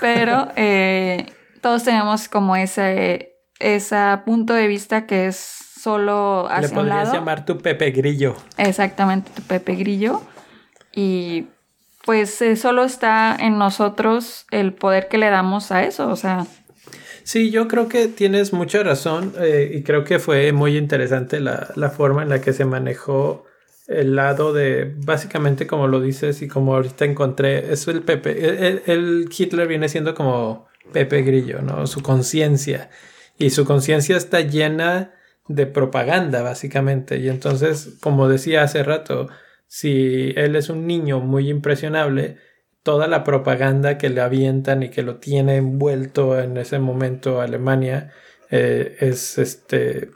Pero 0.00 0.48
eh, 0.54 1.26
todos 1.62 1.82
tenemos 1.82 2.28
como 2.28 2.56
ese, 2.56 3.32
ese 3.58 3.96
punto 4.26 4.52
de 4.52 4.68
vista 4.68 5.06
que 5.06 5.26
es 5.26 5.36
solo 5.36 6.46
hacia 6.50 6.68
Le 6.68 6.74
podrías 6.74 7.12
llamar 7.12 7.46
tu 7.46 7.58
Pepe 7.58 7.90
Grillo. 7.90 8.36
Exactamente, 8.58 9.30
tu 9.34 9.42
Pepe 9.42 9.76
Grillo. 9.76 10.22
Y 10.92 11.46
pues 12.06 12.40
eh, 12.40 12.54
solo 12.56 12.84
está 12.84 13.36
en 13.38 13.58
nosotros 13.58 14.46
el 14.52 14.72
poder 14.72 15.08
que 15.08 15.18
le 15.18 15.28
damos 15.28 15.72
a 15.72 15.82
eso, 15.82 16.08
o 16.08 16.16
sea. 16.16 16.46
Sí, 17.24 17.50
yo 17.50 17.66
creo 17.66 17.88
que 17.88 18.06
tienes 18.06 18.52
mucha 18.52 18.84
razón 18.84 19.34
eh, 19.40 19.72
y 19.74 19.82
creo 19.82 20.04
que 20.04 20.20
fue 20.20 20.52
muy 20.52 20.78
interesante 20.78 21.40
la, 21.40 21.90
forma 21.90 22.22
en 22.22 22.28
la 22.28 22.40
que 22.40 22.52
se 22.52 22.64
manejó 22.64 23.44
el 23.88 24.14
lado 24.14 24.52
de, 24.52 24.94
básicamente 24.98 25.66
como 25.66 25.88
lo 25.88 26.00
dices 26.00 26.40
y 26.42 26.48
como 26.48 26.74
ahorita 26.76 27.04
encontré, 27.04 27.72
es 27.72 27.88
el 27.88 28.02
Pepe, 28.02 28.82
el, 28.86 29.28
Hitler 29.36 29.66
viene 29.66 29.88
siendo 29.88 30.14
como 30.14 30.68
Pepe 30.92 31.22
Grillo, 31.22 31.62
¿no? 31.62 31.88
Su 31.88 32.02
conciencia 32.02 32.88
y 33.36 33.50
su 33.50 33.64
conciencia 33.64 34.16
está 34.16 34.40
llena 34.40 35.12
de 35.48 35.66
propaganda, 35.66 36.42
básicamente. 36.42 37.18
Y 37.18 37.28
entonces, 37.28 37.96
como 38.00 38.28
decía 38.28 38.62
hace 38.62 38.84
rato, 38.84 39.28
si 39.66 40.32
él 40.36 40.56
es 40.56 40.68
un 40.68 40.86
niño 40.86 41.20
muy 41.20 41.50
impresionable, 41.50 42.36
toda 42.82 43.08
la 43.08 43.24
propaganda 43.24 43.98
que 43.98 44.10
le 44.10 44.20
avientan 44.20 44.82
y 44.82 44.90
que 44.90 45.02
lo 45.02 45.16
tiene 45.16 45.56
envuelto 45.56 46.38
en 46.40 46.56
ese 46.56 46.78
momento 46.78 47.40
Alemania 47.40 48.12
eh, 48.50 48.96
es 49.00 49.38
este 49.38 50.10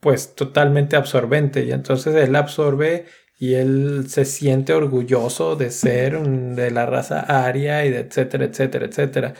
pues 0.00 0.34
totalmente 0.34 0.96
absorbente 0.96 1.64
y 1.64 1.72
entonces 1.72 2.14
él 2.14 2.34
absorbe 2.36 3.04
y 3.38 3.54
él 3.54 4.06
se 4.08 4.24
siente 4.24 4.72
orgulloso 4.72 5.56
de 5.56 5.70
ser 5.70 6.18
de 6.20 6.70
la 6.70 6.86
raza 6.86 7.20
aria 7.20 7.84
y 7.84 7.90
de 7.90 8.00
etcétera, 8.00 8.46
etcétera, 8.46 8.86
etcétera. 8.86 9.34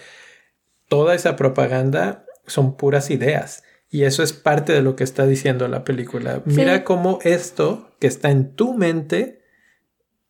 Toda 0.88 1.14
esa 1.14 1.35
propaganda 1.37 2.27
son 2.47 2.77
puras 2.77 3.11
ideas 3.11 3.64
y 3.88 4.03
eso 4.03 4.23
es 4.23 4.33
parte 4.33 4.73
de 4.73 4.83
lo 4.83 4.97
que 4.97 5.05
está 5.05 5.27
diciendo 5.27 5.66
la 5.69 5.85
película. 5.85 6.42
Mira 6.45 6.85
cómo 6.85 7.21
esto 7.23 7.97
que 8.01 8.07
está 8.07 8.31
en 8.31 8.55
tu 8.55 8.75
mente 8.75 9.36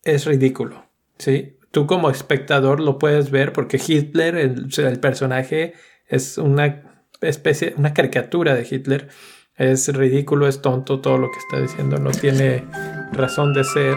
es 0.07 0.25
ridículo, 0.25 0.87
¿sí? 1.19 1.59
Tú 1.73 1.87
como 1.87 2.09
espectador 2.09 2.81
lo 2.81 2.99
puedes 2.99 3.31
ver 3.31 3.53
porque 3.53 3.81
Hitler, 3.85 4.37
el, 4.37 5.01
personaje, 5.01 5.75
es 6.07 6.38
una 6.38 7.05
especie, 7.21 7.75
una 7.77 7.92
caricatura 7.92 8.55
de 8.55 8.66
Hitler. 8.71 9.09
Es 9.57 9.88
ridículo, 9.95 10.47
es 10.47 10.62
tonto 10.62 11.01
todo 11.01 11.19
lo 11.19 11.31
que 11.31 11.38
está 11.38 11.61
diciendo, 11.61 11.99
no 11.99 12.12
tiene 12.12 12.64
razón 13.12 13.53
de 13.53 13.64
ser. 13.64 13.97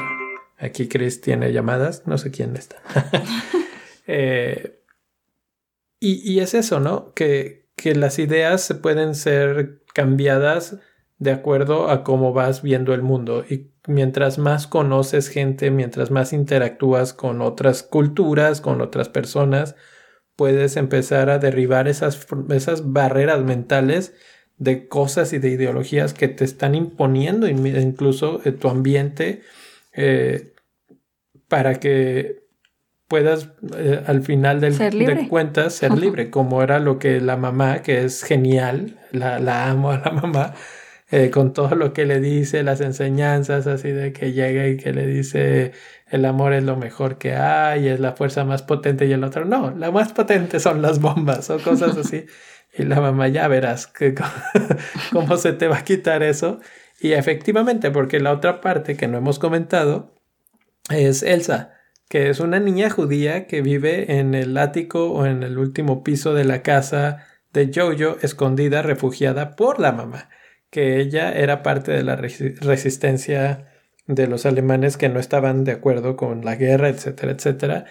Aquí 0.58 0.89
Chris 0.89 1.22
tiene 1.22 1.54
llamadas, 1.54 2.04
no 2.06 2.17
sé 2.17 2.32
quién 2.32 2.56
está. 2.56 2.78
Eh, 4.12 4.82
y, 6.00 6.34
y, 6.34 6.39
es 6.39 6.56
eso, 6.56 6.80
¿no? 6.80 7.13
Que, 7.13 7.69
que 7.76 7.93
las 7.93 8.17
ideas 8.17 8.63
se 8.63 8.74
pueden 8.74 9.13
ser 9.13 9.84
cambiadas 9.93 10.80
de 11.19 11.32
acuerdo 11.32 11.91
a 11.91 12.04
cómo 12.04 12.34
vas 12.34 12.63
viendo 12.63 12.95
el 12.95 13.04
mundo. 13.04 13.45
Y 13.48 13.69
mientras 13.89 14.38
más 14.38 14.67
conoces 14.67 15.28
gente, 15.28 15.71
mientras 15.71 16.12
más 16.12 16.32
interactúas 16.32 17.13
con 17.13 17.41
otras 17.41 17.84
culturas, 17.84 18.62
con 18.62 18.82
otras 18.82 19.10
personas, 19.10 19.75
puedes 20.36 20.78
empezar 20.78 21.30
a 21.30 21.39
derribar 21.39 21.88
esas, 21.88 22.25
esas 22.49 22.93
barreras 22.93 23.43
mentales 23.43 24.13
de 24.58 24.88
cosas 24.88 25.34
y 25.34 25.39
de 25.39 25.49
ideologías 25.49 26.13
que 26.13 26.28
te 26.28 26.45
están 26.45 26.75
imponiendo 26.75 27.47
incluso 27.47 28.41
en 28.45 28.58
tu 28.58 28.69
ambiente 28.69 29.41
eh, 29.93 30.54
para 31.47 31.80
que 31.80 32.43
puedas 33.08 33.49
eh, 33.75 34.04
al 34.06 34.21
final 34.21 34.62
del, 34.62 34.78
de 34.78 35.28
cuentas 35.28 35.73
ser 35.73 35.97
libre, 35.97 36.30
como 36.30 36.62
era 36.62 36.80
lo 36.80 36.99
que 36.99 37.19
la 37.19 37.38
mamá, 37.38 37.82
que 37.82 38.04
es 38.04 38.23
genial, 38.23 38.99
la, 39.12 39.39
la 39.39 39.69
amo 39.69 39.91
a 39.91 39.97
la 39.97 40.12
mamá, 40.12 40.54
eh, 41.12 41.32
con 41.32 41.54
todo 41.54 41.74
lo 41.74 41.91
que 41.91 42.06
le 42.06 42.19
dice, 42.19 42.62
las 42.62 42.82
enseñanzas, 42.82 43.65
así 43.65 43.91
de 43.91 44.13
que 44.13 44.32
llega 44.32 44.67
y 44.67 44.78
que 44.78 44.93
le 44.93 45.08
dice 45.08 45.72
el 46.06 46.24
amor 46.26 46.54
es 46.54 46.63
lo 46.63 46.76
mejor 46.76 47.17
que 47.17 47.34
hay, 47.34 47.88
es 47.88 48.00
la 48.00 48.13
fuerza 48.13 48.43
más 48.43 48.62
potente 48.62 49.08
y 49.08 49.12
el 49.13 49.24
otro 49.24 49.43
no, 49.45 49.72
la 49.72 49.89
más 49.89 50.13
potente 50.13 50.60
son 50.60 50.84
las 50.84 51.00
bombas 51.00 51.50
o 51.50 51.60
cosas 51.60 51.98
así. 51.98 52.26
y 52.78 52.84
la 52.84 53.02
mamá 53.02 53.28
ya 53.28 53.48
verás 53.48 53.88
que, 53.88 54.13
cómo 55.12 55.38
se 55.38 55.54
te 55.54 55.67
va 55.67 55.80
a 55.80 55.84
quitar 55.84 56.22
eso. 56.22 56.60
Y 57.00 57.13
efectivamente, 57.13 57.89
porque 57.91 58.19
la 58.19 58.32
otra 58.32 58.62
parte 58.62 58.95
que 58.95 59.08
no 59.08 59.17
hemos 59.17 59.39
comentado 59.39 60.13
es 60.91 61.24
Elsa, 61.24 61.74
que 62.08 62.30
es 62.30 62.39
una 62.39 62.60
niña 62.60 62.89
judía 62.91 63.48
que 63.48 63.62
vive 63.62 64.19
en 64.19 64.36
el 64.36 64.58
ático 64.58 65.12
o 65.12 65.26
en 65.26 65.41
el 65.41 65.58
último 65.58 66.04
piso 66.04 66.36
de 66.36 66.43
la 66.43 66.62
casa 66.62 67.26
de 67.52 67.72
Jojo, 67.74 68.17
escondida, 68.22 68.84
refugiada 68.84 69.56
por 69.56 69.80
la 69.80 69.91
mamá 69.91 70.30
que 70.70 71.00
ella 71.00 71.32
era 71.32 71.64
parte 71.64 71.92
de 71.92 72.04
la 72.04 72.16
resistencia 72.16 73.70
de 74.08 74.28
los 74.28 74.46
alemanes 74.46 74.98
que 74.98 75.10
no 75.10 75.20
estaban 75.20 75.64
de 75.64 75.72
acuerdo 75.72 76.16
con 76.16 76.44
la 76.44 76.56
guerra, 76.56 76.90
etcétera, 76.90 77.32
etcétera. 77.32 77.86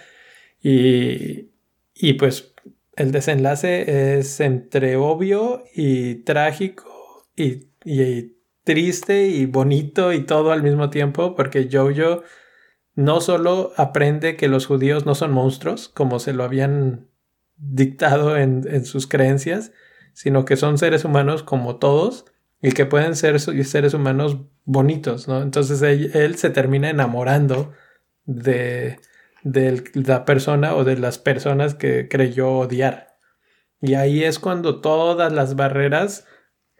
Y, 0.61 1.51
y 1.95 2.14
pues 2.14 2.55
el 2.97 3.12
desenlace 3.12 4.19
es 4.19 4.41
entre 4.41 4.97
obvio 4.97 5.64
y 5.75 6.17
trágico 6.25 7.29
y, 7.37 7.69
y, 7.85 8.37
triste 8.64 9.29
y 9.29 9.47
bonito 9.47 10.12
y 10.12 10.27
todo 10.27 10.53
al 10.53 10.62
mismo 10.62 10.91
tiempo 10.91 11.35
porque 11.35 11.71
Jojo 11.73 12.23
no 12.95 13.23
solo 13.23 13.73
aprende 13.77 14.37
que 14.37 14.49
los 14.49 14.67
judíos 14.67 15.07
no 15.07 15.14
son 15.14 15.33
monstruos 15.33 15.88
como 15.88 16.19
se 16.19 16.35
lo 16.35 16.45
habían 16.45 17.09
dictado 17.57 18.37
en, 18.37 18.67
en 18.69 18.85
sus 18.85 19.07
creencias, 19.07 19.73
sino 20.12 20.45
que 20.45 20.57
son 20.57 20.77
seres 20.77 21.07
humanos 21.07 21.43
como 21.43 21.77
todos 21.77 22.27
y 22.61 22.73
que 22.73 22.87
pueden 22.87 23.14
ser 23.16 23.38
seres 23.40 23.94
humanos 23.94 24.38
bonitos, 24.64 25.29
¿no? 25.29 25.42
Entonces 25.42 25.81
él, 25.83 26.37
se 26.37 26.51
termina 26.51 26.90
enamorando 26.90 27.73
de, 28.25 28.99
de, 29.42 29.85
la 29.94 30.25
persona 30.25 30.75
o 30.75 30.85
de 30.85 30.97
las 30.97 31.18
personas 31.18 31.75
que 31.75 32.09
creyó 32.09 32.51
odiar. 32.51 33.16
Y 33.81 33.94
ahí 33.94 34.25
es 34.25 34.38
cuando 34.38 34.81
todas 34.81 35.33
las 35.33 35.55
barreras 35.55 36.27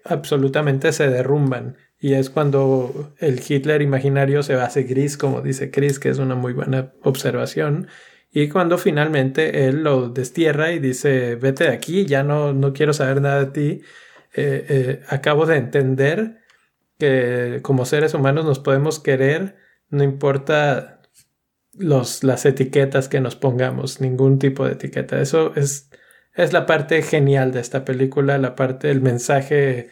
absolutamente 0.05 0.93
se 0.93 1.09
derrumban 1.09 1.77
y 2.01 2.15
es 2.15 2.31
cuando 2.31 3.13
el 3.19 3.41
Hitler 3.47 3.83
imaginario 3.83 4.43
se 4.43 4.55
hace 4.55 4.85
gris, 4.85 5.17
como 5.17 5.43
dice 5.43 5.71
Chris, 5.71 5.99
que 5.99 6.09
es 6.09 6.19
una 6.19 6.37
muy 6.37 6.53
buena 6.53 6.93
observación. 7.03 7.89
Y 8.31 8.49
cuando 8.49 8.79
finalmente 8.79 9.67
él 9.67 9.83
lo 9.83 10.09
destierra 10.09 10.73
y 10.73 10.79
dice, 10.79 11.35
vete 11.37 11.65
de 11.65 11.71
aquí, 11.71 12.07
ya 12.07 12.23
no, 12.23 12.53
no 12.53 12.73
quiero 12.73 12.93
saber 12.93 13.21
nada 13.21 13.47
de 13.47 13.51
ti, 13.51 13.83
eh, 14.39 14.67
eh, 14.69 15.03
acabo 15.09 15.47
de 15.47 15.57
entender 15.57 16.39
que 16.99 17.61
como 17.63 17.85
seres 17.85 18.15
humanos 18.15 18.45
nos 18.45 18.59
podemos 18.59 18.99
querer, 18.99 19.57
no 19.89 20.03
importa 20.03 21.01
los, 21.75 22.25
las 22.25 22.45
etiquetas 22.45 23.09
que 23.09 23.21
nos 23.21 23.37
pongamos, 23.37 24.01
ningún 24.01 24.39
tipo 24.39 24.67
de 24.67 24.73
etiqueta. 24.73 25.21
Eso 25.21 25.53
es, 25.55 25.91
es 26.35 26.53
la 26.53 26.67
parte 26.67 27.03
genial 27.03 27.53
de 27.53 27.61
esta 27.61 27.85
película, 27.85 28.39
la 28.39 28.55
parte, 28.55 28.91
el 28.91 29.01
mensaje 29.01 29.91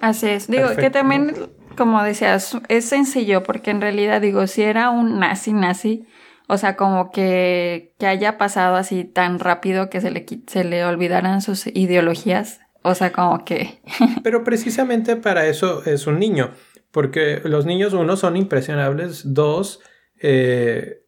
Así 0.00 0.28
es. 0.28 0.48
Digo, 0.48 0.68
que 0.76 0.90
también, 0.90 1.34
como 1.76 2.02
decías, 2.02 2.56
es 2.68 2.88
sencillo 2.88 3.42
porque 3.42 3.70
en 3.70 3.80
realidad, 3.80 4.20
digo, 4.20 4.46
si 4.46 4.62
era 4.62 4.90
un 4.90 5.18
nazi, 5.18 5.52
nazi, 5.52 6.06
o 6.48 6.58
sea, 6.58 6.76
como 6.76 7.10
que, 7.10 7.94
que 7.98 8.06
haya 8.06 8.38
pasado 8.38 8.76
así 8.76 9.04
tan 9.04 9.38
rápido 9.38 9.90
que 9.90 10.00
se 10.00 10.10
le, 10.10 10.26
se 10.46 10.64
le 10.64 10.84
olvidaran 10.84 11.42
sus 11.42 11.66
ideologías. 11.66 12.60
O 12.86 12.94
sea, 12.94 13.10
como 13.10 13.44
que... 13.44 13.80
Pero 14.22 14.44
precisamente 14.44 15.16
para 15.16 15.46
eso 15.46 15.84
es 15.84 16.06
un 16.06 16.20
niño, 16.20 16.52
porque 16.92 17.40
los 17.42 17.66
niños, 17.66 17.92
uno, 17.94 18.16
son 18.16 18.36
impresionables, 18.36 19.34
dos, 19.34 19.80
eh, 20.22 21.02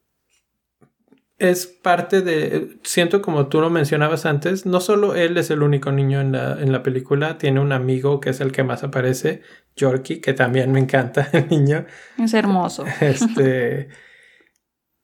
es 1.39 1.67
parte 1.69 2.21
de, 2.21 2.81
siento 2.83 3.23
como 3.23 3.47
tú 3.47 3.61
lo 3.61 3.71
mencionabas 3.71 4.27
antes, 4.27 4.67
no 4.67 4.81
solo 4.81 5.15
él 5.15 5.37
es 5.37 5.51
el 5.51 5.63
único 5.63 5.93
niño 5.93 6.21
en 6.21 6.33
la, 6.33 6.61
en 6.61 6.73
la 6.73 6.83
película, 6.83 7.39
tiene 7.39 7.61
un 7.61 7.71
amigo 7.71 8.19
que 8.19 8.31
es 8.31 8.41
el 8.41 8.51
que 8.51 8.65
más 8.65 8.83
aparece, 8.83 9.43
Yorkie, 9.77 10.21
que 10.21 10.33
también 10.33 10.73
me 10.73 10.81
encanta 10.81 11.29
el 11.33 11.49
niño. 11.49 11.87
Es 12.19 12.35
hermoso. 12.35 12.87
Este, 13.01 13.89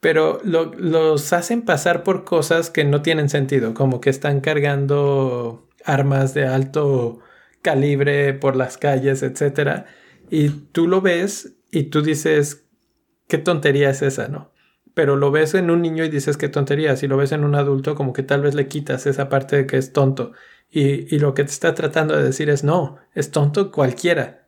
pero 0.04 0.38
los 0.44 1.32
hacen 1.32 1.62
pasar 1.62 2.02
por 2.02 2.24
cosas 2.24 2.68
que 2.68 2.84
no 2.84 3.00
tienen 3.00 3.30
sentido, 3.30 3.72
como 3.72 4.02
que 4.02 4.10
están 4.10 4.42
cargando 4.42 5.66
armas 5.82 6.34
de 6.34 6.46
alto 6.46 7.20
calibre 7.62 8.34
por 8.34 8.54
las 8.54 8.76
calles, 8.76 9.22
etc. 9.22 9.86
Y 10.28 10.50
tú 10.50 10.88
lo 10.88 11.00
ves 11.00 11.56
y 11.70 11.84
tú 11.84 12.02
dices, 12.02 12.66
¿qué 13.28 13.38
tontería 13.38 13.88
es 13.88 14.02
esa, 14.02 14.28
no? 14.28 14.52
pero 14.92 15.16
lo 15.16 15.30
ves 15.30 15.54
en 15.54 15.70
un 15.70 15.80
niño 15.80 16.04
y 16.04 16.10
dices 16.10 16.36
qué 16.36 16.50
tontería. 16.50 16.96
Si 16.96 17.08
lo 17.08 17.16
ves 17.16 17.32
en 17.32 17.42
un 17.42 17.54
adulto, 17.54 17.94
como 17.94 18.12
que 18.12 18.22
tal 18.22 18.42
vez 18.42 18.54
le 18.54 18.68
quitas 18.68 19.06
esa 19.06 19.30
parte 19.30 19.56
de 19.56 19.66
que 19.66 19.78
es 19.78 19.94
tonto. 19.94 20.32
Y, 20.70 21.14
y 21.14 21.18
lo 21.18 21.32
que 21.32 21.44
te 21.44 21.50
está 21.50 21.74
tratando 21.74 22.14
de 22.14 22.24
decir 22.24 22.50
es 22.50 22.62
no, 22.62 22.98
es 23.14 23.30
tonto 23.30 23.72
cualquiera. 23.72 24.43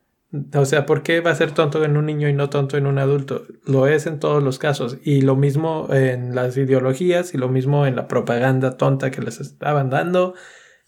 O 0.53 0.65
sea, 0.65 0.85
¿por 0.85 1.03
qué 1.03 1.21
va 1.21 1.31
a 1.31 1.35
ser 1.35 1.51
tonto 1.51 1.83
en 1.83 1.95
un 1.95 2.05
niño 2.05 2.27
y 2.27 2.33
no 2.33 2.49
tonto 2.49 2.77
en 2.77 2.85
un 2.85 2.99
adulto? 2.99 3.45
Lo 3.65 3.87
es 3.87 4.07
en 4.07 4.19
todos 4.19 4.43
los 4.43 4.59
casos. 4.59 4.97
Y 5.03 5.21
lo 5.21 5.35
mismo 5.35 5.87
en 5.91 6.35
las 6.35 6.57
ideologías 6.57 7.33
y 7.33 7.37
lo 7.37 7.47
mismo 7.47 7.85
en 7.85 7.95
la 7.95 8.07
propaganda 8.07 8.77
tonta 8.77 9.09
que 9.09 9.21
les 9.21 9.39
estaban 9.39 9.89
dando, 9.89 10.33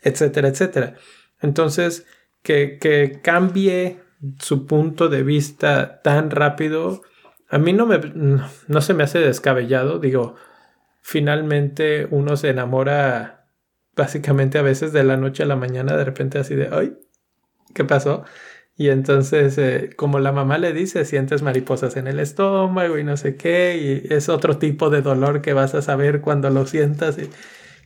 etcétera, 0.01 0.49
etcétera. 0.49 0.95
Entonces, 1.41 2.05
que, 2.43 2.77
que 2.79 3.21
cambie 3.23 3.99
su 4.39 4.67
punto 4.67 5.07
de 5.07 5.23
vista 5.23 6.01
tan 6.01 6.31
rápido 6.31 7.01
a 7.49 7.57
mí 7.57 7.73
no 7.73 7.85
me 7.85 7.99
no 8.67 8.81
se 8.81 8.93
me 8.93 9.03
hace 9.03 9.19
descabellado, 9.19 9.99
digo, 9.99 10.35
finalmente 11.01 12.07
uno 12.11 12.37
se 12.37 12.49
enamora 12.49 13.47
básicamente 13.95 14.59
a 14.59 14.61
veces 14.61 14.93
de 14.93 15.03
la 15.03 15.17
noche 15.17 15.43
a 15.43 15.47
la 15.47 15.55
mañana, 15.55 15.97
de 15.97 16.05
repente 16.05 16.37
así 16.37 16.55
de, 16.55 16.69
ay, 16.71 16.97
¿qué 17.73 17.83
pasó? 17.83 18.23
Y 18.79 18.91
entonces, 18.91 19.57
eh, 19.57 19.89
como 19.97 20.19
la 20.19 20.31
mamá 20.31 20.57
le 20.57 20.71
dice, 20.71 21.03
sientes 21.03 21.41
mariposas 21.41 21.97
en 21.97 22.07
el 22.07 22.17
estómago 22.17 22.97
y 22.97 23.03
no 23.03 23.17
sé 23.17 23.35
qué, 23.35 24.05
y 24.07 24.13
es 24.13 24.29
otro 24.29 24.57
tipo 24.57 24.89
de 24.89 25.01
dolor 25.01 25.41
que 25.41 25.51
vas 25.51 25.75
a 25.75 25.81
saber 25.81 26.21
cuando 26.21 26.49
lo 26.49 26.65
sientas. 26.65 27.17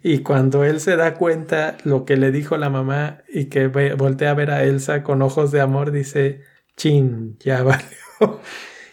Y, 0.04 0.20
cuando 0.20 0.64
él 0.64 0.80
se 0.80 0.96
da 0.96 1.16
cuenta 1.16 1.78
lo 1.84 2.06
que 2.06 2.16
le 2.16 2.32
dijo 2.32 2.58
la 2.58 2.70
mamá 2.70 3.24
y 3.28 3.46
que 3.46 3.68
voltea 3.70 4.30
a 4.30 4.34
ver 4.36 4.52
a 4.52 4.64
Elsa 4.66 5.02
con 5.02 5.24
ojos 5.24 5.52
de 5.52 5.62
amor, 5.62 5.92
dice, 5.92 6.42
chin, 6.78 7.40
ya 7.40 7.64
valió. 7.64 8.40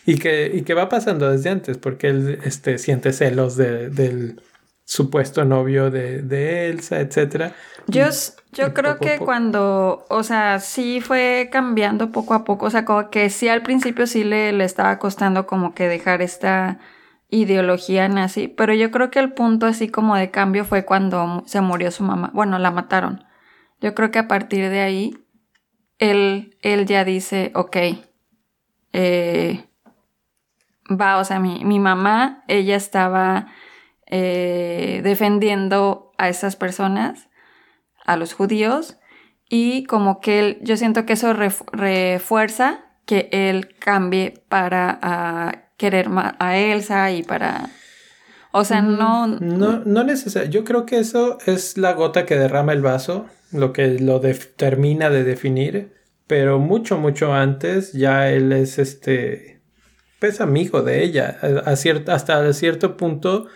Y 0.06 0.16
que, 0.16 0.50
y 0.54 0.62
que 0.62 0.72
va 0.72 0.88
pasando 0.88 1.30
desde 1.30 1.50
antes, 1.50 1.76
porque 1.76 2.08
él 2.08 2.38
este, 2.44 2.78
siente 2.78 3.12
celos 3.12 3.56
de, 3.56 3.90
del 3.90 4.40
supuesto 4.86 5.44
novio 5.44 5.90
de, 5.90 6.22
de 6.22 6.70
Elsa, 6.70 6.98
etc. 7.00 7.52
Yo, 7.90 8.06
yo 8.52 8.74
creo 8.74 8.98
que 8.98 9.18
cuando, 9.18 10.04
o 10.08 10.22
sea, 10.22 10.60
sí 10.60 11.00
fue 11.00 11.48
cambiando 11.50 12.10
poco 12.10 12.34
a 12.34 12.44
poco, 12.44 12.66
o 12.66 12.70
sea, 12.70 12.84
como 12.84 13.10
que 13.10 13.30
sí 13.30 13.48
al 13.48 13.62
principio 13.62 14.06
sí 14.06 14.24
le, 14.24 14.52
le 14.52 14.64
estaba 14.64 14.98
costando 14.98 15.46
como 15.46 15.74
que 15.74 15.88
dejar 15.88 16.22
esta 16.22 16.78
ideología 17.30 18.08
nazi, 18.08 18.48
pero 18.48 18.74
yo 18.74 18.90
creo 18.90 19.10
que 19.10 19.20
el 19.20 19.32
punto 19.32 19.66
así 19.66 19.88
como 19.88 20.16
de 20.16 20.30
cambio 20.30 20.64
fue 20.64 20.84
cuando 20.84 21.42
se 21.46 21.60
murió 21.60 21.90
su 21.90 22.02
mamá, 22.02 22.30
bueno, 22.34 22.58
la 22.58 22.70
mataron. 22.70 23.24
Yo 23.80 23.94
creo 23.94 24.10
que 24.10 24.18
a 24.18 24.28
partir 24.28 24.68
de 24.68 24.80
ahí, 24.80 25.16
él, 25.98 26.56
él 26.62 26.86
ya 26.86 27.04
dice, 27.04 27.52
ok, 27.54 27.76
eh, 28.92 29.64
va, 30.90 31.18
o 31.18 31.24
sea, 31.24 31.38
mi, 31.38 31.64
mi 31.64 31.78
mamá, 31.78 32.44
ella 32.48 32.76
estaba 32.76 33.46
eh, 34.06 35.00
defendiendo 35.04 36.12
a 36.18 36.28
esas 36.28 36.56
personas, 36.56 37.28
a 38.12 38.16
los 38.16 38.32
judíos, 38.32 38.96
y 39.48 39.84
como 39.84 40.20
que 40.20 40.38
él, 40.38 40.58
yo 40.62 40.76
siento 40.76 41.04
que 41.06 41.14
eso 41.14 41.32
refuerza 41.32 42.84
que 43.04 43.28
él 43.32 43.74
cambie 43.78 44.44
para 44.48 45.72
querer 45.76 46.08
a 46.38 46.56
Elsa 46.56 47.10
y 47.10 47.22
para... 47.22 47.70
O 48.52 48.64
sea, 48.64 48.82
no... 48.82 49.26
No, 49.26 49.80
no 49.84 50.04
necesariamente. 50.04 50.56
Yo 50.56 50.64
creo 50.64 50.86
que 50.86 50.98
eso 50.98 51.38
es 51.46 51.76
la 51.78 51.92
gota 51.94 52.26
que 52.26 52.36
derrama 52.36 52.72
el 52.72 52.82
vaso, 52.82 53.26
lo 53.52 53.72
que 53.72 53.98
lo 53.98 54.20
termina 54.20 55.10
de 55.10 55.24
definir, 55.24 55.94
pero 56.26 56.58
mucho, 56.58 56.98
mucho 56.98 57.32
antes 57.34 57.92
ya 57.92 58.30
él 58.30 58.52
es 58.52 58.78
este 58.78 59.62
es 60.20 60.40
amigo 60.40 60.82
de 60.82 61.02
ella. 61.02 61.38
A 61.64 61.70
hasta 61.72 62.52
cierto 62.52 62.96
punto, 62.96 63.46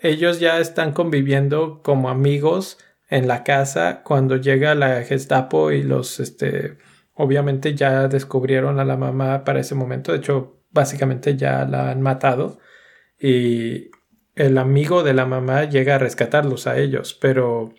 ellos 0.00 0.40
ya 0.40 0.58
están 0.60 0.92
conviviendo 0.92 1.82
como 1.82 2.08
amigos 2.08 2.78
en 3.12 3.28
la 3.28 3.44
casa 3.44 4.00
cuando 4.02 4.36
llega 4.36 4.74
la 4.74 5.02
Gestapo 5.04 5.70
y 5.70 5.82
los, 5.82 6.18
este, 6.18 6.78
obviamente 7.12 7.74
ya 7.74 8.08
descubrieron 8.08 8.80
a 8.80 8.86
la 8.86 8.96
mamá 8.96 9.44
para 9.44 9.60
ese 9.60 9.74
momento. 9.74 10.12
De 10.12 10.18
hecho, 10.18 10.62
básicamente 10.70 11.36
ya 11.36 11.66
la 11.66 11.90
han 11.90 12.00
matado. 12.00 12.58
Y 13.20 13.90
el 14.34 14.56
amigo 14.56 15.02
de 15.02 15.12
la 15.12 15.26
mamá 15.26 15.64
llega 15.64 15.96
a 15.96 15.98
rescatarlos 15.98 16.66
a 16.66 16.78
ellos, 16.78 17.12
pero, 17.12 17.74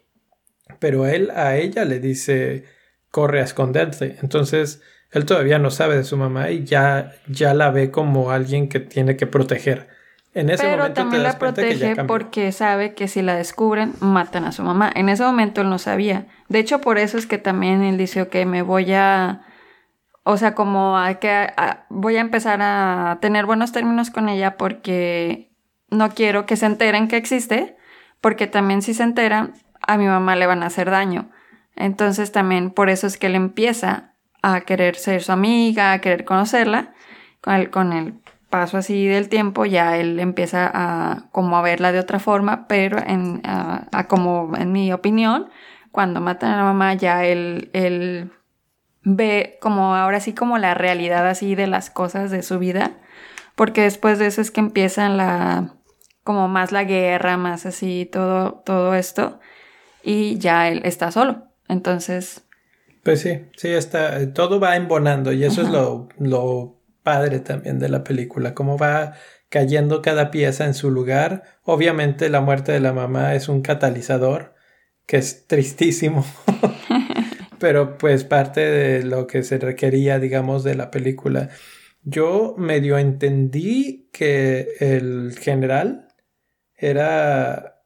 pero 0.78 1.08
él 1.08 1.32
a 1.32 1.58
ella 1.58 1.84
le 1.84 2.00
dice, 2.00 2.66
corre 3.10 3.42
a 3.42 3.46
esconderse. 3.46 4.18
Entonces, 4.22 4.84
él 5.10 5.26
todavía 5.26 5.58
no 5.58 5.72
sabe 5.72 5.98
de 5.98 6.04
su 6.04 6.16
mamá 6.16 6.52
y 6.52 6.64
ya, 6.64 7.16
ya 7.28 7.56
la 7.56 7.72
ve 7.72 7.90
como 7.90 8.30
alguien 8.30 8.70
que 8.70 8.80
tiene 8.80 9.18
que 9.18 9.26
proteger. 9.26 9.88
En 10.34 10.50
ese 10.50 10.64
Pero 10.64 10.94
también 10.94 11.24
la 11.24 11.38
protege 11.38 11.96
porque 12.06 12.52
sabe 12.52 12.96
que 12.96 13.08
si 13.08 13.22
la 13.22 13.36
descubren, 13.36 13.94
matan 14.00 14.46
a 14.46 14.52
su 14.52 14.64
mamá. 14.64 14.92
En 14.96 15.10
ese 15.10 15.24
momento 15.24 15.62
él 15.62 15.70
no 15.70 15.78
sabía. 15.78 16.26
De 16.50 16.60
hecho, 16.60 16.82
por 16.82 16.98
eso 16.98 17.18
es 17.18 17.28
que 17.28 17.38
también 17.38 17.84
él 17.84 17.98
dice, 17.98 18.24
ok, 18.24 18.36
me 18.46 18.64
voy 18.64 18.94
a... 18.94 19.42
O 20.24 20.38
sea, 20.38 20.56
como 20.56 20.98
hay 20.98 21.16
que... 21.16 21.54
voy 21.90 22.18
a 22.18 22.22
empezar 22.22 22.60
a 22.62 23.20
tener 23.22 23.46
buenos 23.46 23.72
términos 23.72 24.10
con 24.10 24.28
ella 24.28 24.58
porque 24.58 25.52
no 25.90 26.10
quiero 26.10 26.48
que 26.48 26.56
se 26.56 26.66
enteren 26.66 27.08
que 27.08 27.18
existe, 27.18 27.78
porque 28.20 28.48
también 28.48 28.82
si 28.82 28.96
se 28.96 29.04
enteran, 29.04 29.54
a 29.82 29.98
mi 29.98 30.08
mamá 30.08 30.36
le 30.36 30.48
van 30.48 30.64
a 30.64 30.68
hacer 30.68 30.90
daño. 30.90 31.30
Entonces 31.76 32.32
también 32.32 32.72
por 32.72 32.90
eso 32.90 33.06
es 33.06 33.18
que 33.18 33.28
él 33.28 33.36
empieza 33.36 34.14
a 34.42 34.62
querer 34.62 34.96
ser 34.96 35.22
su 35.22 35.32
amiga, 35.32 35.92
a 35.92 36.00
querer 36.00 36.26
conocerla. 36.26 36.94
Con 37.42 37.56
el, 37.56 37.70
con 37.70 37.92
el 37.92 38.23
paso 38.54 38.78
así 38.78 39.08
del 39.08 39.30
tiempo 39.30 39.66
ya 39.66 39.98
él 39.98 40.20
empieza 40.20 40.70
a 40.72 41.28
como 41.32 41.58
a 41.58 41.64
verla 41.64 41.92
de 41.92 41.98
otra 41.98 42.20
forma, 42.20 42.68
pero 42.68 43.00
en, 43.00 43.42
a, 43.46 44.06
como 44.08 44.56
en 44.56 44.72
mi 44.72 44.94
opinión, 44.94 45.50
cuando 45.92 46.22
matan 46.22 46.52
a 46.52 46.58
la 46.58 46.64
mamá 46.66 46.94
ya 46.94 47.26
él, 47.26 47.72
él 47.74 48.32
ve 49.02 49.58
como 49.60 49.96
ahora 49.96 50.20
sí 50.20 50.34
como 50.34 50.60
la 50.60 50.76
realidad 50.76 51.28
así 51.28 51.56
de 51.56 51.66
las 51.66 51.90
cosas 51.90 52.30
de 52.30 52.44
su 52.44 52.60
vida, 52.60 52.92
porque 53.56 53.82
después 53.82 54.20
de 54.20 54.28
eso 54.28 54.40
es 54.40 54.52
que 54.52 54.60
empieza 54.60 55.10
la 55.10 55.74
como 56.24 56.48
más 56.48 56.72
la 56.72 56.84
guerra, 56.84 57.38
más 57.38 57.66
así 57.66 58.08
todo 58.12 58.62
todo 58.64 58.94
esto 58.94 59.40
y 60.04 60.38
ya 60.38 60.68
él 60.68 60.82
está 60.86 61.10
solo. 61.10 61.48
Entonces, 61.68 62.46
pues 63.02 63.20
sí, 63.22 63.48
sí, 63.58 63.70
está, 63.70 64.32
todo 64.32 64.60
va 64.60 64.76
embonando 64.76 65.32
y 65.32 65.44
eso 65.44 65.64
es 65.64 65.70
lo, 65.70 66.08
lo 66.20 66.83
padre 67.04 67.40
también 67.40 67.80
de 67.80 67.90
la 67.90 68.04
película, 68.04 68.54
cómo 68.54 68.78
va 68.78 69.14
cayendo 69.50 70.02
cada 70.02 70.32
pieza 70.32 70.66
en 70.66 70.74
su 70.74 70.90
lugar. 70.90 71.44
Obviamente 71.64 72.30
la 72.30 72.42
muerte 72.42 72.72
de 72.72 72.80
la 72.80 72.94
mamá 72.94 73.36
es 73.36 73.50
un 73.50 73.62
catalizador 73.62 74.56
que 75.06 75.18
es 75.18 75.48
tristísimo, 75.48 76.26
pero 77.60 77.98
pues 77.98 78.24
parte 78.24 78.62
de 78.62 79.04
lo 79.04 79.28
que 79.28 79.44
se 79.44 79.60
requería, 79.60 80.20
digamos, 80.20 80.64
de 80.64 80.76
la 80.76 80.90
película. 80.90 81.50
Yo 82.04 82.56
medio 82.58 82.98
entendí 82.98 84.10
que 84.12 84.70
el 84.80 85.38
general 85.40 86.08
era, 86.76 87.84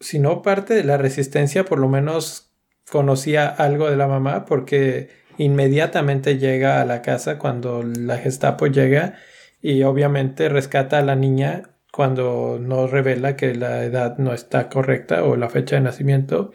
si 0.00 0.18
no 0.18 0.42
parte 0.42 0.74
de 0.74 0.84
la 0.84 0.98
resistencia, 0.98 1.64
por 1.64 1.78
lo 1.78 1.88
menos 1.88 2.52
conocía 2.90 3.48
algo 3.48 3.90
de 3.90 3.96
la 3.96 4.06
mamá 4.06 4.44
porque 4.44 5.08
inmediatamente 5.38 6.38
llega 6.38 6.80
a 6.80 6.84
la 6.84 7.02
casa 7.02 7.38
cuando 7.38 7.82
la 7.82 8.18
Gestapo 8.18 8.66
llega 8.66 9.14
y 9.60 9.82
obviamente 9.82 10.48
rescata 10.48 10.98
a 10.98 11.02
la 11.02 11.16
niña 11.16 11.62
cuando 11.92 12.58
no 12.60 12.86
revela 12.86 13.36
que 13.36 13.54
la 13.54 13.84
edad 13.84 14.18
no 14.18 14.32
está 14.32 14.68
correcta 14.68 15.24
o 15.24 15.36
la 15.36 15.50
fecha 15.50 15.76
de 15.76 15.82
nacimiento. 15.82 16.52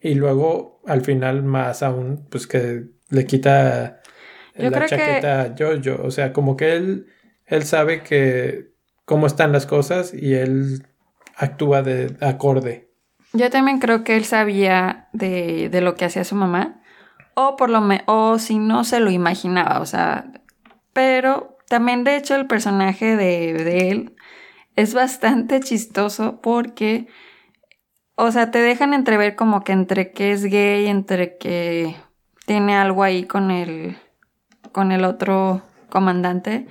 Y 0.00 0.14
luego 0.14 0.80
al 0.86 1.02
final 1.02 1.42
más 1.42 1.82
aún 1.82 2.26
pues 2.30 2.46
que 2.46 2.84
le 3.10 3.26
quita 3.26 4.00
la 4.54 4.86
chaqueta 4.86 5.42
a 5.42 5.54
Jojo, 5.56 6.02
o 6.02 6.10
sea, 6.10 6.32
como 6.32 6.56
que 6.56 6.74
él 6.74 7.06
él 7.46 7.64
sabe 7.64 8.02
que 8.02 8.72
cómo 9.04 9.26
están 9.26 9.52
las 9.52 9.66
cosas 9.66 10.12
y 10.14 10.34
él 10.34 10.86
actúa 11.36 11.82
de 11.82 12.16
acorde. 12.20 12.90
Yo 13.32 13.50
también 13.50 13.78
creo 13.78 14.04
que 14.04 14.16
él 14.16 14.24
sabía 14.24 15.08
de, 15.12 15.68
de 15.70 15.80
lo 15.80 15.94
que 15.94 16.04
hacía 16.04 16.24
su 16.24 16.34
mamá 16.34 16.77
o 17.40 17.54
por 17.54 17.70
lo 17.70 17.80
menos 17.80 18.02
o 18.06 18.38
si 18.40 18.58
no 18.58 18.82
se 18.82 18.98
lo 18.98 19.12
imaginaba, 19.12 19.78
o 19.78 19.86
sea, 19.86 20.32
pero 20.92 21.56
también 21.68 22.02
de 22.02 22.16
hecho 22.16 22.34
el 22.34 22.48
personaje 22.48 23.16
de, 23.16 23.52
de 23.52 23.90
él 23.90 24.16
es 24.74 24.92
bastante 24.92 25.60
chistoso 25.60 26.40
porque, 26.40 27.06
o 28.16 28.32
sea, 28.32 28.50
te 28.50 28.60
dejan 28.60 28.92
entrever 28.92 29.36
como 29.36 29.62
que 29.62 29.70
entre 29.70 30.10
que 30.10 30.32
es 30.32 30.46
gay, 30.46 30.88
entre 30.88 31.36
que 31.36 31.94
tiene 32.44 32.74
algo 32.74 33.04
ahí 33.04 33.22
con 33.22 33.52
el, 33.52 33.96
con 34.72 34.90
el 34.90 35.04
otro 35.04 35.62
comandante. 35.90 36.66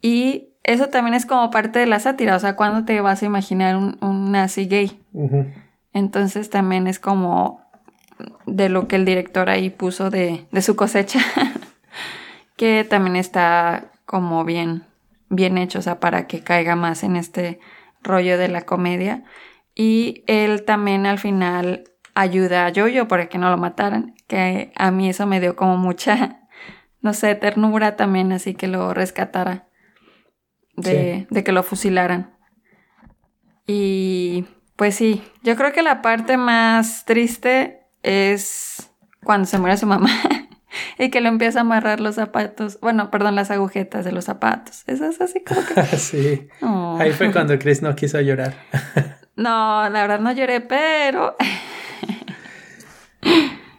Y 0.00 0.50
eso 0.62 0.90
también 0.90 1.14
es 1.14 1.26
como 1.26 1.50
parte 1.50 1.80
de 1.80 1.86
la 1.86 1.98
sátira, 1.98 2.36
o 2.36 2.38
sea, 2.38 2.54
¿cuándo 2.54 2.84
te 2.84 3.00
vas 3.00 3.22
a 3.22 3.26
imaginar 3.26 3.76
un, 3.76 3.98
un 4.00 4.30
nazi 4.30 4.66
gay? 4.66 5.02
Entonces 5.92 6.50
también 6.50 6.86
es 6.86 7.00
como 7.00 7.61
de 8.46 8.68
lo 8.68 8.88
que 8.88 8.96
el 8.96 9.04
director 9.04 9.50
ahí 9.50 9.70
puso 9.70 10.10
de, 10.10 10.46
de 10.50 10.62
su 10.62 10.76
cosecha, 10.76 11.20
que 12.56 12.84
también 12.84 13.16
está 13.16 13.92
como 14.04 14.44
bien 14.44 14.84
bien 15.32 15.56
hecho, 15.56 15.78
o 15.78 15.82
sea, 15.82 15.98
para 15.98 16.26
que 16.26 16.40
caiga 16.40 16.76
más 16.76 17.02
en 17.02 17.16
este 17.16 17.58
rollo 18.02 18.38
de 18.38 18.48
la 18.48 18.62
comedia. 18.62 19.24
Y 19.74 20.22
él 20.26 20.64
también 20.64 21.06
al 21.06 21.18
final 21.18 21.84
ayuda 22.14 22.66
a 22.66 22.72
Jojo 22.74 23.08
para 23.08 23.28
que 23.28 23.38
no 23.38 23.50
lo 23.50 23.56
mataran, 23.56 24.14
que 24.28 24.72
a 24.76 24.90
mí 24.90 25.08
eso 25.08 25.26
me 25.26 25.40
dio 25.40 25.56
como 25.56 25.78
mucha, 25.78 26.42
no 27.00 27.14
sé, 27.14 27.34
ternura 27.34 27.96
también, 27.96 28.30
así 28.32 28.54
que 28.54 28.68
lo 28.68 28.92
rescatara 28.92 29.68
de, 30.76 31.26
de 31.30 31.44
que 31.44 31.52
lo 31.52 31.62
fusilaran. 31.62 32.36
Y 33.66 34.44
pues 34.76 34.96
sí, 34.96 35.24
yo 35.42 35.56
creo 35.56 35.72
que 35.72 35.82
la 35.82 36.02
parte 36.02 36.36
más 36.36 37.06
triste 37.06 37.81
es 38.02 38.90
cuando 39.24 39.46
se 39.46 39.58
muere 39.58 39.76
su 39.76 39.86
mamá. 39.86 40.10
y 40.98 41.10
que 41.10 41.20
le 41.20 41.28
empieza 41.28 41.60
a 41.60 41.62
amarrar 41.62 42.00
los 42.00 42.16
zapatos, 42.16 42.78
bueno, 42.80 43.10
perdón, 43.10 43.34
las 43.34 43.50
agujetas 43.50 44.04
de 44.04 44.12
los 44.12 44.24
zapatos. 44.24 44.84
Eso 44.86 45.06
es 45.06 45.20
así 45.20 45.42
como 45.42 45.62
que... 45.64 45.84
sí. 45.98 46.48
Ahí 46.98 47.12
fue 47.12 47.32
cuando 47.32 47.58
Chris 47.58 47.82
no 47.82 47.94
quiso 47.94 48.20
llorar. 48.20 48.54
no, 49.36 49.88
la 49.88 50.02
verdad 50.02 50.20
no 50.20 50.32
lloré, 50.32 50.60
pero... 50.60 51.36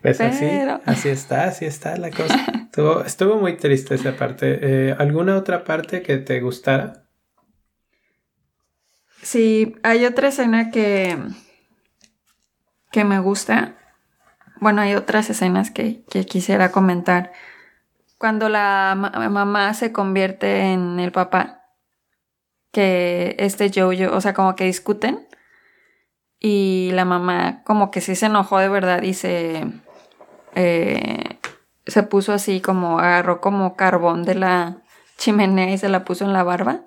Pues 0.01 0.19
así, 0.19 0.45
así 0.85 1.09
está, 1.09 1.45
así 1.45 1.65
está 1.65 1.95
la 1.95 2.11
cosa. 2.11 2.45
Estuvo, 2.65 3.03
estuvo 3.05 3.35
muy 3.37 3.55
triste 3.55 3.95
esa 3.95 4.17
parte. 4.17 4.59
Eh, 4.61 4.95
¿Alguna 4.97 5.37
otra 5.37 5.63
parte 5.63 6.01
que 6.01 6.17
te 6.17 6.41
gustara? 6.41 7.05
Sí, 9.21 9.75
hay 9.83 10.03
otra 10.05 10.27
escena 10.27 10.71
que, 10.71 11.17
que 12.91 13.05
me 13.05 13.19
gusta 13.19 13.77
bueno, 14.63 14.81
hay 14.81 14.95
otras 14.95 15.29
escenas 15.29 15.69
que, 15.69 16.03
quisiera 16.27 16.71
comentar. 16.71 17.31
Cuando 18.17 18.49
la 18.49 18.95
mamá 18.95 19.73
se 19.73 19.91
convierte 19.91 20.71
en 20.71 20.99
el 20.99 21.11
papá, 21.11 21.65
que 22.71 23.35
este 23.37 23.69
Jojo, 23.69 24.15
o 24.15 24.21
sea, 24.21 24.33
como 24.33 24.55
que 24.55 24.63
discuten, 24.63 25.27
y 26.39 26.91
la 26.93 27.05
mamá 27.05 27.61
como 27.63 27.91
que 27.91 28.01
sí 28.01 28.15
se 28.15 28.25
enojó 28.27 28.57
de 28.57 28.69
verdad 28.69 29.03
y 29.03 29.13
se, 29.13 29.65
eh, 30.55 31.39
se 31.85 32.03
puso 32.03 32.33
así 32.33 32.61
como, 32.61 32.99
agarró 32.99 33.41
como 33.41 33.75
carbón 33.75 34.23
de 34.23 34.35
la 34.35 34.81
chimenea 35.17 35.71
y 35.71 35.77
se 35.77 35.89
la 35.89 36.05
puso 36.05 36.25
en 36.25 36.33
la 36.33 36.43
barba. 36.43 36.81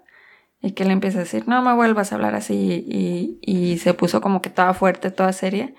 Y 0.63 0.73
que 0.73 0.85
le 0.85 0.93
empieza 0.93 1.19
a 1.19 1.23
decir, 1.23 1.47
no 1.47 1.63
me 1.63 1.75
vuelvas 1.75 2.11
a 2.11 2.17
hablar 2.17 2.35
así. 2.35 2.87
Y 3.43 3.79
se 3.79 3.95
puso 3.95 4.21
como 4.21 4.43
que 4.43 4.51
toda 4.51 4.75
fuerte, 4.75 5.11
toda 5.11 5.33
seria 5.33 5.73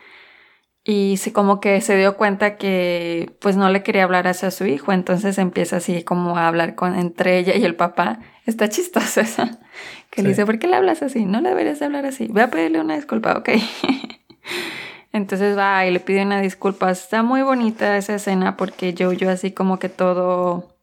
y 0.89 1.17
sí 1.17 1.31
como 1.31 1.59
que 1.59 1.81
se 1.81 1.97
dio 1.97 2.15
cuenta 2.15 2.55
que 2.55 3.35
pues 3.41 3.57
no 3.57 3.69
le 3.69 3.83
quería 3.83 4.05
hablar 4.05 4.25
hacia 4.25 4.51
su 4.51 4.65
hijo, 4.65 4.93
entonces 4.93 5.37
empieza 5.37 5.75
así 5.75 6.01
como 6.03 6.37
a 6.37 6.47
hablar 6.47 6.75
con 6.75 6.97
entre 6.97 7.37
ella 7.37 7.57
y 7.57 7.65
el 7.65 7.75
papá. 7.75 8.19
Está 8.45 8.69
chistoso 8.69 9.19
eso. 9.21 9.43
Que 10.09 10.23
le 10.23 10.29
dice, 10.29 10.45
¿por 10.45 10.57
qué 10.57 10.67
le 10.67 10.77
hablas 10.77 11.03
así? 11.03 11.25
No 11.25 11.41
le 11.41 11.49
deberías 11.49 11.81
hablar 11.81 12.05
así. 12.05 12.27
Voy 12.29 12.41
a 12.41 12.49
pedirle 12.49 12.79
una 12.79 12.95
disculpa, 12.95 13.33
ok. 13.37 13.49
entonces 15.11 15.57
va 15.57 15.85
y 15.85 15.91
le 15.91 15.99
pide 15.99 16.23
una 16.23 16.39
disculpa. 16.39 16.89
Está 16.89 17.21
muy 17.21 17.41
bonita 17.41 17.97
esa 17.97 18.15
escena 18.15 18.55
porque 18.55 18.93
yo, 18.93 19.11
yo 19.11 19.29
así 19.29 19.51
como 19.51 19.79
que 19.79 19.89
todo, 19.89 20.73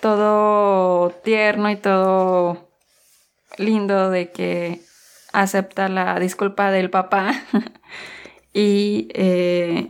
todo 0.00 1.10
tierno 1.24 1.70
y 1.70 1.76
todo 1.76 2.68
lindo 3.56 4.10
de 4.10 4.30
que 4.30 4.82
acepta 5.32 5.88
la 5.88 6.20
disculpa 6.20 6.70
del 6.70 6.90
papá. 6.90 7.32
Y, 8.58 9.08
eh, 9.14 9.86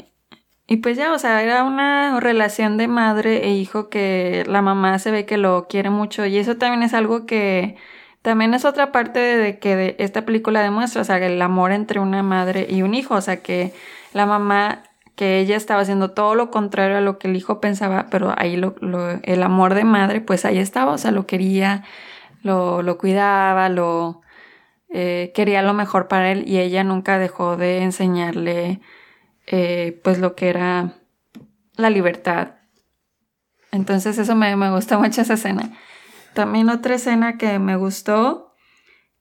y 0.66 0.76
pues 0.78 0.98
ya, 0.98 1.14
o 1.14 1.18
sea, 1.18 1.42
era 1.42 1.64
una 1.64 2.20
relación 2.20 2.76
de 2.76 2.86
madre 2.86 3.46
e 3.46 3.54
hijo 3.54 3.88
que 3.88 4.44
la 4.46 4.60
mamá 4.60 4.98
se 4.98 5.10
ve 5.10 5.24
que 5.24 5.38
lo 5.38 5.68
quiere 5.68 5.88
mucho 5.88 6.26
y 6.26 6.36
eso 6.36 6.58
también 6.58 6.82
es 6.82 6.92
algo 6.92 7.24
que 7.24 7.76
también 8.20 8.52
es 8.52 8.66
otra 8.66 8.92
parte 8.92 9.20
de 9.20 9.58
que 9.58 9.96
esta 9.98 10.26
película 10.26 10.60
demuestra, 10.62 11.00
o 11.00 11.04
sea, 11.04 11.16
el 11.16 11.40
amor 11.40 11.72
entre 11.72 11.98
una 12.00 12.22
madre 12.22 12.66
y 12.68 12.82
un 12.82 12.92
hijo, 12.94 13.14
o 13.14 13.20
sea, 13.22 13.42
que 13.42 13.72
la 14.12 14.26
mamá, 14.26 14.82
que 15.16 15.38
ella 15.40 15.56
estaba 15.56 15.80
haciendo 15.80 16.10
todo 16.10 16.34
lo 16.34 16.50
contrario 16.50 16.98
a 16.98 17.00
lo 17.00 17.18
que 17.18 17.28
el 17.28 17.36
hijo 17.36 17.60
pensaba, 17.60 18.08
pero 18.10 18.34
ahí 18.36 18.56
lo, 18.56 18.74
el 19.22 19.42
amor 19.42 19.74
de 19.74 19.84
madre, 19.84 20.20
pues 20.20 20.44
ahí 20.44 20.58
estaba, 20.58 20.92
o 20.92 20.98
sea, 20.98 21.10
lo 21.10 21.26
quería, 21.26 21.84
lo, 22.42 22.82
lo 22.82 22.98
cuidaba, 22.98 23.70
lo, 23.70 24.20
eh, 24.90 25.32
quería 25.34 25.62
lo 25.62 25.74
mejor 25.74 26.08
para 26.08 26.32
él 26.32 26.44
y 26.46 26.58
ella 26.58 26.82
nunca 26.82 27.18
dejó 27.18 27.56
de 27.56 27.82
enseñarle 27.82 28.80
eh, 29.46 30.00
pues 30.02 30.18
lo 30.18 30.34
que 30.34 30.48
era 30.48 30.94
la 31.76 31.90
libertad. 31.90 32.52
Entonces 33.70 34.16
eso 34.18 34.34
me, 34.34 34.56
me 34.56 34.70
gusta 34.70 34.98
mucho 34.98 35.20
esa 35.20 35.34
escena. 35.34 35.76
También 36.32 36.70
otra 36.70 36.94
escena 36.94 37.36
que 37.36 37.58
me 37.58 37.76
gustó 37.76 38.54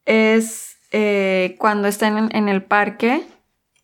es 0.05 0.77
eh, 0.91 1.55
cuando 1.59 1.89
están 1.89 2.29
en, 2.33 2.47
el 2.47 2.63
parque 2.63 3.23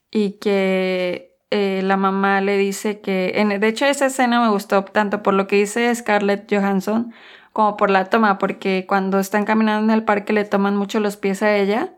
y 0.09 0.39
que 0.39 1.31
la 1.51 1.97
mamá 1.97 2.41
le 2.41 2.57
dice 2.57 2.99
que, 2.99 3.33
en, 3.35 3.59
de 3.59 3.67
hecho 3.67 3.85
esa 3.85 4.07
escena 4.07 4.41
me 4.41 4.49
gustó 4.49 4.83
tanto 4.85 5.21
por 5.21 5.35
lo 5.35 5.45
que 5.45 5.57
dice 5.57 5.93
Scarlett 5.93 6.51
Johansson 6.51 7.13
como 7.53 7.77
por 7.77 7.91
la 7.91 8.05
toma, 8.05 8.39
porque 8.39 8.85
cuando 8.87 9.19
están 9.19 9.45
caminando 9.45 9.91
en 9.91 9.97
el 9.97 10.03
parque 10.03 10.33
le 10.33 10.43
toman 10.43 10.75
mucho 10.75 10.99
los 10.99 11.17
pies 11.17 11.43
a 11.43 11.55
ella 11.55 11.93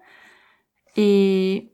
y 0.93 1.71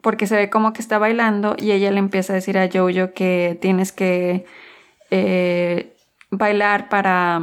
porque 0.00 0.26
se 0.26 0.36
ve 0.36 0.50
como 0.50 0.72
que 0.72 0.80
está 0.80 0.98
bailando 0.98 1.56
y 1.58 1.72
ella 1.72 1.90
le 1.90 1.98
empieza 1.98 2.32
a 2.32 2.36
decir 2.36 2.56
a 2.56 2.68
Jojo 2.72 3.12
que 3.12 3.58
tienes 3.60 3.90
que 3.90 4.44
eh, 5.10 5.96
bailar 6.30 6.88
para 6.88 7.40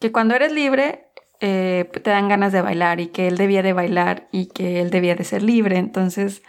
que 0.00 0.12
cuando 0.12 0.34
eres 0.34 0.52
libre 0.52 1.06
eh, 1.40 1.90
te 2.02 2.10
dan 2.10 2.28
ganas 2.28 2.52
de 2.52 2.62
bailar 2.62 3.00
y 3.00 3.08
que 3.08 3.26
él 3.26 3.36
debía 3.36 3.62
de 3.62 3.72
bailar 3.72 4.28
y 4.30 4.46
que 4.46 4.80
él 4.80 4.90
debía 4.90 5.16
de 5.16 5.24
ser 5.24 5.42
libre. 5.42 5.78
Entonces 5.78 6.42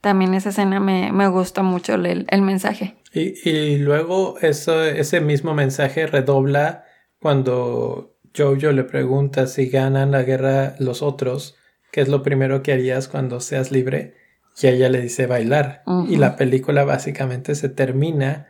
también 0.00 0.34
esa 0.34 0.50
escena 0.50 0.78
me, 0.78 1.10
me 1.10 1.26
gustó 1.28 1.64
mucho 1.64 1.94
el, 1.94 2.26
el 2.28 2.42
mensaje. 2.42 2.94
Y, 3.12 3.48
y 3.48 3.78
luego 3.78 4.38
eso, 4.40 4.84
ese 4.84 5.20
mismo 5.20 5.54
mensaje 5.54 6.06
redobla 6.06 6.84
cuando 7.20 8.16
Jojo 8.36 8.72
le 8.72 8.84
pregunta 8.84 9.46
si 9.46 9.68
ganan 9.68 10.12
la 10.12 10.22
guerra 10.22 10.74
los 10.78 11.02
otros, 11.02 11.56
¿qué 11.90 12.00
es 12.00 12.08
lo 12.08 12.22
primero 12.22 12.62
que 12.62 12.72
harías 12.72 13.08
cuando 13.08 13.40
seas 13.40 13.70
libre? 13.70 14.14
Y 14.60 14.66
ella 14.66 14.88
le 14.88 15.00
dice 15.00 15.26
bailar. 15.26 15.82
Y 16.08 16.16
la 16.16 16.36
película 16.36 16.84
básicamente 16.84 17.54
se 17.54 17.68
termina 17.68 18.48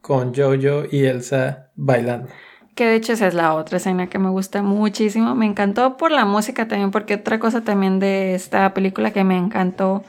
con 0.00 0.34
Jojo 0.34 0.84
y 0.90 1.04
Elsa 1.04 1.70
bailando. 1.76 2.30
Que 2.74 2.86
de 2.86 2.94
hecho 2.94 3.12
esa 3.12 3.26
es 3.26 3.34
la 3.34 3.54
otra 3.54 3.76
escena 3.76 4.06
que 4.06 4.18
me 4.18 4.30
gusta 4.30 4.62
muchísimo. 4.62 5.34
Me 5.34 5.44
encantó 5.44 5.98
por 5.98 6.12
la 6.12 6.24
música 6.24 6.66
también, 6.66 6.90
porque 6.90 7.16
otra 7.16 7.38
cosa 7.38 7.62
también 7.62 7.98
de 7.98 8.34
esta 8.34 8.72
película 8.72 9.10
que 9.10 9.22
me 9.22 9.36
encantó 9.36 10.02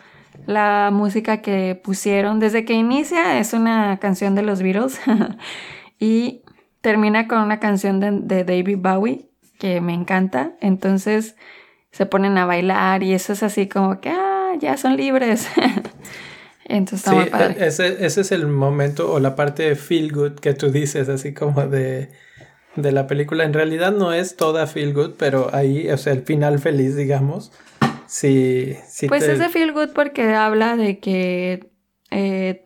la 0.46 0.90
música 0.94 1.42
que 1.42 1.80
pusieron. 1.82 2.40
Desde 2.40 2.64
que 2.64 2.74
inicia 2.74 3.40
es 3.40 3.52
una 3.54 3.98
canción 3.98 4.36
de 4.36 4.44
los 4.44 4.62
Beatles 4.62 5.02
y 6.00 6.44
termina 6.82 7.28
con 7.28 7.40
una 7.40 7.60
canción 7.60 8.00
de, 8.00 8.44
David 8.44 8.78
Bowie 8.80 9.30
que 9.60 9.82
me 9.82 9.94
encanta. 9.94 10.54
Entonces 10.60 11.36
se 11.92 12.06
ponen 12.06 12.38
a 12.38 12.46
bailar 12.46 13.04
y 13.04 13.14
eso 13.14 13.34
es 13.34 13.44
así 13.44 13.68
como 13.68 14.02
que, 14.02 14.10
ah, 14.10 14.52
ya 14.60 14.78
son 14.78 14.98
libres. 14.98 15.48
Entonces 16.66 17.00
está 17.00 17.14
muy 17.14 17.26
padre. 17.26 17.56
E-, 17.60 17.68
ese, 17.68 18.06
ese 18.06 18.22
es 18.22 18.32
el 18.32 18.48
momento 18.48 19.12
o 19.12 19.20
la 19.20 19.36
parte 19.36 19.64
de 19.64 19.76
feel 19.76 20.12
good 20.12 20.34
que 20.34 20.54
tú 20.54 20.72
dices, 20.72 21.10
así 21.10 21.34
como 21.34 21.68
de 21.68 22.10
de 22.76 22.92
la 22.92 23.08
película. 23.08 23.44
En 23.44 23.54
realidad 23.54 23.92
no 23.92 24.14
es 24.14 24.36
toda 24.36 24.68
feel 24.68 24.94
good, 24.94 25.12
pero 25.18 25.54
ahí, 25.54 25.90
o 25.90 25.98
sea, 25.98 26.14
el 26.14 26.24
final 26.24 26.60
feliz, 26.60 26.96
digamos. 26.96 27.52
Sí, 28.08 28.76
sí 28.88 29.08
pues 29.08 29.24
es 29.24 29.40
de 29.40 29.50
feel 29.50 29.72
good 29.72 29.90
porque 29.94 30.34
habla 30.34 30.76
de 30.76 31.00
que 31.00 31.72
eh, 32.10 32.64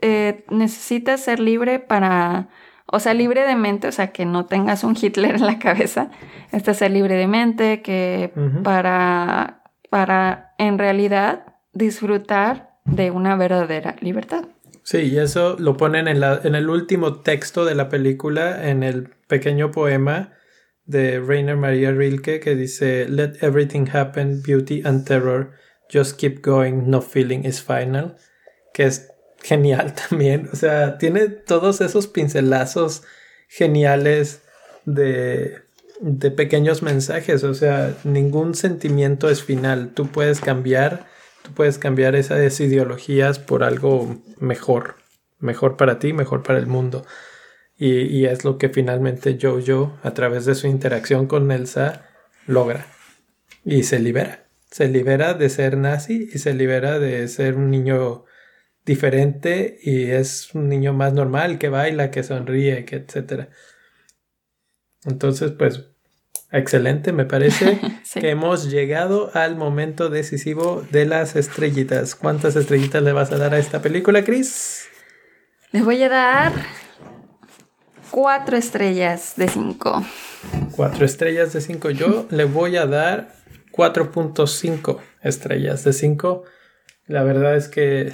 eh, 0.00 0.44
necesitas 0.50 1.20
ser 1.20 1.38
libre 1.38 1.78
para, 1.78 2.48
o 2.92 3.00
sea, 3.00 3.14
libre 3.14 3.46
de 3.46 3.56
mente, 3.56 3.88
o 3.88 3.92
sea, 3.92 4.08
que 4.08 4.24
no 4.24 4.46
tengas 4.46 4.84
un 4.84 4.96
Hitler 5.00 5.36
en 5.36 5.46
la 5.46 5.58
cabeza. 5.58 6.10
Estás 6.52 6.78
ser 6.78 6.90
libre 6.90 7.14
de 7.14 7.26
mente, 7.26 7.82
que 7.82 8.32
para, 8.62 9.62
para 9.90 10.54
en 10.58 10.78
realidad 10.78 11.44
disfrutar 11.72 12.70
de 12.84 13.10
una 13.10 13.36
verdadera 13.36 13.96
libertad. 14.00 14.44
Sí, 14.82 14.98
y 14.98 15.18
eso 15.18 15.56
lo 15.58 15.76
ponen 15.76 16.08
en, 16.08 16.20
la, 16.20 16.40
en 16.42 16.54
el 16.54 16.68
último 16.68 17.20
texto 17.20 17.64
de 17.64 17.74
la 17.74 17.88
película, 17.88 18.68
en 18.68 18.82
el 18.82 19.10
pequeño 19.28 19.70
poema 19.70 20.32
de 20.84 21.20
Rainer 21.20 21.56
Maria 21.56 21.92
Rilke 21.92 22.40
que 22.40 22.56
dice 22.56 23.06
Let 23.08 23.34
everything 23.42 23.86
happen, 23.92 24.42
beauty 24.42 24.82
and 24.84 25.06
terror, 25.06 25.52
just 25.92 26.18
keep 26.18 26.42
going, 26.42 26.90
no 26.90 27.00
feeling 27.00 27.44
is 27.44 27.62
final, 27.62 28.16
que 28.74 28.84
es 28.84 29.09
genial 29.42 29.94
también, 30.08 30.48
o 30.52 30.56
sea, 30.56 30.98
tiene 30.98 31.28
todos 31.28 31.80
esos 31.80 32.06
pincelazos 32.06 33.02
geniales 33.48 34.42
de, 34.84 35.62
de 36.00 36.30
pequeños 36.30 36.82
mensajes, 36.82 37.44
o 37.44 37.54
sea, 37.54 37.94
ningún 38.04 38.54
sentimiento 38.54 39.28
es 39.28 39.42
final, 39.42 39.92
tú 39.94 40.06
puedes 40.06 40.40
cambiar, 40.40 41.06
tú 41.42 41.52
puedes 41.52 41.78
cambiar 41.78 42.14
esas 42.16 42.60
ideologías 42.60 43.38
por 43.38 43.64
algo 43.64 44.20
mejor, 44.38 44.96
mejor 45.38 45.76
para 45.76 45.98
ti, 45.98 46.12
mejor 46.12 46.42
para 46.42 46.58
el 46.58 46.66
mundo. 46.66 47.04
Y, 47.82 48.26
es 48.26 48.44
lo 48.44 48.58
que 48.58 48.68
finalmente 48.68 49.38
Jojo, 49.40 49.98
a 50.02 50.12
través 50.12 50.44
de 50.44 50.54
su 50.54 50.66
interacción 50.66 51.26
con 51.26 51.50
Elsa, 51.50 52.04
logra. 52.46 52.86
Y 53.64 53.84
se 53.84 53.98
libera. 53.98 54.44
Se 54.70 54.86
libera 54.86 55.32
de 55.32 55.48
ser 55.48 55.78
nazi 55.78 56.28
y 56.30 56.38
se 56.40 56.52
libera 56.52 56.98
de 56.98 57.26
ser 57.26 57.56
un 57.56 57.70
niño 57.70 58.26
diferente 58.84 59.78
y 59.82 60.10
es 60.10 60.54
un 60.54 60.68
niño 60.68 60.92
más 60.92 61.12
normal 61.12 61.58
que 61.58 61.68
baila, 61.68 62.10
que 62.10 62.22
sonríe, 62.22 62.84
que 62.84 62.96
etc. 62.96 63.48
Entonces, 65.04 65.52
pues, 65.52 65.84
excelente, 66.50 67.12
me 67.12 67.24
parece 67.24 67.78
que 68.14 68.30
hemos 68.30 68.70
llegado 68.70 69.30
al 69.34 69.56
momento 69.56 70.08
decisivo 70.08 70.84
de 70.90 71.06
las 71.06 71.36
estrellitas. 71.36 72.14
¿Cuántas 72.14 72.56
estrellitas 72.56 73.02
le 73.02 73.12
vas 73.12 73.32
a 73.32 73.38
dar 73.38 73.54
a 73.54 73.58
esta 73.58 73.82
película, 73.82 74.24
Chris? 74.24 74.86
Le 75.72 75.82
voy 75.82 76.02
a 76.02 76.08
dar 76.08 76.52
Cuatro 78.10 78.56
estrellas 78.56 79.34
de 79.36 79.46
cinco. 79.46 80.04
Cuatro 80.74 81.04
estrellas 81.04 81.52
de 81.52 81.60
cinco. 81.60 81.90
Yo 81.90 82.26
le 82.30 82.44
voy 82.44 82.76
a 82.76 82.86
dar 82.86 83.34
4.5 83.72 84.98
estrellas 85.22 85.84
de 85.84 85.92
cinco. 85.92 86.42
La 87.06 87.22
verdad 87.22 87.54
es 87.54 87.68
que 87.68 88.12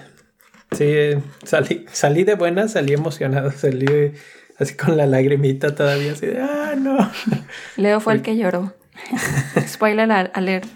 sí, 0.76 1.22
salí, 1.44 1.86
salí 1.92 2.24
de 2.24 2.34
buena, 2.34 2.68
salí 2.68 2.92
emocionado, 2.92 3.50
salí 3.52 4.12
así 4.58 4.74
con 4.74 4.96
la 4.96 5.06
lagrimita 5.06 5.74
todavía, 5.74 6.12
así 6.12 6.26
de, 6.26 6.40
ah, 6.40 6.74
no. 6.76 7.10
Leo 7.76 8.00
fue 8.00 8.14
el 8.14 8.22
que 8.22 8.36
lloró. 8.36 8.74
Spoiler 9.66 10.10
alert. 10.32 10.68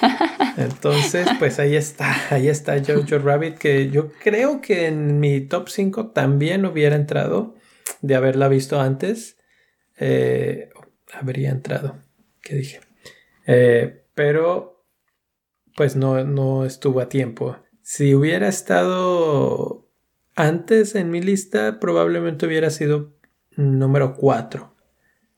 Entonces, 0.56 1.28
pues 1.38 1.58
ahí 1.58 1.76
está, 1.76 2.14
ahí 2.30 2.48
está 2.48 2.82
Jojo 2.84 3.18
Rabbit, 3.18 3.58
que 3.58 3.90
yo 3.90 4.10
creo 4.22 4.60
que 4.60 4.86
en 4.86 5.20
mi 5.20 5.40
top 5.40 5.68
5 5.68 6.08
también 6.08 6.64
hubiera 6.64 6.96
entrado 6.96 7.54
de 8.00 8.14
haberla 8.14 8.48
visto 8.48 8.80
antes, 8.80 9.36
eh, 9.98 10.70
habría 11.12 11.50
entrado. 11.50 11.98
¿Qué 12.42 12.54
dije? 12.54 12.80
Eh, 13.46 14.04
pero, 14.14 14.84
pues 15.76 15.96
no, 15.96 16.24
no 16.24 16.64
estuvo 16.64 17.00
a 17.00 17.08
tiempo. 17.08 17.56
Si 17.92 18.14
hubiera 18.14 18.46
estado 18.46 19.90
antes 20.36 20.94
en 20.94 21.10
mi 21.10 21.20
lista, 21.20 21.80
probablemente 21.80 22.46
hubiera 22.46 22.70
sido 22.70 23.16
número 23.56 24.14
4. 24.14 24.76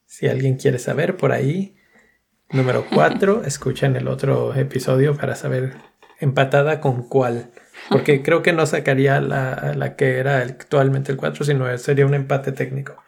Si 0.04 0.28
alguien 0.28 0.58
quiere 0.58 0.78
saber 0.78 1.16
por 1.16 1.32
ahí, 1.32 1.76
número 2.50 2.84
4, 2.92 3.44
escuchen 3.46 3.96
el 3.96 4.06
otro 4.06 4.54
episodio 4.54 5.16
para 5.16 5.34
saber 5.34 5.76
empatada 6.20 6.82
con 6.82 7.08
cuál. 7.08 7.52
Porque 7.88 8.22
creo 8.22 8.42
que 8.42 8.52
no 8.52 8.66
sacaría 8.66 9.18
la, 9.22 9.72
la 9.74 9.96
que 9.96 10.18
era 10.18 10.40
actualmente 10.40 11.10
el 11.10 11.16
4, 11.16 11.46
sino 11.46 11.78
sería 11.78 12.04
un 12.04 12.12
empate 12.12 12.52
técnico. 12.52 13.02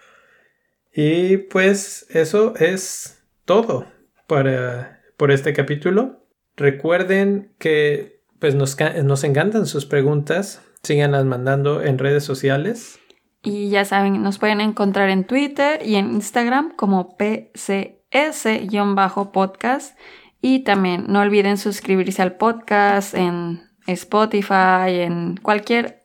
Y 0.90 1.36
pues 1.36 2.06
eso 2.08 2.54
es 2.56 3.22
todo 3.44 3.92
para, 4.26 5.02
por 5.18 5.30
este 5.30 5.52
capítulo. 5.52 6.24
Recuerden 6.56 7.52
que 7.58 8.13
pues 8.44 8.54
nos, 8.54 8.76
nos 9.04 9.24
encantan 9.24 9.64
sus 9.64 9.86
preguntas. 9.86 10.60
Síganlas 10.82 11.24
mandando 11.24 11.82
en 11.82 11.96
redes 11.96 12.24
sociales. 12.24 13.00
Y 13.42 13.70
ya 13.70 13.86
saben, 13.86 14.22
nos 14.22 14.36
pueden 14.36 14.60
encontrar 14.60 15.08
en 15.08 15.24
Twitter 15.24 15.80
y 15.82 15.94
en 15.94 16.12
Instagram 16.12 16.76
como 16.76 17.16
PCS-podcast. 17.16 19.96
Y 20.42 20.58
también 20.58 21.06
no 21.08 21.20
olviden 21.20 21.56
suscribirse 21.56 22.20
al 22.20 22.36
podcast 22.36 23.14
en 23.14 23.62
Spotify, 23.86 24.90
en 24.90 25.38
cualquier 25.38 26.02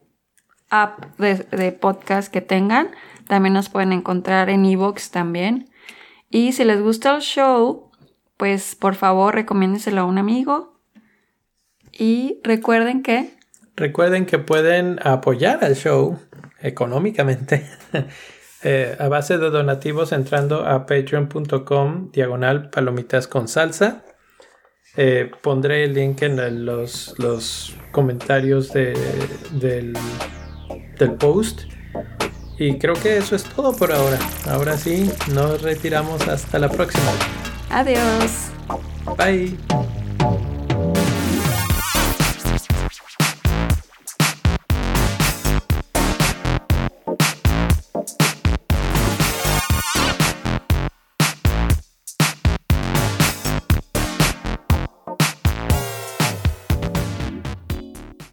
app 0.69 1.17
de, 1.17 1.73
podcast 1.73 2.31
que 2.31 2.39
tengan. 2.39 2.91
También 3.27 3.51
nos 3.51 3.67
pueden 3.67 3.91
encontrar 3.91 4.49
en 4.49 4.63
Evox 4.63 5.11
también. 5.11 5.69
Y 6.29 6.53
si 6.53 6.63
les 6.63 6.81
gusta 6.81 7.17
el 7.17 7.21
show, 7.21 7.91
pues 8.37 8.75
por 8.75 8.95
favor 8.95 9.35
recomiéndenselo 9.35 9.99
a 9.99 10.05
un 10.05 10.17
amigo. 10.17 10.78
Y 11.99 12.39
recuerden 12.43 13.03
que... 13.03 13.29
Recuerden 13.75 14.25
que 14.25 14.39
pueden 14.39 14.99
apoyar 15.03 15.63
al 15.63 15.75
show 15.75 16.17
económicamente 16.61 17.65
eh, 18.63 18.95
a 18.99 19.07
base 19.07 19.37
de 19.37 19.49
donativos 19.49 20.11
entrando 20.11 20.65
a 20.65 20.85
patreon.com 20.85 22.11
diagonal 22.11 22.69
palomitas 22.69 23.27
con 23.27 23.47
salsa. 23.47 24.03
Eh, 24.97 25.29
pondré 25.41 25.83
el 25.85 25.93
link 25.93 26.21
en 26.23 26.65
los, 26.65 27.15
los 27.19 27.75
comentarios 27.91 28.73
del, 28.73 29.93
del 30.97 31.13
post. 31.19 31.61
Y 32.57 32.77
creo 32.77 32.95
que 32.95 33.17
eso 33.17 33.35
es 33.35 33.43
todo 33.43 33.73
por 33.73 33.91
ahora. 33.91 34.19
Ahora 34.47 34.75
sí, 34.75 35.09
nos 35.33 35.61
retiramos 35.61 36.27
hasta 36.27 36.59
la 36.59 36.69
próxima. 36.69 37.11
Adiós. 37.69 38.51
Bye. 39.17 39.57